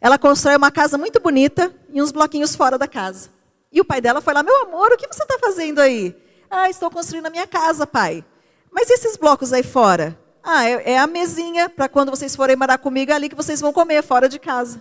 ela 0.00 0.16
constrói 0.16 0.54
uma 0.54 0.70
casa 0.70 0.96
muito 0.96 1.18
bonita 1.18 1.74
e 1.92 2.00
uns 2.00 2.12
bloquinhos 2.12 2.54
fora 2.54 2.78
da 2.78 2.86
casa. 2.86 3.30
E 3.72 3.80
o 3.80 3.84
pai 3.84 4.00
dela 4.00 4.20
foi 4.20 4.32
lá, 4.32 4.44
meu 4.44 4.62
amor, 4.62 4.92
o 4.92 4.96
que 4.96 5.08
você 5.08 5.24
está 5.24 5.36
fazendo 5.40 5.80
aí? 5.80 6.14
Ah, 6.48 6.70
estou 6.70 6.88
construindo 6.88 7.26
a 7.26 7.30
minha 7.30 7.48
casa, 7.48 7.84
pai. 7.84 8.24
Mas 8.70 8.88
e 8.88 8.92
esses 8.92 9.16
blocos 9.16 9.52
aí 9.52 9.64
fora? 9.64 10.16
Ah, 10.40 10.64
é, 10.68 10.92
é 10.92 10.98
a 11.00 11.06
mesinha 11.08 11.68
para 11.68 11.88
quando 11.88 12.10
vocês 12.10 12.36
forem 12.36 12.54
morar 12.54 12.78
comigo, 12.78 13.10
é 13.10 13.14
ali 13.16 13.28
que 13.28 13.34
vocês 13.34 13.60
vão 13.60 13.72
comer, 13.72 14.04
fora 14.04 14.28
de 14.28 14.38
casa. 14.38 14.80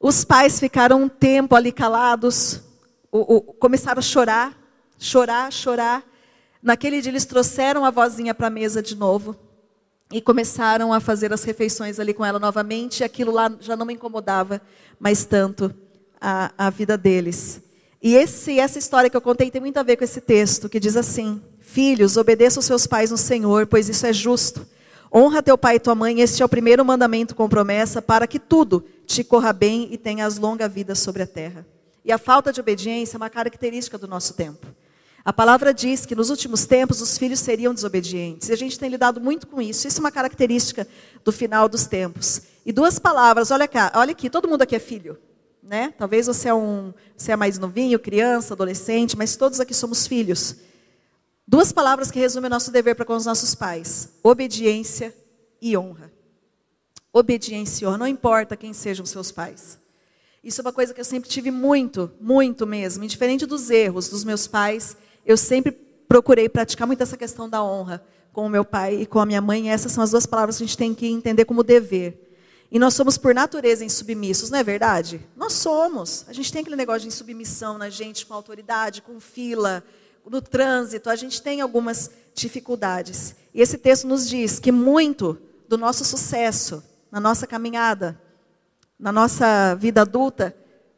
Os 0.00 0.24
pais 0.24 0.58
ficaram 0.58 1.02
um 1.02 1.08
tempo 1.10 1.54
ali 1.54 1.70
calados, 1.70 2.62
o, 3.16 3.36
o, 3.36 3.40
começaram 3.42 3.98
a 3.98 4.02
chorar, 4.02 4.56
chorar, 4.98 5.52
chorar. 5.52 6.04
Naquele 6.62 7.00
dia 7.00 7.10
eles 7.10 7.24
trouxeram 7.24 7.84
a 7.84 7.90
vozinha 7.90 8.34
para 8.34 8.48
a 8.48 8.50
mesa 8.50 8.82
de 8.82 8.94
novo 8.94 9.36
e 10.12 10.20
começaram 10.20 10.92
a 10.92 11.00
fazer 11.00 11.32
as 11.32 11.42
refeições 11.44 11.98
ali 11.98 12.12
com 12.12 12.24
ela 12.24 12.38
novamente. 12.38 13.02
Aquilo 13.02 13.32
lá 13.32 13.50
já 13.60 13.76
não 13.76 13.86
me 13.86 13.94
incomodava 13.94 14.60
mais 14.98 15.24
tanto 15.24 15.74
a, 16.20 16.52
a 16.58 16.70
vida 16.70 16.96
deles. 16.98 17.62
E 18.02 18.14
esse, 18.14 18.58
essa 18.58 18.78
história 18.78 19.08
que 19.08 19.16
eu 19.16 19.20
contei 19.20 19.50
tem 19.50 19.60
muito 19.60 19.78
a 19.78 19.82
ver 19.82 19.96
com 19.96 20.04
esse 20.04 20.20
texto 20.20 20.68
que 20.68 20.78
diz 20.78 20.96
assim: 20.96 21.40
Filhos, 21.60 22.16
obedeçam 22.16 22.62
seus 22.62 22.86
pais 22.86 23.10
no 23.10 23.16
Senhor, 23.16 23.66
pois 23.66 23.88
isso 23.88 24.06
é 24.06 24.12
justo. 24.12 24.66
Honra 25.12 25.42
teu 25.42 25.56
pai 25.56 25.76
e 25.76 25.80
tua 25.80 25.94
mãe, 25.94 26.20
este 26.20 26.42
é 26.42 26.44
o 26.44 26.48
primeiro 26.48 26.84
mandamento 26.84 27.34
com 27.34 27.48
promessa, 27.48 28.02
para 28.02 28.26
que 28.26 28.38
tudo 28.38 28.84
te 29.06 29.24
corra 29.24 29.52
bem 29.52 29.88
e 29.90 29.96
tenhas 29.96 30.36
longa 30.36 30.68
vida 30.68 30.94
sobre 30.94 31.22
a 31.22 31.26
terra. 31.26 31.66
E 32.06 32.12
a 32.12 32.18
falta 32.18 32.52
de 32.52 32.60
obediência 32.60 33.16
é 33.16 33.18
uma 33.18 33.28
característica 33.28 33.98
do 33.98 34.06
nosso 34.06 34.34
tempo. 34.34 34.64
A 35.24 35.32
palavra 35.32 35.74
diz 35.74 36.06
que 36.06 36.14
nos 36.14 36.30
últimos 36.30 36.64
tempos 36.64 37.00
os 37.02 37.18
filhos 37.18 37.40
seriam 37.40 37.74
desobedientes. 37.74 38.48
E 38.48 38.52
a 38.52 38.56
gente 38.56 38.78
tem 38.78 38.88
lidado 38.88 39.20
muito 39.20 39.48
com 39.48 39.60
isso. 39.60 39.88
Isso 39.88 39.98
é 39.98 40.00
uma 40.00 40.12
característica 40.12 40.86
do 41.24 41.32
final 41.32 41.68
dos 41.68 41.84
tempos. 41.84 42.42
E 42.64 42.72
duas 42.72 43.00
palavras, 43.00 43.50
olha 43.50 43.66
cá, 43.66 43.90
olha 43.96 44.12
aqui, 44.12 44.30
todo 44.30 44.48
mundo 44.48 44.62
aqui 44.62 44.76
é 44.76 44.78
filho. 44.78 45.18
né? 45.60 45.92
Talvez 45.98 46.28
você 46.28 46.48
é 46.48 46.54
um, 46.54 46.94
você 47.16 47.32
é 47.32 47.36
mais 47.36 47.58
novinho, 47.58 47.98
criança, 47.98 48.54
adolescente, 48.54 49.16
mas 49.16 49.34
todos 49.34 49.58
aqui 49.58 49.74
somos 49.74 50.06
filhos. 50.06 50.54
Duas 51.44 51.72
palavras 51.72 52.08
que 52.08 52.20
resumem 52.20 52.46
o 52.46 52.50
nosso 52.50 52.70
dever 52.70 52.94
para 52.94 53.04
com 53.04 53.16
os 53.16 53.26
nossos 53.26 53.52
pais: 53.52 54.10
obediência 54.22 55.12
e 55.60 55.76
honra. 55.76 56.12
Obediência 57.12 57.84
e 57.84 57.88
honra, 57.88 57.98
não 57.98 58.06
importa 58.06 58.56
quem 58.56 58.72
sejam 58.72 59.04
seus 59.04 59.32
pais. 59.32 59.78
Isso 60.46 60.60
é 60.60 60.62
uma 60.62 60.72
coisa 60.72 60.94
que 60.94 61.00
eu 61.00 61.04
sempre 61.04 61.28
tive 61.28 61.50
muito, 61.50 62.08
muito 62.20 62.64
mesmo. 62.68 63.02
Indiferente 63.02 63.44
dos 63.44 63.68
erros 63.68 64.08
dos 64.08 64.22
meus 64.22 64.46
pais, 64.46 64.96
eu 65.26 65.36
sempre 65.36 65.72
procurei 66.06 66.48
praticar 66.48 66.86
muito 66.86 67.02
essa 67.02 67.16
questão 67.16 67.48
da 67.48 67.64
honra 67.64 68.00
com 68.32 68.46
o 68.46 68.48
meu 68.48 68.64
pai 68.64 69.02
e 69.02 69.06
com 69.06 69.18
a 69.18 69.26
minha 69.26 69.40
mãe. 69.40 69.66
E 69.66 69.68
essas 69.70 69.90
são 69.90 70.04
as 70.04 70.12
duas 70.12 70.24
palavras 70.24 70.56
que 70.56 70.62
a 70.62 70.66
gente 70.68 70.78
tem 70.78 70.94
que 70.94 71.04
entender 71.08 71.46
como 71.46 71.64
dever. 71.64 72.30
E 72.70 72.78
nós 72.78 72.94
somos, 72.94 73.18
por 73.18 73.34
natureza, 73.34 73.84
insubmissos, 73.84 74.48
não 74.48 74.60
é 74.60 74.62
verdade? 74.62 75.20
Nós 75.34 75.52
somos. 75.52 76.24
A 76.28 76.32
gente 76.32 76.52
tem 76.52 76.60
aquele 76.60 76.76
negócio 76.76 77.00
de 77.00 77.08
insubmissão 77.08 77.76
na 77.76 77.90
gente, 77.90 78.24
com 78.24 78.32
autoridade, 78.32 79.02
com 79.02 79.18
fila, 79.18 79.82
no 80.24 80.40
trânsito. 80.40 81.10
A 81.10 81.16
gente 81.16 81.42
tem 81.42 81.60
algumas 81.60 82.08
dificuldades. 82.36 83.34
E 83.52 83.60
esse 83.60 83.76
texto 83.76 84.06
nos 84.06 84.28
diz 84.28 84.60
que 84.60 84.70
muito 84.70 85.36
do 85.68 85.76
nosso 85.76 86.04
sucesso 86.04 86.84
na 87.10 87.20
nossa 87.20 87.46
caminhada, 87.46 88.20
na 88.98 89.12
nossa 89.12 89.74
vida 89.74 90.02
adulta, 90.02 90.56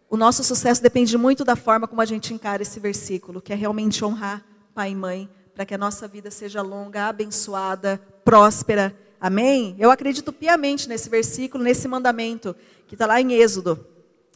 o 0.08 0.16
nosso 0.16 0.42
sucesso 0.42 0.82
depende 0.82 1.16
muito 1.18 1.44
da 1.44 1.56
forma 1.56 1.86
como 1.86 2.00
a 2.00 2.06
gente 2.06 2.32
encara 2.32 2.62
esse 2.62 2.80
versículo, 2.80 3.40
que 3.40 3.52
é 3.52 3.56
realmente 3.56 4.04
honrar 4.04 4.44
pai 4.74 4.92
e 4.92 4.94
mãe, 4.94 5.28
para 5.54 5.66
que 5.66 5.74
a 5.74 5.78
nossa 5.78 6.06
vida 6.06 6.30
seja 6.30 6.62
longa, 6.62 7.06
abençoada, 7.06 8.00
próspera 8.24 8.94
Amém? 9.20 9.74
Eu 9.78 9.90
acredito 9.90 10.32
piamente 10.32 10.88
nesse 10.88 11.08
versículo, 11.08 11.64
nesse 11.64 11.88
mandamento, 11.88 12.54
que 12.86 12.94
está 12.94 13.04
lá 13.04 13.20
em 13.20 13.32
Êxodo, 13.32 13.84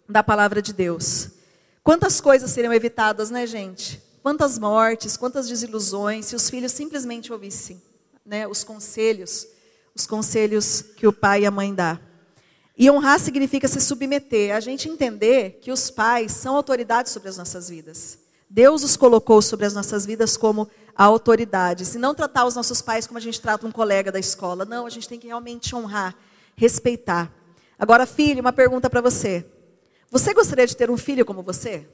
da 0.09 0.25
palavra 0.25 0.61
de 0.61 0.73
Deus. 0.73 1.31
Quantas 1.85 2.21
coisas 2.21 2.51
seriam 2.51 2.73
evitadas, 2.73 3.31
né, 3.31 3.47
gente? 3.47 4.03
Quantas 4.23 4.59
mortes, 4.59 5.17
quantas 5.17 5.49
desilusões, 5.49 6.27
se 6.27 6.37
os 6.37 6.51
filhos 6.51 6.73
simplesmente 6.73 7.33
ouvissem 7.33 7.81
né, 8.27 8.47
os 8.47 8.65
conselhos, 8.65 9.47
os 9.95 10.07
conselhos 10.07 10.83
que 10.97 11.07
o 11.07 11.13
pai 11.13 11.43
e 11.43 11.47
a 11.47 11.51
mãe 11.51 11.73
dá. 11.73 12.01
E 12.77 12.91
honrar 12.91 13.20
significa 13.20 13.68
se 13.68 13.81
submeter, 13.81 14.55
a 14.55 14.61
gente 14.61 14.89
entender 14.89 15.59
que 15.61 15.70
os 15.70 15.91
pais 15.91 16.33
são 16.33 16.57
autoridades 16.57 17.12
sobre 17.12 17.29
as 17.29 17.37
nossas 17.37 17.68
vidas. 17.68 18.18
Deus 18.49 18.83
os 18.83 18.97
colocou 18.97 19.41
sobre 19.41 19.66
as 19.66 19.75
nossas 19.75 20.05
vidas 20.05 20.37
como 20.37 20.68
a 20.95 21.05
autoridade. 21.05 21.85
Se 21.85 21.99
não 21.99 22.14
tratar 22.14 22.45
os 22.45 22.55
nossos 22.55 22.83
pais 22.83 23.07
como 23.07 23.18
a 23.18 23.20
gente 23.20 23.41
trata 23.41 23.66
um 23.66 23.73
colega 23.73 24.12
da 24.12 24.18
escola. 24.18 24.64
Não, 24.64 24.87
a 24.87 24.91
gente 24.91 25.09
tem 25.09 25.18
que 25.18 25.27
realmente 25.27 25.75
honrar, 25.75 26.14
respeitar. 26.57 27.33
Agora, 27.79 28.07
filho, 28.07 28.41
uma 28.41 28.53
pergunta 28.53 28.91
para 28.91 29.01
você. 29.01 29.45
Você 30.11 30.35
gostaria 30.35 30.66
de 30.66 30.77
ter 30.77 30.91
um 30.91 30.97
filho 30.99 31.25
como 31.25 31.43
você? 31.43 31.89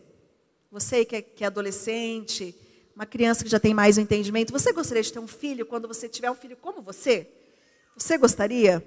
Você 0.70 1.04
que 1.04 1.16
é, 1.16 1.22
que 1.22 1.44
é 1.44 1.46
adolescente, 1.46 2.54
uma 2.94 3.06
criança 3.06 3.44
que 3.44 3.50
já 3.50 3.60
tem 3.60 3.72
mais 3.72 3.96
o 3.96 4.00
entendimento, 4.00 4.52
você 4.52 4.72
gostaria 4.72 5.02
de 5.02 5.12
ter 5.12 5.20
um 5.20 5.28
filho 5.28 5.64
quando 5.64 5.86
você 5.86 6.08
tiver 6.08 6.30
um 6.30 6.34
filho 6.34 6.56
como 6.56 6.82
você? 6.82 7.28
Você 7.96 8.18
gostaria 8.18 8.84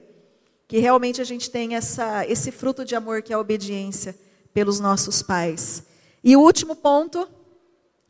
que 0.71 0.79
realmente 0.79 1.19
a 1.19 1.25
gente 1.25 1.51
tenha 1.51 1.79
essa, 1.79 2.25
esse 2.25 2.49
fruto 2.49 2.85
de 2.85 2.95
amor 2.95 3.21
que 3.21 3.33
é 3.33 3.35
a 3.35 3.39
obediência 3.39 4.17
pelos 4.53 4.79
nossos 4.79 5.21
pais? 5.21 5.83
E 6.23 6.33
o 6.37 6.39
último 6.39 6.77
ponto, 6.77 7.27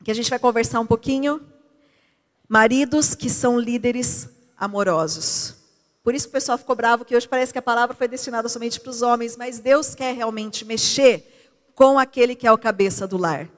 que 0.04 0.12
a 0.12 0.14
gente 0.14 0.30
vai 0.30 0.38
conversar 0.38 0.80
um 0.80 0.86
pouquinho, 0.86 1.42
Maridos 2.48 3.16
que 3.16 3.32
são 3.32 3.60
líderes 3.60 4.30
amorosos. 4.56 5.56
Por 6.04 6.14
isso 6.14 6.28
que 6.28 6.30
o 6.30 6.34
pessoal 6.34 6.56
ficou 6.56 6.76
bravo 6.76 7.04
que 7.04 7.16
hoje 7.16 7.28
parece 7.28 7.52
que 7.52 7.58
a 7.58 7.64
palavra 7.64 7.96
foi 7.96 8.08
destinada 8.08 8.48
somente 8.48 8.80
para 8.80 8.92
os 8.92 9.02
homens, 9.02 9.36
mas 9.36 9.58
Deus 9.58 9.96
quer 9.96 10.14
realmente 10.14 10.64
mexer 10.64 11.50
com 11.74 11.98
aquele 11.98 12.36
que 12.36 12.46
é 12.46 12.52
o 12.52 12.60
cabeça 12.60 13.08
do 13.08 13.18
lar. 13.18 13.50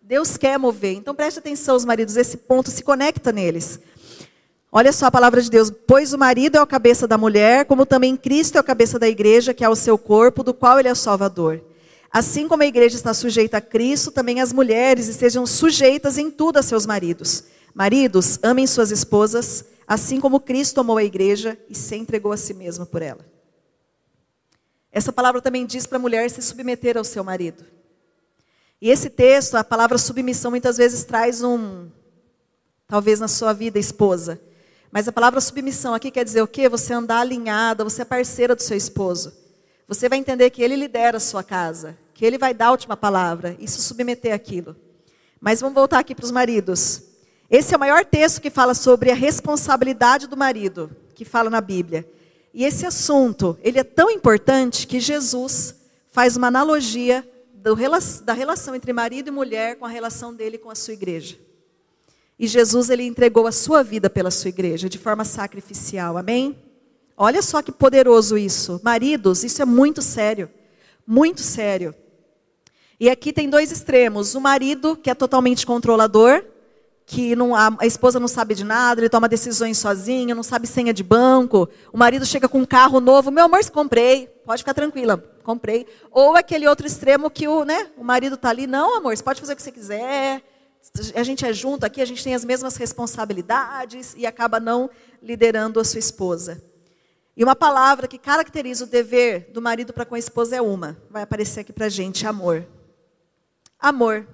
Deus 0.00 0.36
quer 0.36 0.56
mover. 0.56 0.94
Então 0.94 1.16
preste 1.16 1.40
atenção, 1.40 1.74
os 1.74 1.84
maridos, 1.84 2.16
esse 2.16 2.36
ponto 2.36 2.70
se 2.70 2.84
conecta 2.84 3.32
neles. 3.32 3.80
Olha 4.74 4.92
só 4.92 5.06
a 5.06 5.10
palavra 5.10 5.42
de 5.42 5.50
Deus. 5.50 5.70
Pois 5.86 6.14
o 6.14 6.18
marido 6.18 6.56
é 6.56 6.62
o 6.62 6.66
cabeça 6.66 7.06
da 7.06 7.18
mulher, 7.18 7.66
como 7.66 7.84
também 7.84 8.16
Cristo 8.16 8.56
é 8.56 8.60
o 8.60 8.64
cabeça 8.64 8.98
da 8.98 9.08
igreja, 9.08 9.52
que 9.52 9.62
é 9.62 9.68
o 9.68 9.76
seu 9.76 9.98
corpo, 9.98 10.42
do 10.42 10.54
qual 10.54 10.80
ele 10.80 10.88
é 10.88 10.92
o 10.92 10.96
salvador. 10.96 11.62
Assim 12.10 12.48
como 12.48 12.62
a 12.62 12.66
igreja 12.66 12.96
está 12.96 13.12
sujeita 13.12 13.58
a 13.58 13.60
Cristo, 13.60 14.10
também 14.10 14.40
as 14.40 14.52
mulheres 14.52 15.08
estejam 15.08 15.46
sujeitas 15.46 16.16
em 16.16 16.30
tudo 16.30 16.58
a 16.58 16.62
seus 16.62 16.86
maridos 16.86 17.44
Maridos, 17.74 18.38
amem 18.42 18.66
suas 18.66 18.90
esposas, 18.90 19.64
assim 19.86 20.20
como 20.20 20.40
Cristo 20.40 20.80
amou 20.80 20.98
a 20.98 21.04
igreja 21.04 21.58
e 21.70 21.74
se 21.74 21.96
entregou 21.96 22.30
a 22.30 22.36
si 22.36 22.52
mesmo 22.52 22.84
por 22.84 23.00
ela. 23.00 23.24
Essa 24.90 25.10
palavra 25.10 25.40
também 25.40 25.64
diz 25.64 25.86
para 25.86 25.96
a 25.96 26.00
mulher 26.00 26.30
se 26.30 26.42
submeter 26.42 26.98
ao 26.98 27.04
seu 27.04 27.24
marido. 27.24 27.64
E 28.78 28.90
esse 28.90 29.08
texto, 29.08 29.54
a 29.54 29.64
palavra 29.64 29.96
submissão, 29.96 30.50
muitas 30.50 30.76
vezes 30.76 31.04
traz 31.04 31.42
um, 31.42 31.88
talvez 32.86 33.18
na 33.18 33.28
sua 33.28 33.54
vida, 33.54 33.78
esposa. 33.78 34.38
Mas 34.92 35.08
a 35.08 35.12
palavra 35.12 35.40
submissão 35.40 35.94
aqui 35.94 36.10
quer 36.10 36.22
dizer 36.22 36.42
o 36.42 36.46
quê? 36.46 36.68
Você 36.68 36.92
andar 36.92 37.20
alinhada, 37.20 37.82
você 37.82 38.02
é 38.02 38.04
parceira 38.04 38.54
do 38.54 38.60
seu 38.60 38.76
esposo. 38.76 39.32
Você 39.88 40.06
vai 40.06 40.18
entender 40.18 40.50
que 40.50 40.62
ele 40.62 40.76
lidera 40.76 41.16
a 41.16 41.20
sua 41.20 41.42
casa, 41.42 41.96
que 42.12 42.26
ele 42.26 42.36
vai 42.36 42.52
dar 42.52 42.66
a 42.66 42.70
última 42.72 42.94
palavra 42.94 43.56
e 43.58 43.66
se 43.66 43.80
submeter 43.80 44.34
àquilo. 44.34 44.76
Mas 45.40 45.62
vamos 45.62 45.74
voltar 45.74 45.98
aqui 45.98 46.14
para 46.14 46.26
os 46.26 46.30
maridos. 46.30 47.04
Esse 47.50 47.72
é 47.72 47.76
o 47.76 47.80
maior 47.80 48.04
texto 48.04 48.40
que 48.40 48.50
fala 48.50 48.74
sobre 48.74 49.10
a 49.10 49.14
responsabilidade 49.14 50.26
do 50.26 50.36
marido, 50.36 50.94
que 51.14 51.24
fala 51.24 51.48
na 51.48 51.62
Bíblia. 51.62 52.06
E 52.52 52.62
esse 52.62 52.84
assunto, 52.84 53.58
ele 53.62 53.78
é 53.78 53.84
tão 53.84 54.10
importante 54.10 54.86
que 54.86 55.00
Jesus 55.00 55.74
faz 56.10 56.36
uma 56.36 56.48
analogia 56.48 57.26
do, 57.54 57.74
da 58.22 58.34
relação 58.34 58.74
entre 58.74 58.92
marido 58.92 59.28
e 59.28 59.30
mulher 59.30 59.76
com 59.76 59.86
a 59.86 59.88
relação 59.88 60.34
dele 60.34 60.58
com 60.58 60.70
a 60.70 60.74
sua 60.74 60.92
igreja. 60.92 61.38
E 62.38 62.46
Jesus, 62.46 62.90
ele 62.90 63.04
entregou 63.04 63.46
a 63.46 63.52
sua 63.52 63.82
vida 63.82 64.10
pela 64.10 64.30
sua 64.30 64.48
igreja, 64.48 64.88
de 64.88 64.98
forma 64.98 65.24
sacrificial, 65.24 66.16
amém? 66.16 66.56
Olha 67.16 67.42
só 67.42 67.62
que 67.62 67.70
poderoso 67.70 68.36
isso. 68.36 68.80
Maridos, 68.82 69.44
isso 69.44 69.62
é 69.62 69.64
muito 69.64 70.02
sério, 70.02 70.50
muito 71.06 71.40
sério. 71.40 71.94
E 72.98 73.10
aqui 73.10 73.32
tem 73.32 73.48
dois 73.48 73.70
extremos: 73.70 74.34
o 74.34 74.40
marido, 74.40 74.96
que 74.96 75.10
é 75.10 75.14
totalmente 75.14 75.66
controlador, 75.66 76.44
que 77.06 77.36
não, 77.36 77.54
a, 77.54 77.76
a, 77.78 77.86
esposa 77.86 78.18
não 78.18 78.28
sabe 78.28 78.54
de 78.54 78.64
nada, 78.64 79.00
ele 79.00 79.08
toma 79.08 79.28
decisões 79.28 79.78
sozinho, 79.78 80.34
não 80.34 80.42
sabe 80.42 80.66
senha 80.66 80.94
de 80.94 81.02
banco. 81.02 81.68
O 81.92 81.98
marido 81.98 82.24
chega 82.24 82.48
com 82.48 82.58
um 82.58 82.64
carro 82.64 83.00
novo, 83.00 83.30
meu 83.30 83.44
amor, 83.44 83.58
comprei, 83.70 84.26
pode 84.46 84.62
ficar 84.62 84.74
tranquila, 84.74 85.22
comprei. 85.42 85.86
Ou 86.10 86.36
aquele 86.36 86.66
outro 86.66 86.86
extremo 86.86 87.30
que 87.30 87.46
o, 87.46 87.64
né, 87.64 87.88
o 87.96 88.04
marido 88.04 88.36
está 88.36 88.50
ali, 88.50 88.66
não, 88.66 88.96
amor, 88.96 89.16
você 89.16 89.22
pode 89.22 89.40
fazer 89.40 89.52
o 89.52 89.56
que 89.56 89.62
você 89.62 89.72
quiser, 89.72 90.42
a 91.14 91.22
gente 91.22 91.44
é 91.44 91.52
junto 91.52 91.84
aqui, 91.84 92.00
a 92.00 92.04
gente 92.04 92.22
tem 92.22 92.34
as 92.34 92.44
mesmas 92.44 92.76
responsabilidades 92.76 94.14
e 94.16 94.26
acaba 94.26 94.58
não 94.58 94.90
liderando 95.22 95.78
a 95.78 95.84
sua 95.84 95.98
esposa. 95.98 96.62
E 97.36 97.42
uma 97.42 97.56
palavra 97.56 98.06
que 98.06 98.18
caracteriza 98.18 98.84
o 98.84 98.86
dever 98.86 99.50
do 99.52 99.62
marido 99.62 99.92
para 99.92 100.04
com 100.04 100.14
a 100.14 100.18
esposa 100.18 100.56
é 100.56 100.60
uma, 100.60 100.96
vai 101.08 101.22
aparecer 101.22 101.60
aqui 101.60 101.72
para 101.72 101.86
a 101.86 101.88
gente, 101.88 102.26
amor. 102.26 102.66
Amor. 103.78 104.26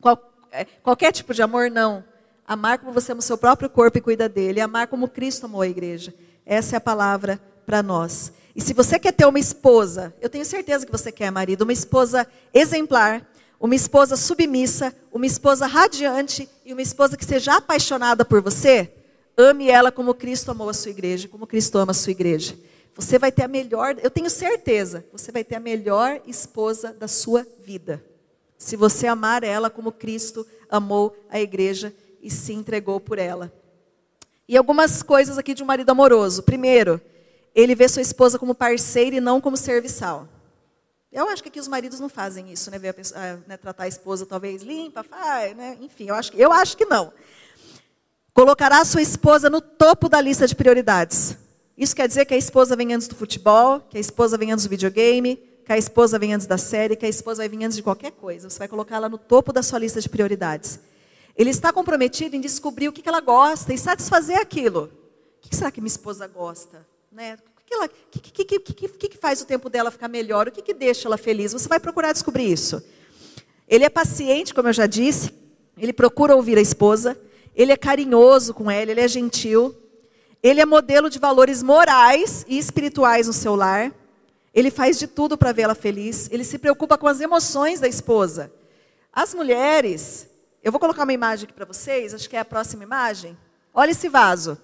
Qual, 0.00 0.32
é, 0.50 0.64
qualquer 0.64 1.12
tipo 1.12 1.32
de 1.32 1.42
amor, 1.42 1.70
não. 1.70 2.04
Amar 2.46 2.78
como 2.78 2.92
você 2.92 3.12
ama 3.12 3.20
o 3.20 3.22
seu 3.22 3.38
próprio 3.38 3.70
corpo 3.70 3.98
e 3.98 4.00
cuida 4.00 4.28
dele. 4.28 4.60
Amar 4.60 4.88
como 4.88 5.08
Cristo 5.08 5.46
amou 5.46 5.62
a 5.62 5.68
igreja. 5.68 6.14
Essa 6.44 6.76
é 6.76 6.78
a 6.78 6.80
palavra 6.80 7.40
para 7.64 7.82
nós. 7.82 8.32
E 8.56 8.60
se 8.60 8.72
você 8.72 8.98
quer 8.98 9.12
ter 9.12 9.26
uma 9.26 9.38
esposa, 9.38 10.12
eu 10.20 10.28
tenho 10.28 10.44
certeza 10.44 10.84
que 10.84 10.90
você 10.90 11.12
quer, 11.12 11.30
marido, 11.30 11.62
uma 11.62 11.72
esposa 11.72 12.26
exemplar, 12.52 13.24
uma 13.60 13.74
esposa 13.74 14.16
submissa, 14.16 14.94
uma 15.12 15.26
esposa 15.26 15.66
radiante 15.66 16.48
e 16.64 16.72
uma 16.72 16.82
esposa 16.82 17.16
que 17.16 17.24
seja 17.24 17.56
apaixonada 17.56 18.24
por 18.24 18.40
você, 18.40 18.92
ame 19.36 19.68
ela 19.68 19.90
como 19.90 20.14
Cristo 20.14 20.50
amou 20.50 20.68
a 20.68 20.74
sua 20.74 20.90
igreja, 20.90 21.28
como 21.28 21.46
Cristo 21.46 21.78
ama 21.78 21.90
a 21.90 21.94
sua 21.94 22.12
igreja. 22.12 22.56
Você 22.94 23.18
vai 23.18 23.30
ter 23.30 23.44
a 23.44 23.48
melhor, 23.48 23.96
eu 24.02 24.10
tenho 24.10 24.30
certeza, 24.30 25.04
você 25.12 25.30
vai 25.30 25.44
ter 25.44 25.56
a 25.56 25.60
melhor 25.60 26.20
esposa 26.26 26.92
da 26.92 27.08
sua 27.08 27.46
vida 27.60 28.02
se 28.58 28.74
você 28.76 29.06
amar 29.06 29.44
ela 29.44 29.70
como 29.70 29.92
Cristo 29.92 30.44
amou 30.68 31.16
a 31.30 31.40
igreja 31.40 31.94
e 32.20 32.28
se 32.28 32.52
entregou 32.52 32.98
por 32.98 33.18
ela. 33.18 33.52
E 34.48 34.56
algumas 34.56 35.02
coisas 35.02 35.38
aqui 35.38 35.54
de 35.54 35.62
um 35.62 35.66
marido 35.66 35.90
amoroso. 35.90 36.42
Primeiro, 36.42 37.00
ele 37.54 37.74
vê 37.74 37.88
sua 37.88 38.02
esposa 38.02 38.38
como 38.38 38.54
parceira 38.54 39.16
e 39.16 39.20
não 39.20 39.40
como 39.40 39.56
serviçal. 39.56 40.28
Eu 41.10 41.28
acho 41.28 41.42
que 41.42 41.48
aqui 41.48 41.58
os 41.58 41.68
maridos 41.68 41.98
não 42.00 42.08
fazem 42.08 42.52
isso, 42.52 42.70
né? 42.70 42.78
Pessoa, 42.92 43.42
né? 43.46 43.56
Tratar 43.56 43.84
a 43.84 43.88
esposa 43.88 44.26
talvez 44.26 44.62
limpa, 44.62 45.02
faz, 45.02 45.56
né? 45.56 45.78
Enfim, 45.80 46.08
eu 46.08 46.14
acho, 46.14 46.36
eu 46.36 46.52
acho 46.52 46.76
que 46.76 46.84
não. 46.84 47.12
Colocará 48.34 48.80
a 48.80 48.84
sua 48.84 49.00
esposa 49.00 49.48
no 49.48 49.60
topo 49.60 50.08
da 50.08 50.20
lista 50.20 50.46
de 50.46 50.54
prioridades. 50.54 51.36
Isso 51.76 51.96
quer 51.96 52.06
dizer 52.06 52.24
que 52.26 52.34
a 52.34 52.36
esposa 52.36 52.76
vem 52.76 52.92
antes 52.92 53.08
do 53.08 53.16
futebol, 53.16 53.80
que 53.80 53.96
a 53.96 54.00
esposa 54.00 54.36
vem 54.36 54.52
antes 54.52 54.66
do 54.66 54.68
videogame, 54.68 55.36
que 55.64 55.72
a 55.72 55.78
esposa 55.78 56.18
vem 56.18 56.34
antes 56.34 56.46
da 56.46 56.58
série, 56.58 56.94
que 56.94 57.06
a 57.06 57.08
esposa 57.08 57.42
vai 57.42 57.48
vir 57.48 57.64
antes 57.64 57.76
de 57.76 57.82
qualquer 57.82 58.12
coisa. 58.12 58.50
Você 58.50 58.58
vai 58.58 58.68
colocar 58.68 58.96
ela 58.96 59.08
no 59.08 59.18
topo 59.18 59.52
da 59.52 59.62
sua 59.62 59.78
lista 59.78 60.00
de 60.00 60.08
prioridades. 60.08 60.78
Ele 61.36 61.50
está 61.50 61.72
comprometido 61.72 62.36
em 62.36 62.40
descobrir 62.40 62.88
o 62.88 62.92
que 62.92 63.08
ela 63.08 63.20
gosta 63.20 63.72
e 63.72 63.78
satisfazer 63.78 64.38
aquilo. 64.38 64.90
O 65.38 65.48
que 65.48 65.54
será 65.54 65.70
que 65.70 65.80
minha 65.80 65.88
esposa 65.88 66.26
gosta? 66.26 66.86
Né? 67.12 67.38
Ela, 67.74 67.88
que, 67.88 68.20
que, 68.20 68.44
que, 68.44 68.58
que, 68.58 68.88
que, 68.88 69.08
que 69.08 69.18
faz 69.18 69.40
o 69.40 69.44
tempo 69.44 69.68
dela 69.68 69.90
ficar 69.90 70.08
melhor? 70.08 70.48
O 70.48 70.52
que, 70.52 70.62
que 70.62 70.74
deixa 70.74 71.08
ela 71.08 71.18
feliz? 71.18 71.52
Você 71.52 71.68
vai 71.68 71.78
procurar 71.78 72.12
descobrir 72.12 72.50
isso. 72.50 72.82
Ele 73.68 73.84
é 73.84 73.90
paciente, 73.90 74.54
como 74.54 74.68
eu 74.68 74.72
já 74.72 74.86
disse, 74.86 75.32
ele 75.76 75.92
procura 75.92 76.34
ouvir 76.34 76.56
a 76.56 76.60
esposa, 76.60 77.18
ele 77.54 77.72
é 77.72 77.76
carinhoso 77.76 78.54
com 78.54 78.70
ela, 78.70 78.90
ele 78.90 79.00
é 79.00 79.08
gentil, 79.08 79.76
ele 80.42 80.60
é 80.60 80.64
modelo 80.64 81.10
de 81.10 81.18
valores 81.18 81.62
morais 81.62 82.44
e 82.48 82.58
espirituais 82.58 83.26
no 83.26 83.32
seu 83.32 83.54
lar, 83.54 83.92
ele 84.54 84.70
faz 84.70 84.98
de 84.98 85.06
tudo 85.06 85.36
para 85.36 85.52
vê-la 85.52 85.74
feliz, 85.74 86.28
ele 86.32 86.44
se 86.44 86.58
preocupa 86.58 86.96
com 86.96 87.06
as 87.06 87.20
emoções 87.20 87.80
da 87.80 87.88
esposa. 87.88 88.50
As 89.12 89.34
mulheres, 89.34 90.28
eu 90.62 90.72
vou 90.72 90.80
colocar 90.80 91.02
uma 91.02 91.12
imagem 91.12 91.44
aqui 91.44 91.52
para 91.52 91.64
vocês, 91.64 92.14
acho 92.14 92.28
que 92.28 92.36
é 92.36 92.40
a 92.40 92.44
próxima 92.44 92.82
imagem. 92.82 93.36
Olha 93.74 93.90
esse 93.90 94.08
vaso. 94.08 94.58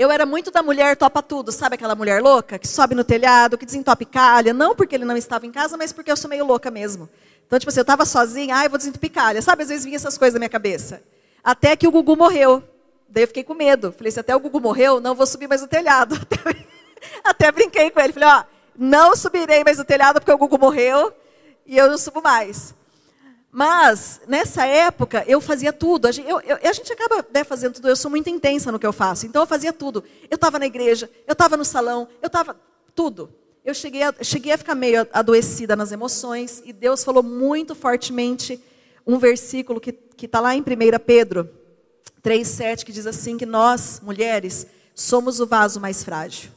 Eu 0.00 0.10
era 0.10 0.24
muito 0.24 0.50
da 0.50 0.62
mulher 0.62 0.96
topa 0.96 1.22
tudo, 1.22 1.52
sabe 1.52 1.74
aquela 1.74 1.94
mulher 1.94 2.22
louca 2.22 2.58
que 2.58 2.66
sobe 2.66 2.94
no 2.94 3.04
telhado, 3.04 3.58
que 3.58 3.66
desentope 3.66 4.06
calha, 4.06 4.54
não 4.54 4.74
porque 4.74 4.94
ele 4.94 5.04
não 5.04 5.14
estava 5.14 5.46
em 5.46 5.52
casa, 5.52 5.76
mas 5.76 5.92
porque 5.92 6.10
eu 6.10 6.16
sou 6.16 6.30
meio 6.30 6.42
louca 6.42 6.70
mesmo. 6.70 7.06
Então, 7.46 7.58
tipo 7.58 7.68
assim, 7.68 7.80
eu 7.80 7.82
estava 7.82 8.06
sozinha, 8.06 8.56
ah, 8.56 8.64
eu 8.64 8.70
vou 8.70 8.78
desentupir 8.78 9.12
calha. 9.12 9.42
Sabe, 9.42 9.62
às 9.62 9.68
vezes 9.68 9.84
vinha 9.84 9.96
essas 9.96 10.16
coisas 10.16 10.32
na 10.32 10.38
minha 10.38 10.48
cabeça. 10.48 11.02
Até 11.44 11.76
que 11.76 11.86
o 11.86 11.90
Gugu 11.90 12.16
morreu. 12.16 12.64
Daí 13.10 13.24
eu 13.24 13.28
fiquei 13.28 13.44
com 13.44 13.52
medo. 13.52 13.92
Falei, 13.92 14.10
se 14.10 14.18
até 14.18 14.34
o 14.34 14.40
Gugu 14.40 14.58
morreu, 14.58 15.00
não 15.00 15.14
vou 15.14 15.26
subir 15.26 15.46
mais 15.46 15.60
no 15.60 15.68
telhado. 15.68 16.18
Até 17.22 17.52
brinquei 17.52 17.90
com 17.90 18.00
ele. 18.00 18.14
Falei, 18.14 18.28
ó, 18.30 18.44
não 18.74 19.14
subirei 19.14 19.62
mais 19.62 19.76
no 19.76 19.84
telhado 19.84 20.18
porque 20.18 20.32
o 20.32 20.38
Gugu 20.38 20.58
morreu 20.58 21.12
e 21.66 21.76
eu 21.76 21.90
não 21.90 21.98
subo 21.98 22.22
mais. 22.22 22.74
Mas, 23.52 24.20
nessa 24.28 24.64
época, 24.64 25.24
eu 25.26 25.40
fazia 25.40 25.72
tudo. 25.72 26.06
A 26.06 26.12
gente, 26.12 26.28
eu, 26.28 26.40
eu, 26.40 26.58
a 26.62 26.72
gente 26.72 26.92
acaba 26.92 27.26
né, 27.34 27.42
fazendo 27.42 27.74
tudo. 27.74 27.88
Eu 27.88 27.96
sou 27.96 28.10
muito 28.10 28.30
intensa 28.30 28.70
no 28.70 28.78
que 28.78 28.86
eu 28.86 28.92
faço. 28.92 29.26
Então, 29.26 29.42
eu 29.42 29.46
fazia 29.46 29.72
tudo. 29.72 30.04
Eu 30.30 30.36
estava 30.36 30.58
na 30.58 30.66
igreja, 30.66 31.10
eu 31.26 31.32
estava 31.32 31.56
no 31.56 31.64
salão, 31.64 32.08
eu 32.22 32.28
estava. 32.28 32.56
Tudo. 32.94 33.32
Eu 33.64 33.74
cheguei 33.74 34.02
a, 34.02 34.14
cheguei 34.22 34.52
a 34.52 34.58
ficar 34.58 34.74
meio 34.74 35.06
adoecida 35.12 35.74
nas 35.74 35.90
emoções. 35.90 36.62
E 36.64 36.72
Deus 36.72 37.02
falou 37.02 37.22
muito 37.22 37.74
fortemente 37.74 38.62
um 39.06 39.18
versículo 39.18 39.80
que 39.80 39.96
está 40.22 40.40
lá 40.40 40.54
em 40.54 40.60
1 40.60 40.64
Pedro 41.04 41.50
3,7, 42.22 42.84
que 42.84 42.92
diz 42.92 43.06
assim: 43.06 43.36
que 43.36 43.46
nós, 43.46 44.00
mulheres, 44.02 44.66
somos 44.94 45.40
o 45.40 45.46
vaso 45.46 45.80
mais 45.80 46.04
frágil. 46.04 46.50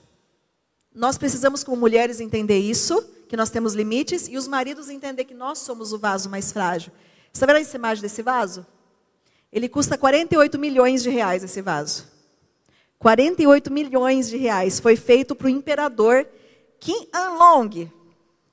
Nós 0.94 1.18
precisamos, 1.18 1.64
como 1.64 1.78
mulheres, 1.78 2.20
entender 2.20 2.60
isso 2.60 3.04
que 3.34 3.38
nós 3.38 3.50
temos 3.50 3.74
limites, 3.74 4.28
e 4.28 4.38
os 4.38 4.48
maridos 4.48 4.92
entender 4.92 5.24
que 5.24 5.34
nós 5.34 5.58
somos 5.58 5.92
o 5.92 5.98
vaso 5.98 6.30
mais 6.30 6.52
frágil. 6.52 6.92
Está 7.34 7.48
vendo 7.48 7.56
essa 7.56 7.76
imagem 7.76 8.04
desse 8.04 8.22
vaso? 8.22 8.64
Ele 9.52 9.68
custa 9.68 9.98
48 9.98 10.60
milhões 10.60 11.02
de 11.02 11.10
reais, 11.10 11.44
esse 11.44 11.60
vaso. 11.60 12.06
48 13.00 13.74
milhões 13.74 14.30
de 14.30 14.38
reais. 14.38 14.80
Foi 14.80 14.96
feito 14.96 15.34
para 15.34 15.48
o 15.48 15.50
imperador 15.50 16.28
Kim 16.80 17.08
Anlong. 17.12 17.92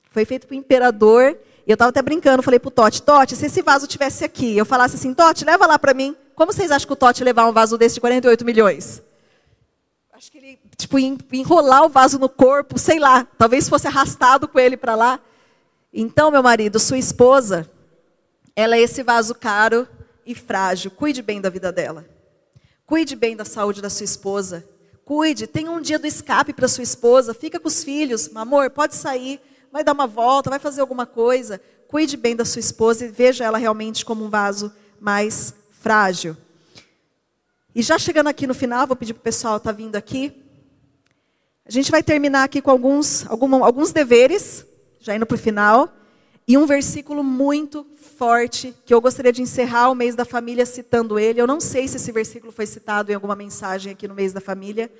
Foi 0.09 0.25
feito 0.25 0.47
para 0.47 0.55
o 0.55 0.57
imperador. 0.57 1.37
E 1.67 1.69
eu 1.69 1.75
estava 1.75 1.89
até 1.89 2.01
brincando, 2.01 2.41
falei 2.41 2.59
para 2.59 2.69
o 2.69 2.71
Totti, 2.71 3.03
Totti, 3.03 3.35
se 3.35 3.45
esse 3.45 3.61
vaso 3.61 3.85
tivesse 3.85 4.25
aqui, 4.25 4.57
eu 4.57 4.65
falasse 4.65 4.95
assim, 4.95 5.13
Totti, 5.13 5.45
leva 5.45 5.67
lá 5.67 5.77
para 5.77 5.93
mim. 5.93 6.15
Como 6.33 6.51
vocês 6.51 6.71
acham 6.71 6.87
que 6.87 6.93
o 6.93 6.95
Totti 6.95 7.23
levar 7.23 7.47
um 7.47 7.53
vaso 7.53 7.77
desse 7.77 7.93
de 7.93 8.01
48 8.01 8.43
milhões? 8.43 9.03
Acho 10.21 10.31
que 10.31 10.37
ele, 10.37 10.59
tipo, 10.77 10.99
enrolar 10.99 11.83
o 11.83 11.89
vaso 11.89 12.19
no 12.19 12.29
corpo, 12.29 12.77
sei 12.77 12.99
lá. 12.99 13.25
Talvez 13.39 13.67
fosse 13.67 13.87
arrastado 13.87 14.47
com 14.47 14.59
ele 14.59 14.77
para 14.77 14.93
lá. 14.93 15.19
Então, 15.91 16.29
meu 16.29 16.43
marido, 16.43 16.77
sua 16.77 16.99
esposa, 16.99 17.67
ela 18.55 18.75
é 18.75 18.81
esse 18.81 19.01
vaso 19.01 19.33
caro 19.33 19.87
e 20.23 20.35
frágil. 20.35 20.91
Cuide 20.91 21.23
bem 21.23 21.41
da 21.41 21.49
vida 21.49 21.71
dela. 21.71 22.05
Cuide 22.85 23.15
bem 23.15 23.35
da 23.35 23.43
saúde 23.43 23.81
da 23.81 23.89
sua 23.89 24.03
esposa. 24.03 24.63
Cuide, 25.03 25.47
tenha 25.47 25.71
um 25.71 25.81
dia 25.81 25.97
do 25.97 26.05
escape 26.05 26.53
para 26.53 26.67
sua 26.67 26.83
esposa. 26.83 27.33
Fica 27.33 27.59
com 27.59 27.67
os 27.67 27.83
filhos. 27.83 28.29
Amor, 28.35 28.69
pode 28.69 28.93
sair, 28.93 29.41
vai 29.71 29.83
dar 29.83 29.93
uma 29.93 30.05
volta, 30.05 30.51
vai 30.51 30.59
fazer 30.59 30.81
alguma 30.81 31.07
coisa. 31.07 31.59
Cuide 31.87 32.15
bem 32.15 32.35
da 32.35 32.45
sua 32.45 32.59
esposa 32.59 33.05
e 33.05 33.07
veja 33.07 33.43
ela 33.43 33.57
realmente 33.57 34.05
como 34.05 34.23
um 34.23 34.29
vaso 34.29 34.71
mais 34.99 35.51
frágil. 35.71 36.37
E 37.73 37.81
já 37.81 37.97
chegando 37.97 38.27
aqui 38.27 38.45
no 38.45 38.53
final, 38.53 38.85
vou 38.85 38.97
pedir 38.97 39.13
para 39.13 39.21
o 39.21 39.23
pessoal 39.23 39.55
estar 39.55 39.71
tá 39.71 39.77
vindo 39.77 39.95
aqui. 39.95 40.43
A 41.65 41.71
gente 41.71 41.89
vai 41.89 42.03
terminar 42.03 42.43
aqui 42.43 42.61
com 42.61 42.69
alguns, 42.69 43.25
algum, 43.27 43.63
alguns 43.63 43.93
deveres, 43.93 44.65
já 44.99 45.15
indo 45.15 45.25
para 45.25 45.35
o 45.35 45.37
final, 45.37 45.89
e 46.45 46.57
um 46.57 46.65
versículo 46.65 47.23
muito 47.23 47.87
forte, 48.17 48.75
que 48.85 48.93
eu 48.93 48.99
gostaria 48.99 49.31
de 49.31 49.41
encerrar 49.41 49.89
o 49.89 49.95
mês 49.95 50.15
da 50.15 50.25
família 50.25 50.65
citando 50.65 51.17
ele. 51.17 51.39
Eu 51.39 51.47
não 51.47 51.61
sei 51.61 51.87
se 51.87 51.95
esse 51.95 52.11
versículo 52.11 52.51
foi 52.51 52.65
citado 52.65 53.09
em 53.09 53.15
alguma 53.15 53.37
mensagem 53.37 53.93
aqui 53.93 54.05
no 54.05 54.13
mês 54.13 54.33
da 54.33 54.41
família, 54.41 54.91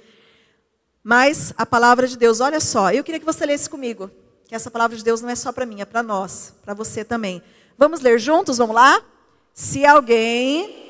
mas 1.03 1.53
a 1.57 1.65
palavra 1.65 2.07
de 2.07 2.17
Deus, 2.17 2.39
olha 2.39 2.61
só, 2.61 2.89
eu 2.93 3.03
queria 3.03 3.19
que 3.19 3.25
você 3.25 3.45
lesse 3.45 3.69
comigo, 3.69 4.09
que 4.45 4.55
essa 4.55 4.71
palavra 4.71 4.95
de 4.95 5.03
Deus 5.03 5.21
não 5.21 5.29
é 5.29 5.35
só 5.35 5.51
para 5.51 5.65
mim, 5.65 5.81
é 5.81 5.85
para 5.85 6.01
nós, 6.01 6.53
para 6.63 6.73
você 6.73 7.03
também. 7.03 7.43
Vamos 7.77 7.99
ler 7.99 8.17
juntos? 8.17 8.59
Vamos 8.59 8.75
lá? 8.75 9.03
Se 9.53 9.85
alguém 9.85 10.80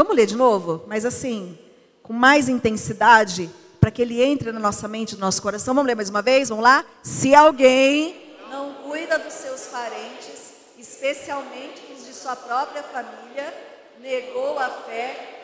Vamos 0.00 0.16
ler 0.16 0.24
de 0.24 0.34
novo? 0.34 0.82
Mas 0.86 1.04
assim, 1.04 1.58
com 2.02 2.14
mais 2.14 2.48
intensidade, 2.48 3.50
para 3.78 3.90
que 3.90 4.00
ele 4.00 4.22
entre 4.22 4.50
na 4.50 4.58
nossa 4.58 4.88
mente, 4.88 5.14
no 5.14 5.20
nosso 5.20 5.42
coração. 5.42 5.74
Vamos 5.74 5.88
ler 5.88 5.94
mais 5.94 6.08
uma 6.08 6.22
vez? 6.22 6.48
Vamos 6.48 6.64
lá? 6.64 6.86
Se 7.02 7.34
alguém 7.34 8.34
não 8.50 8.72
cuida 8.76 9.18
dos 9.18 9.34
seus 9.34 9.66
parentes, 9.66 10.54
especialmente 10.78 11.82
os 11.94 12.06
de 12.06 12.14
sua 12.14 12.34
própria 12.34 12.82
família, 12.82 13.52
negou 14.00 14.58
a 14.58 14.70
fé. 14.70 15.42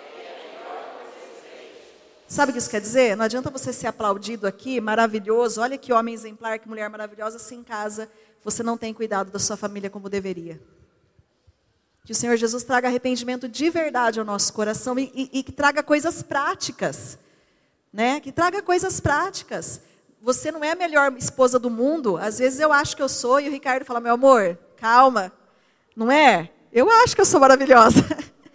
Sabe 2.27 2.49
o 2.49 2.53
que 2.55 2.59
isso 2.59 2.71
quer 2.71 2.81
dizer? 2.81 3.15
Não 3.15 3.27
adianta 3.27 3.51
você 3.51 3.75
ser 3.75 3.89
aplaudido 3.89 4.47
aqui, 4.47 4.81
maravilhoso, 4.81 5.61
olha 5.61 5.77
que 5.77 5.93
homem 5.93 6.15
exemplar, 6.15 6.59
que 6.59 6.67
mulher 6.67 6.89
maravilhosa, 6.89 7.39
se 7.39 7.55
em 7.55 7.63
casa 7.63 8.11
você 8.43 8.63
não 8.63 8.79
tem 8.79 8.95
cuidado 8.95 9.31
da 9.31 9.39
sua 9.39 9.59
família 9.59 9.91
como 9.91 10.09
deveria. 10.09 10.59
Que 12.07 12.13
o 12.13 12.15
Senhor 12.15 12.37
Jesus 12.37 12.63
traga 12.63 12.87
arrependimento 12.87 13.49
de 13.49 13.69
verdade 13.69 14.21
ao 14.21 14.25
nosso 14.25 14.53
coração 14.53 14.97
e, 14.97 15.11
e, 15.13 15.41
e 15.41 15.43
que 15.43 15.51
traga 15.51 15.83
coisas 15.83 16.23
práticas. 16.23 17.19
Né? 17.93 18.21
Que 18.21 18.31
traga 18.31 18.63
coisas 18.63 19.01
práticas. 19.01 19.81
Você 20.23 20.53
não 20.53 20.63
é 20.63 20.71
a 20.71 20.77
melhor 20.77 21.13
esposa 21.19 21.59
do 21.59 21.69
mundo. 21.69 22.17
Às 22.17 22.39
vezes 22.39 22.61
eu 22.61 22.73
acho 22.73 22.95
que 22.95 23.03
eu 23.03 23.09
sou 23.09 23.41
e 23.41 23.49
o 23.49 23.51
Ricardo 23.51 23.85
fala: 23.85 23.99
meu 23.99 24.15
amor, 24.15 24.57
calma. 24.77 25.33
Não 25.97 26.09
é? 26.09 26.49
Eu 26.73 26.89
acho 26.89 27.17
que 27.17 27.21
eu 27.21 27.27
sou 27.27 27.41
maravilhosa. 27.41 28.07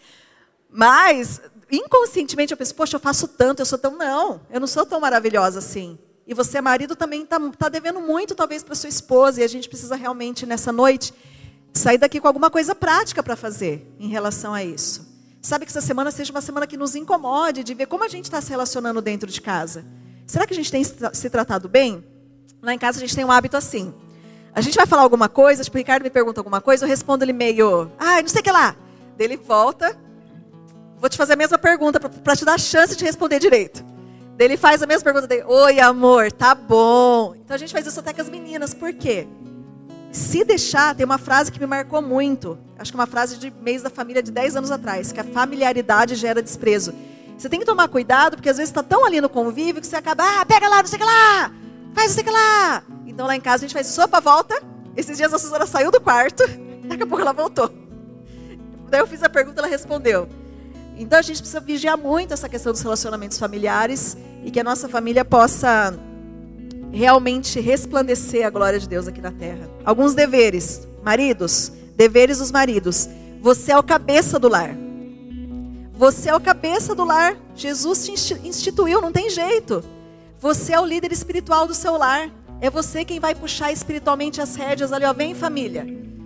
Mas, 0.72 1.42
inconscientemente, 1.70 2.54
eu 2.54 2.58
penso: 2.58 2.74
poxa, 2.74 2.96
eu 2.96 3.02
faço 3.02 3.28
tanto, 3.28 3.60
eu 3.60 3.66
sou 3.66 3.78
tão. 3.78 3.98
Não, 3.98 4.40
eu 4.50 4.62
não 4.62 4.68
sou 4.68 4.86
tão 4.86 5.02
maravilhosa 5.02 5.60
assim. 5.60 6.00
E 6.26 6.34
você, 6.34 6.62
marido, 6.62 6.96
também 6.96 7.24
está 7.24 7.38
tá 7.58 7.68
devendo 7.68 8.00
muito, 8.00 8.34
talvez, 8.34 8.64
para 8.64 8.76
sua 8.76 8.88
esposa. 8.88 9.42
E 9.42 9.44
a 9.44 9.48
gente 9.50 9.68
precisa 9.68 9.98
realmente, 9.98 10.46
nessa 10.46 10.72
noite, 10.72 11.14
sair 11.74 11.98
daqui 11.98 12.20
com 12.20 12.28
alguma 12.28 12.50
coisa 12.50 12.76
prática 12.76 13.24
para 13.24 13.36
fazer 13.36 13.88
em 14.00 14.10
relação 14.10 14.54
a 14.54 14.64
isso. 14.64 15.10
Sabe 15.42 15.66
que 15.66 15.72
essa 15.72 15.82
semana 15.82 16.12
seja 16.12 16.32
uma 16.32 16.42
semana 16.42 16.68
que 16.68 16.78
nos 16.78 16.96
incomode 16.96 17.64
de 17.64 17.74
ver 17.74 17.88
como 17.88 18.04
a 18.04 18.08
gente 18.08 18.26
está 18.26 18.40
se 18.42 18.50
relacionando 18.50 19.02
dentro 19.02 19.30
de 19.30 19.42
casa. 19.42 19.84
Será 20.28 20.46
que 20.46 20.54
a 20.54 20.56
gente 20.56 20.72
tem 20.72 20.84
se 20.84 21.30
tratado 21.30 21.68
bem? 21.68 22.04
Lá 22.62 22.74
em 22.74 22.78
casa 22.78 23.00
a 23.00 23.02
gente 23.02 23.16
tem 23.16 23.26
um 23.26 23.32
hábito 23.32 23.58
assim. 23.58 23.94
A 24.54 24.62
gente 24.62 24.76
vai 24.76 24.86
falar 24.86 25.02
alguma 25.02 25.30
coisa, 25.30 25.64
tipo, 25.64 25.78
o 25.78 25.80
Ricardo 25.80 26.04
me 26.04 26.10
pergunta 26.10 26.40
alguma 26.40 26.62
coisa, 26.62 26.86
eu 26.86 26.90
respondo 26.90 27.24
ele 27.24 27.34
meio, 27.34 27.92
ah, 27.98 28.22
não 28.22 28.28
sei 28.28 28.42
o 28.42 28.44
que 28.44 28.52
lá. 28.52 28.76
Dele 29.18 29.38
volta, 29.38 29.98
vou 30.98 31.10
te 31.10 31.18
fazer 31.18 31.34
a 31.34 31.38
mesma 31.38 31.58
pergunta 31.58 32.00
para 32.00 32.36
te 32.36 32.46
dar 32.46 32.54
a 32.54 32.58
chance 32.58 32.96
de 32.96 33.04
responder 33.04 33.40
direito. 33.40 33.84
Dele 34.36 34.58
faz 34.58 34.84
a 34.84 34.88
mesma 34.88 35.04
pergunta 35.04 35.28
dele, 35.28 35.44
oi 35.48 35.80
amor, 35.80 36.32
tá 36.32 36.54
bom. 36.54 37.34
Então 37.36 37.56
a 37.56 37.58
gente 37.58 37.72
faz 37.72 37.88
isso 37.88 38.00
até 38.00 38.14
com 38.14 38.22
as 38.22 38.30
meninas, 38.30 38.74
por 38.74 38.94
quê? 38.94 39.28
Se 40.12 40.44
deixar, 40.44 40.94
tem 40.94 41.06
uma 41.06 41.18
frase 41.18 41.52
que 41.52 41.60
me 41.60 41.66
marcou 41.66 42.02
muito. 42.02 42.58
Acho 42.78 42.92
que 42.92 42.98
é 42.98 43.00
uma 43.00 43.08
frase 43.08 43.38
de 43.38 43.50
mês 43.50 43.82
da 43.82 43.90
família 43.90 44.22
de 44.22 44.30
10 44.32 44.58
anos 44.58 44.72
atrás, 44.72 45.12
que 45.12 45.20
a 45.20 45.24
familiaridade 45.24 46.16
gera 46.16 46.42
desprezo. 46.42 46.94
Você 47.38 47.48
tem 47.48 47.60
que 47.60 47.66
tomar 47.66 47.88
cuidado, 47.88 48.36
porque 48.36 48.50
às 48.50 48.58
vezes 48.58 48.70
está 48.70 48.84
tão 48.84 49.06
ali 49.06 49.22
no 49.22 49.30
convívio 49.30 49.82
que 49.82 49.88
você 49.88 49.96
acaba, 49.96 50.24
ah, 50.24 50.46
pega 50.46 50.68
lá, 50.68 50.82
não 50.82 50.88
sei 50.88 50.98
o 50.98 51.00
que 51.00 51.06
lá, 51.06 51.52
faz 51.94 52.08
não 52.10 52.14
sei 52.16 52.24
o 52.24 52.26
que 52.26 52.32
lá. 52.32 52.84
Então 53.08 53.26
lá 53.26 53.36
em 53.36 53.42
casa 53.42 53.64
a 53.64 53.68
gente 53.68 53.74
faz 53.74 53.88
sopa, 53.88 54.20
volta. 54.20 54.62
Esses 54.98 55.18
dias 55.18 55.34
a 55.34 55.40
Suzana 55.40 55.66
saiu 55.66 55.90
do 55.90 56.02
quarto, 56.02 56.44
daqui 56.84 57.04
a 57.04 57.08
pouco 57.08 57.22
ela 57.22 57.34
voltou. 57.34 57.72
Daí 58.90 59.00
eu 59.00 59.08
fiz 59.08 59.24
a 59.24 59.30
pergunta, 59.30 59.62
ela 59.62 59.68
respondeu. 59.70 60.28
Então 60.98 61.18
a 61.18 61.22
gente 61.22 61.38
precisa 61.38 61.62
vigiar 61.62 61.98
muito 61.98 62.34
essa 62.34 62.50
questão 62.50 62.74
dos 62.74 62.82
relacionamentos 62.82 63.40
familiares 63.40 64.18
e 64.44 64.52
que 64.52 64.60
a 64.60 64.64
nossa 64.64 64.90
família 64.90 65.24
possa 65.24 65.98
realmente 66.92 67.60
resplandecer 67.60 68.46
a 68.46 68.50
glória 68.50 68.80
de 68.80 68.88
Deus 68.88 69.08
aqui 69.08 69.22
na 69.22 69.32
terra. 69.32 69.70
Alguns 69.86 70.14
deveres, 70.14 70.88
maridos, 71.04 71.72
deveres 71.96 72.40
dos 72.40 72.52
maridos. 72.52 73.10
Você 73.42 73.72
é 73.72 73.78
o 73.78 73.84
cabeça 73.84 74.38
do 74.38 74.48
lar. 74.48 74.76
Você 75.94 76.30
é 76.30 76.36
o 76.36 76.42
cabeça 76.42 76.94
do 76.94 77.04
lar. 77.04 77.38
Jesus 77.56 78.06
te 78.06 78.34
instituiu, 78.44 79.02
não 79.02 79.12
tem 79.12 79.30
jeito. 79.30 79.84
Você 80.40 80.74
é 80.74 80.80
o 80.80 80.86
líder 80.86 81.12
espiritual 81.12 81.68
do 81.68 81.74
seu 81.74 81.98
lar. 81.98 82.30
É 82.60 82.70
você 82.70 83.06
quem 83.06 83.20
vai 83.20 83.34
puxar 83.34 83.72
espiritualmente 83.72 84.42
as 84.42 84.56
rédeas 84.56 84.92
ali, 84.94 85.06
ó, 85.06 85.14
vem 85.14 85.34
família. 85.34 85.86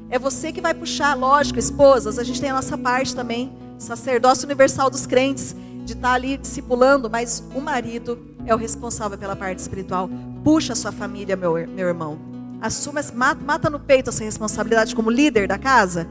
É 0.10 0.20
você 0.20 0.52
que 0.52 0.62
vai 0.62 0.74
puxar, 0.74 1.14
lógico, 1.16 1.58
esposas, 1.58 2.20
a 2.20 2.24
gente 2.24 2.40
tem 2.40 2.50
a 2.50 2.56
nossa 2.56 2.78
parte 2.78 3.16
também, 3.16 3.52
sacerdócio 3.78 4.46
universal 4.46 4.90
dos 4.90 5.06
crentes, 5.06 5.56
de 5.84 5.94
estar 5.94 6.14
ali 6.14 6.38
discipulando, 6.38 7.10
mas 7.10 7.44
o 7.56 7.62
marido 7.62 8.20
é 8.46 8.54
o 8.54 8.58
responsável 8.58 9.18
pela 9.18 9.36
parte 9.36 9.60
espiritual. 9.60 10.10
Puxa 10.46 10.74
a 10.74 10.76
sua 10.76 10.92
família, 10.92 11.36
meu, 11.36 11.54
meu 11.68 11.88
irmão. 11.88 12.20
Assuma, 12.62 13.02
mata, 13.16 13.44
mata 13.44 13.68
no 13.68 13.80
peito 13.80 14.12
essa 14.12 14.24
responsabilidade 14.24 14.96
como 14.96 15.10
líder 15.10 15.48
da 15.48 15.58
casa. 15.58 16.08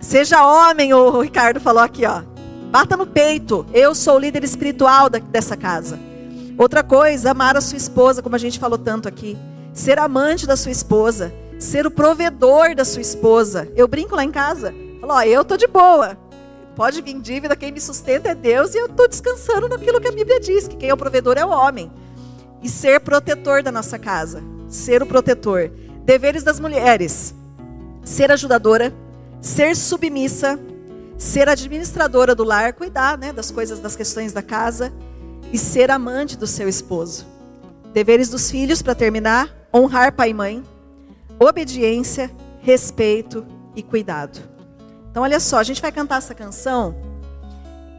Seja 0.00 0.44
homem, 0.44 0.92
o 0.92 1.20
Ricardo 1.20 1.60
falou 1.60 1.84
aqui, 1.84 2.04
ó. 2.04 2.22
Bata 2.72 2.96
no 2.96 3.06
peito. 3.06 3.64
Eu 3.72 3.94
sou 3.94 4.16
o 4.16 4.18
líder 4.18 4.42
espiritual 4.42 5.08
da, 5.08 5.20
dessa 5.20 5.56
casa. 5.56 5.96
Outra 6.58 6.82
coisa, 6.82 7.30
amar 7.30 7.56
a 7.56 7.60
sua 7.60 7.76
esposa, 7.76 8.20
como 8.20 8.34
a 8.34 8.38
gente 8.38 8.58
falou 8.58 8.76
tanto 8.76 9.08
aqui. 9.08 9.38
Ser 9.72 10.00
amante 10.00 10.44
da 10.44 10.56
sua 10.56 10.72
esposa. 10.72 11.32
Ser 11.56 11.86
o 11.86 11.92
provedor 11.92 12.74
da 12.74 12.84
sua 12.84 13.00
esposa. 13.00 13.68
Eu 13.76 13.86
brinco 13.86 14.16
lá 14.16 14.24
em 14.24 14.32
casa. 14.32 14.74
Falo, 15.00 15.12
ó, 15.12 15.22
eu 15.22 15.44
tô 15.44 15.56
de 15.56 15.68
boa. 15.68 16.18
Pode 16.74 17.00
vir 17.00 17.20
dívida, 17.20 17.54
quem 17.54 17.70
me 17.70 17.80
sustenta 17.80 18.30
é 18.30 18.34
Deus 18.34 18.74
e 18.74 18.78
eu 18.78 18.86
estou 18.86 19.06
descansando 19.06 19.68
naquilo 19.68 20.00
que 20.00 20.08
a 20.08 20.12
Bíblia 20.12 20.40
diz, 20.40 20.66
que 20.66 20.74
quem 20.76 20.88
é 20.88 20.94
o 20.94 20.96
provedor 20.96 21.38
é 21.38 21.46
o 21.46 21.50
homem. 21.50 21.92
E 22.64 22.68
ser 22.68 22.98
protetor 23.00 23.62
da 23.62 23.70
nossa 23.70 23.98
casa. 23.98 24.42
Ser 24.68 25.02
o 25.02 25.06
protetor. 25.06 25.70
Deveres 26.04 26.42
das 26.42 26.58
mulheres: 26.58 27.34
ser 28.02 28.32
ajudadora, 28.32 28.92
ser 29.40 29.76
submissa, 29.76 30.58
ser 31.18 31.48
administradora 31.48 32.34
do 32.34 32.42
lar, 32.42 32.72
cuidar 32.72 33.16
né, 33.18 33.32
das 33.32 33.50
coisas, 33.50 33.78
das 33.78 33.94
questões 33.94 34.32
da 34.32 34.42
casa 34.42 34.92
e 35.52 35.58
ser 35.58 35.90
amante 35.90 36.36
do 36.36 36.46
seu 36.46 36.68
esposo. 36.68 37.26
Deveres 37.92 38.30
dos 38.30 38.50
filhos, 38.50 38.82
para 38.82 38.94
terminar: 38.94 39.54
honrar 39.72 40.12
pai 40.12 40.30
e 40.30 40.34
mãe, 40.34 40.64
obediência, 41.38 42.30
respeito 42.60 43.46
e 43.76 43.82
cuidado. 43.82 44.40
Então, 45.10 45.22
olha 45.22 45.38
só, 45.38 45.58
a 45.58 45.62
gente 45.62 45.80
vai 45.80 45.92
cantar 45.92 46.16
essa 46.16 46.34
canção 46.34 46.96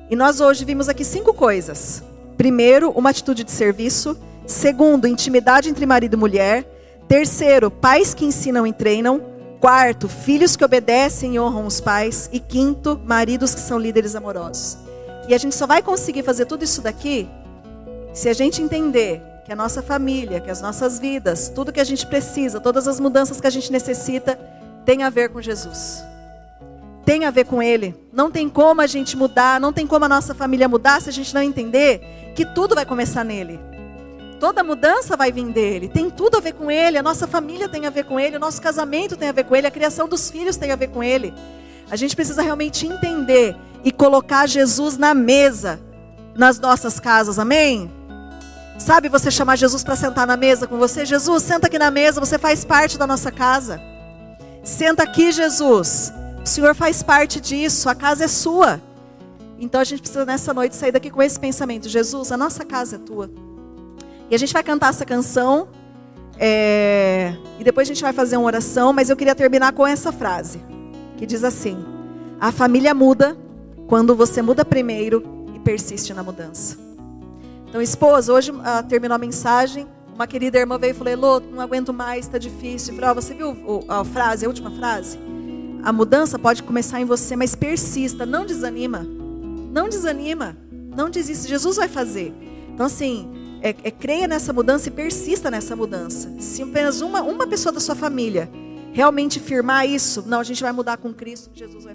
e 0.09 0.15
nós 0.15 0.39
hoje 0.39 0.65
vimos 0.65 0.89
aqui 0.89 1.03
cinco 1.03 1.33
coisas. 1.33 2.03
Primeiro, 2.37 2.91
uma 2.91 3.09
atitude 3.11 3.43
de 3.43 3.51
serviço. 3.51 4.17
Segundo, 4.45 5.07
intimidade 5.07 5.69
entre 5.69 5.85
marido 5.85 6.15
e 6.15 6.17
mulher. 6.17 6.63
Terceiro, 7.07 7.69
pais 7.71 8.13
que 8.13 8.25
ensinam 8.25 8.65
e 8.65 8.73
treinam. 8.73 9.21
Quarto, 9.59 10.07
filhos 10.07 10.55
que 10.55 10.63
obedecem 10.63 11.35
e 11.35 11.39
honram 11.39 11.65
os 11.65 11.81
pais. 11.81 12.29
E 12.31 12.39
quinto, 12.39 12.99
maridos 13.03 13.55
que 13.55 13.61
são 13.61 13.79
líderes 13.79 14.15
amorosos. 14.15 14.77
E 15.27 15.33
a 15.33 15.37
gente 15.37 15.55
só 15.55 15.65
vai 15.65 15.81
conseguir 15.81 16.23
fazer 16.23 16.45
tudo 16.45 16.63
isso 16.63 16.81
daqui 16.81 17.27
se 18.13 18.29
a 18.29 18.33
gente 18.33 18.61
entender 18.61 19.21
que 19.45 19.51
a 19.51 19.55
nossa 19.55 19.81
família, 19.81 20.39
que 20.39 20.49
as 20.49 20.61
nossas 20.61 20.99
vidas, 20.99 21.49
tudo 21.49 21.73
que 21.73 21.79
a 21.79 21.83
gente 21.83 22.05
precisa, 22.07 22.59
todas 22.59 22.87
as 22.87 22.99
mudanças 22.99 23.41
que 23.41 23.47
a 23.47 23.49
gente 23.49 23.71
necessita, 23.71 24.39
tem 24.85 25.03
a 25.03 25.09
ver 25.09 25.29
com 25.29 25.41
Jesus 25.41 26.03
tem 27.05 27.23
a 27.23 27.31
ver 27.31 27.45
com 27.45 27.61
Ele. 27.61 27.95
Não 28.11 28.31
tem 28.31 28.49
como 28.49 28.81
a 28.81 28.87
gente 28.87 29.15
mudar, 29.15 29.61
não 29.61 29.71
tem 29.71 29.85
como 29.85 30.05
a 30.05 30.09
nossa 30.09 30.33
família 30.33 30.67
mudar 30.67 30.99
se 31.01 31.09
a 31.09 31.13
gente 31.13 31.33
não 31.33 31.41
entender 31.41 32.01
que 32.33 32.43
tudo 32.43 32.73
vai 32.73 32.85
começar 32.85 33.23
nele. 33.23 33.59
Toda 34.45 34.63
mudança 34.63 35.17
vai 35.17 35.31
vir 35.31 35.51
dele, 35.51 35.89
tem 35.89 36.07
tudo 36.07 36.37
a 36.37 36.39
ver 36.39 36.53
com 36.53 36.69
ele, 36.69 36.99
a 36.99 37.01
nossa 37.01 37.25
família 37.25 37.67
tem 37.67 37.87
a 37.87 37.89
ver 37.89 38.05
com 38.05 38.19
ele, 38.19 38.37
o 38.37 38.39
nosso 38.39 38.61
casamento 38.61 39.17
tem 39.17 39.27
a 39.27 39.31
ver 39.31 39.45
com 39.45 39.55
ele, 39.55 39.65
a 39.65 39.71
criação 39.71 40.07
dos 40.07 40.29
filhos 40.29 40.55
tem 40.55 40.71
a 40.71 40.75
ver 40.75 40.89
com 40.89 41.03
ele. 41.03 41.33
A 41.89 41.95
gente 41.95 42.15
precisa 42.15 42.43
realmente 42.43 42.85
entender 42.85 43.57
e 43.83 43.91
colocar 43.91 44.45
Jesus 44.45 44.99
na 44.99 45.15
mesa 45.15 45.79
nas 46.35 46.59
nossas 46.59 46.99
casas, 46.99 47.39
amém? 47.39 47.91
Sabe 48.77 49.09
você 49.09 49.31
chamar 49.31 49.55
Jesus 49.55 49.83
para 49.83 49.95
sentar 49.95 50.27
na 50.27 50.37
mesa 50.37 50.67
com 50.67 50.77
você? 50.77 51.07
Jesus, 51.07 51.41
senta 51.41 51.65
aqui 51.65 51.79
na 51.79 51.89
mesa, 51.89 52.19
você 52.19 52.37
faz 52.37 52.63
parte 52.63 52.99
da 52.99 53.07
nossa 53.07 53.31
casa. 53.31 53.81
Senta 54.63 55.01
aqui, 55.01 55.31
Jesus. 55.31 56.13
O 56.43 56.47
Senhor 56.47 56.75
faz 56.75 57.01
parte 57.01 57.41
disso, 57.41 57.89
a 57.89 57.95
casa 57.95 58.25
é 58.25 58.27
sua. 58.27 58.79
Então 59.57 59.81
a 59.81 59.83
gente 59.83 60.01
precisa 60.01 60.23
nessa 60.23 60.53
noite 60.53 60.75
sair 60.75 60.91
daqui 60.91 61.09
com 61.09 61.23
esse 61.23 61.39
pensamento: 61.39 61.89
Jesus, 61.89 62.31
a 62.31 62.37
nossa 62.37 62.63
casa 62.63 62.97
é 62.97 62.99
tua. 62.99 63.27
E 64.29 64.35
a 64.35 64.37
gente 64.37 64.53
vai 64.53 64.63
cantar 64.63 64.89
essa 64.89 65.05
canção. 65.05 65.67
É... 66.37 67.33
E 67.59 67.63
depois 67.63 67.87
a 67.87 67.93
gente 67.93 68.01
vai 68.01 68.13
fazer 68.13 68.37
uma 68.37 68.45
oração, 68.45 68.91
mas 68.91 69.09
eu 69.09 69.15
queria 69.15 69.35
terminar 69.35 69.71
com 69.73 69.85
essa 69.85 70.11
frase, 70.11 70.61
que 71.17 71.25
diz 71.25 71.43
assim: 71.43 71.77
A 72.39 72.51
família 72.51 72.93
muda 72.93 73.37
quando 73.87 74.15
você 74.15 74.41
muda 74.41 74.65
primeiro 74.65 75.23
e 75.55 75.59
persiste 75.59 76.13
na 76.13 76.23
mudança. 76.23 76.77
Então, 77.67 77.81
esposa, 77.81 78.33
hoje 78.33 78.51
uh, 78.51 78.83
terminou 78.87 79.15
a 79.15 79.19
mensagem. 79.19 79.87
Uma 80.13 80.27
querida 80.27 80.57
irmã 80.57 80.77
veio 80.77 80.91
e 80.91 80.93
falou: 80.93 81.11
Elô, 81.11 81.39
não 81.39 81.61
aguento 81.61 81.93
mais, 81.93 82.25
está 82.25 82.37
difícil. 82.37 82.95
Falei, 82.95 83.09
oh, 83.11 83.15
você 83.15 83.33
viu 83.33 83.55
a 83.87 84.03
frase, 84.03 84.45
a 84.45 84.47
última 84.47 84.71
frase? 84.71 85.19
A 85.83 85.93
mudança 85.93 86.39
pode 86.39 86.63
começar 86.63 86.99
em 86.99 87.05
você, 87.05 87.35
mas 87.35 87.55
persista, 87.55 88.25
não 88.25 88.45
desanima. 88.45 89.05
Não 89.71 89.87
desanima. 89.87 90.57
Não 90.71 91.09
desista. 91.09 91.47
Jesus 91.47 91.75
vai 91.75 91.87
fazer. 91.87 92.33
Então, 92.73 92.85
assim, 92.85 93.29
é, 93.65 93.69
é, 93.83 93.89
creia 93.89 94.27
nessa 94.27 94.53
mudança 94.53 94.89
e 94.89 94.91
persista 94.91 95.49
nessa 95.49 95.75
mudança. 95.75 96.31
Se 96.39 96.61
apenas 96.61 97.01
uma, 97.01 97.23
uma 97.23 97.47
pessoa 97.47 97.73
da 97.73 97.79
sua 97.79 97.95
família 97.95 98.47
realmente 98.93 99.39
firmar 99.39 99.89
isso, 99.89 100.23
não, 100.27 100.39
a 100.39 100.43
gente 100.43 100.61
vai 100.61 100.71
mudar 100.71 100.97
com 100.97 101.11
Cristo, 101.11 101.49
Jesus 101.51 101.73
vai 101.73 101.83